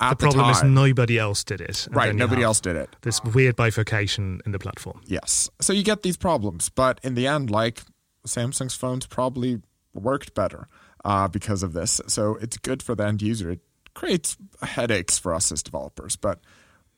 At 0.01 0.19
the 0.19 0.25
problem 0.25 0.51
is 0.51 0.61
time. 0.61 0.75
nobody 0.75 1.17
else 1.17 1.45
did 1.45 1.61
it. 1.61 1.87
right, 1.93 2.13
nobody 2.13 2.43
else 2.43 2.61
did 2.61 2.75
it. 2.75 2.95
This 3.03 3.23
weird 3.23 3.55
bifurcation 3.55 4.41
in 4.45 4.51
the 4.51 4.59
platform. 4.59 5.01
Yes. 5.07 5.49
So 5.61 5.73
you 5.73 5.85
get 5.85 6.03
these 6.03 6.17
problems, 6.17 6.71
but 6.71 6.99
in 7.05 7.15
the 7.15 7.29
end, 7.29 7.51
like 7.51 7.83
Samsung's 8.27 8.75
phones 8.75 9.07
probably 9.07 9.63
worked 9.95 10.35
better 10.35 10.67
uh, 11.05 11.29
because 11.29 11.63
of 11.63 11.73
this. 11.73 12.01
So 12.09 12.37
it's 12.43 12.57
good 12.59 12.83
for 12.83 12.97
the 12.97 13.07
end 13.07 13.23
user. 13.23 13.53
It 13.53 13.61
creates 13.95 14.37
headaches 14.61 15.19
for 15.19 15.33
us 15.33 15.53
as 15.53 15.63
developers, 15.63 16.17
but 16.17 16.41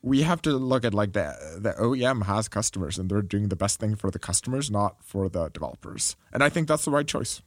we 0.01 0.21
have 0.23 0.41
to 0.43 0.51
look 0.51 0.85
at 0.85 0.93
like 0.93 1.13
the 1.13 1.35
the 1.57 1.73
OEM 1.73 2.23
has 2.23 2.47
customers 2.47 2.97
and 2.97 3.09
they're 3.09 3.21
doing 3.21 3.49
the 3.49 3.55
best 3.55 3.79
thing 3.79 3.95
for 3.95 4.11
the 4.11 4.19
customers, 4.19 4.71
not 4.71 4.95
for 5.03 5.29
the 5.29 5.49
developers. 5.49 6.15
And 6.31 6.43
I 6.43 6.49
think 6.49 6.67
that's 6.67 6.85
the 6.85 6.91
right 6.91 7.07
choice. 7.07 7.41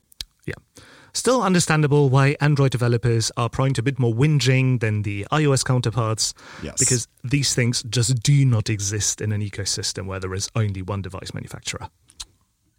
Yeah. 0.46 0.54
Still 1.14 1.42
understandable 1.42 2.08
why 2.08 2.36
Android 2.40 2.72
developers 2.72 3.30
are 3.36 3.48
prone 3.48 3.74
to 3.74 3.80
a 3.80 3.84
bit 3.84 3.98
more 3.98 4.14
whinging 4.14 4.80
than 4.80 5.02
the 5.02 5.26
iOS 5.30 5.64
counterparts. 5.64 6.32
Yes. 6.62 6.78
Because 6.78 7.06
these 7.22 7.54
things 7.54 7.82
just 7.84 8.22
do 8.22 8.44
not 8.44 8.70
exist 8.70 9.20
in 9.20 9.30
an 9.32 9.42
ecosystem 9.42 10.06
where 10.06 10.20
there 10.20 10.34
is 10.34 10.48
only 10.56 10.80
one 10.80 11.02
device 11.02 11.34
manufacturer. 11.34 11.90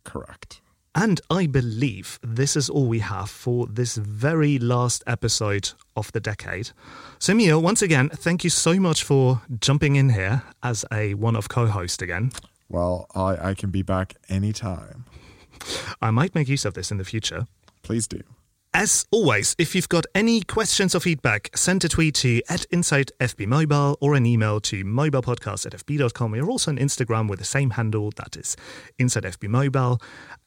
Correct. 0.03 0.61
And 0.95 1.19
I 1.29 1.47
believe 1.47 2.19
this 2.21 2.55
is 2.55 2.69
all 2.69 2.85
we 2.85 2.99
have 2.99 3.29
for 3.29 3.65
this 3.65 3.95
very 3.95 4.59
last 4.59 5.03
episode 5.07 5.71
of 5.95 6.11
the 6.11 6.19
decade. 6.19 6.69
So, 7.17 7.33
Emil, 7.33 7.61
once 7.61 7.81
again, 7.81 8.09
thank 8.09 8.43
you 8.43 8.51
so 8.51 8.79
much 8.79 9.03
for 9.03 9.41
jumping 9.59 9.95
in 9.95 10.09
here 10.09 10.43
as 10.61 10.85
a 10.91 11.15
one 11.15 11.35
off 11.35 11.49
co 11.49 11.65
host 11.65 12.01
again. 12.03 12.31
Well, 12.69 13.07
I, 13.15 13.49
I 13.49 13.53
can 13.55 13.71
be 13.71 13.81
back 13.81 14.15
anytime. 14.29 15.05
I 16.01 16.11
might 16.11 16.35
make 16.35 16.47
use 16.47 16.65
of 16.65 16.75
this 16.75 16.91
in 16.91 16.97
the 16.97 17.05
future. 17.05 17.47
Please 17.81 18.07
do. 18.07 18.21
As 18.75 19.05
always, 19.11 19.55
if 19.59 19.75
you've 19.75 19.89
got 19.89 20.05
any 20.15 20.41
questions 20.41 20.95
or 20.95 20.99
feedback, 20.99 21.55
send 21.55 21.85
a 21.85 21.89
tweet 21.89 22.15
to 22.15 22.41
at 22.49 22.65
InsideFBMobile 22.71 23.97
or 24.01 24.15
an 24.15 24.25
email 24.25 24.59
to 24.61 24.83
mobilepodcast 24.83 25.67
at 25.67 25.73
fb.com. 25.73 26.31
We're 26.31 26.49
also 26.49 26.71
on 26.71 26.77
Instagram 26.79 27.29
with 27.29 27.37
the 27.37 27.45
same 27.45 27.71
handle, 27.71 28.11
that 28.15 28.35
is 28.35 28.57
InsideFBMobile. 28.99 30.01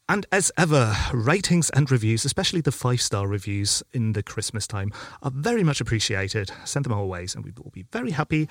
And 0.09 0.25
as 0.31 0.53
ever, 0.57 0.95
ratings 1.13 1.69
and 1.71 1.91
reviews, 1.91 2.25
especially 2.25 2.61
the 2.61 2.71
five 2.71 3.01
star 3.01 3.27
reviews 3.27 3.83
in 3.93 4.13
the 4.13 4.23
Christmas 4.23 4.67
time, 4.67 4.93
are 5.23 5.33
very 5.35 5.65
much 5.65 5.81
appreciated. 5.81 6.53
Send 6.65 6.85
them 6.85 6.93
our 6.93 7.05
ways, 7.05 7.35
and 7.35 7.45
we 7.45 7.53
will 7.57 7.73
be 7.73 7.87
very 7.91 8.13
happy. 8.13 8.49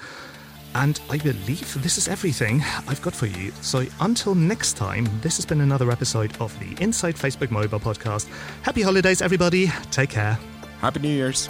And 0.74 0.99
I 1.10 1.18
believe 1.18 1.82
this 1.82 1.97
is 1.97 2.10
everything 2.10 2.62
I've 2.89 3.01
got 3.01 3.16
for 3.16 3.28
you. 3.28 3.53
So 3.62 3.86
until 4.01 4.36
next 4.36 4.76
time, 4.76 5.08
this 5.22 5.38
has 5.38 5.45
been 5.45 5.62
another 5.62 5.89
episode 5.89 6.36
of 6.41 6.58
the 6.60 6.84
Inside 6.84 7.16
Facebook 7.16 7.49
Mobile 7.51 7.80
Podcast. 7.80 8.28
Happy 8.62 8.82
holidays, 8.82 9.22
everybody. 9.22 9.68
Take 9.91 10.10
care. 10.10 10.38
Happy 10.82 10.99
New 10.99 11.08
Year's. 11.08 11.47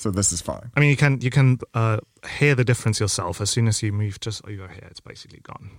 So 0.00 0.10
this 0.10 0.32
is 0.32 0.40
fine. 0.40 0.70
I 0.74 0.80
mean, 0.80 0.88
you 0.88 0.96
can 0.96 1.20
you 1.20 1.28
can 1.30 1.58
uh, 1.74 1.98
hear 2.38 2.54
the 2.54 2.64
difference 2.64 3.00
yourself 3.00 3.38
as 3.38 3.50
soon 3.50 3.68
as 3.68 3.82
you 3.82 3.92
move 3.92 4.18
just 4.18 4.42
over 4.46 4.66
here. 4.66 4.88
It's 4.90 4.98
basically 5.00 5.40
gone, 5.42 5.72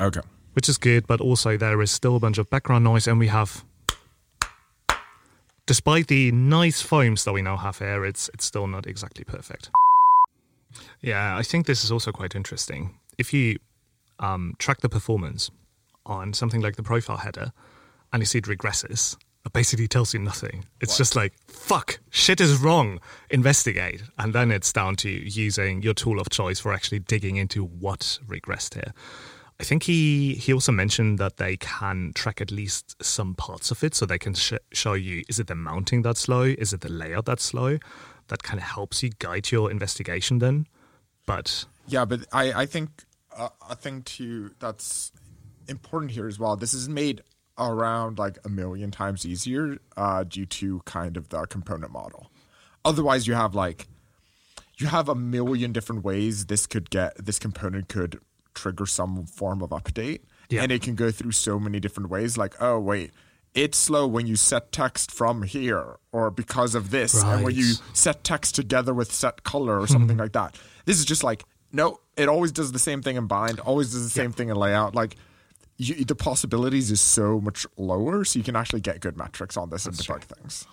Okay. 0.00 0.22
which 0.54 0.70
is 0.70 0.78
good. 0.78 1.06
But 1.06 1.20
also, 1.20 1.58
there 1.58 1.82
is 1.82 1.90
still 1.90 2.16
a 2.16 2.18
bunch 2.18 2.38
of 2.38 2.48
background 2.48 2.84
noise, 2.84 3.06
and 3.06 3.18
we 3.18 3.26
have, 3.26 3.62
despite 5.66 6.06
the 6.06 6.32
nice 6.32 6.80
foams 6.80 7.24
that 7.24 7.34
we 7.34 7.42
now 7.42 7.58
have 7.58 7.78
here, 7.78 8.06
it's 8.06 8.30
it's 8.32 8.46
still 8.46 8.66
not 8.66 8.86
exactly 8.86 9.22
perfect. 9.24 9.68
Yeah, 11.02 11.36
I 11.36 11.42
think 11.42 11.66
this 11.66 11.84
is 11.84 11.92
also 11.92 12.12
quite 12.12 12.34
interesting. 12.34 12.98
If 13.18 13.34
you 13.34 13.58
um, 14.18 14.54
track 14.58 14.80
the 14.80 14.88
performance 14.88 15.50
on 16.06 16.32
something 16.32 16.62
like 16.62 16.76
the 16.76 16.82
profile 16.82 17.18
header, 17.18 17.52
and 18.14 18.22
you 18.22 18.26
see 18.26 18.38
it 18.38 18.44
regresses, 18.46 19.16
basically 19.52 19.88
tells 19.88 20.14
you 20.14 20.20
nothing. 20.20 20.64
It's 20.80 20.96
just 20.96 21.16
like, 21.16 21.32
fuck, 21.48 21.98
shit 22.10 22.40
is 22.40 22.58
wrong, 22.58 23.00
investigate. 23.30 24.02
And 24.18 24.32
then 24.32 24.50
it's 24.50 24.72
down 24.72 24.96
to 24.96 25.08
using 25.10 25.82
your 25.82 25.94
tool 25.94 26.20
of 26.20 26.30
choice 26.30 26.60
for 26.60 26.72
actually 26.72 27.00
digging 27.00 27.36
into 27.36 27.64
what 27.64 28.18
regressed 28.26 28.74
here. 28.74 28.92
I 29.58 29.64
think 29.64 29.84
he, 29.84 30.34
he 30.34 30.52
also 30.52 30.70
mentioned 30.70 31.18
that 31.18 31.38
they 31.38 31.56
can 31.56 32.12
track 32.14 32.40
at 32.40 32.50
least 32.50 33.02
some 33.02 33.34
parts 33.34 33.70
of 33.70 33.82
it 33.82 33.94
so 33.94 34.04
they 34.04 34.18
can 34.18 34.34
sh- 34.34 34.52
show 34.72 34.92
you 34.92 35.22
is 35.28 35.38
it 35.38 35.46
the 35.46 35.54
mounting 35.54 36.02
that's 36.02 36.20
slow? 36.20 36.42
Is 36.42 36.72
it 36.72 36.82
the 36.82 36.90
layout 36.90 37.24
that's 37.24 37.44
slow? 37.44 37.78
That 38.28 38.42
kind 38.42 38.58
of 38.60 38.64
helps 38.64 39.02
you 39.02 39.10
guide 39.18 39.50
your 39.50 39.70
investigation 39.70 40.40
then. 40.40 40.66
But 41.24 41.64
Yeah, 41.86 42.04
but 42.04 42.26
I, 42.32 42.52
I 42.52 42.66
think 42.66 43.04
uh, 43.34 43.48
a 43.68 43.76
thing 43.76 44.02
to 44.02 44.50
that's 44.58 45.12
important 45.68 46.12
here 46.12 46.26
as 46.26 46.38
well. 46.38 46.56
This 46.56 46.74
is 46.74 46.88
made 46.88 47.22
around 47.58 48.18
like 48.18 48.38
a 48.44 48.48
million 48.48 48.90
times 48.90 49.24
easier 49.26 49.78
uh, 49.96 50.24
due 50.24 50.46
to 50.46 50.80
kind 50.84 51.16
of 51.16 51.28
the 51.30 51.46
component 51.46 51.92
model. 51.92 52.30
Otherwise, 52.84 53.26
you 53.26 53.34
have 53.34 53.54
like 53.54 53.86
you 54.78 54.86
have 54.88 55.08
a 55.08 55.14
million 55.14 55.72
different 55.72 56.04
ways 56.04 56.46
this 56.46 56.66
could 56.66 56.90
get 56.90 57.16
this 57.24 57.38
component 57.38 57.88
could 57.88 58.20
trigger 58.54 58.86
some 58.86 59.26
form 59.26 59.62
of 59.62 59.70
update, 59.70 60.20
Yeah. 60.50 60.62
and 60.62 60.72
it 60.72 60.82
can 60.82 60.94
go 60.94 61.10
through 61.10 61.32
so 61.32 61.58
many 61.58 61.80
different 61.80 62.10
ways. 62.10 62.36
Like, 62.38 62.54
oh 62.60 62.78
wait. 62.78 63.10
It's 63.54 63.78
slow 63.78 64.06
when 64.06 64.26
you 64.26 64.36
set 64.36 64.70
text 64.70 65.10
from 65.10 65.40
here, 65.42 65.96
or 66.12 66.30
because 66.30 66.74
of 66.74 66.90
this, 66.90 67.22
and 67.24 67.42
when 67.42 67.54
you 67.54 67.72
set 67.94 68.22
text 68.22 68.54
together 68.54 68.92
with 68.92 69.10
set 69.10 69.44
color 69.44 69.80
or 69.80 69.86
something 69.86 70.18
like 70.18 70.32
that. 70.32 70.56
This 70.84 70.98
is 70.98 71.06
just 71.06 71.24
like 71.24 71.42
no, 71.72 71.98
it 72.18 72.28
always 72.28 72.52
does 72.52 72.72
the 72.72 72.78
same 72.78 73.00
thing 73.00 73.16
in 73.16 73.26
bind, 73.26 73.58
always 73.60 73.92
does 73.92 74.04
the 74.04 74.10
same 74.10 74.30
thing 74.32 74.50
in 74.50 74.56
layout. 74.56 74.94
Like 74.94 75.16
you, 75.76 76.04
the 76.04 76.14
possibilities 76.14 76.90
is 76.90 77.00
so 77.00 77.40
much 77.40 77.66
lower, 77.76 78.24
so 78.24 78.38
you 78.38 78.44
can 78.44 78.56
actually 78.56 78.80
get 78.80 79.00
good 79.00 79.16
metrics 79.16 79.56
on 79.56 79.70
this 79.70 79.86
and 79.86 79.94
debug 79.94 80.22
things. 80.22 80.66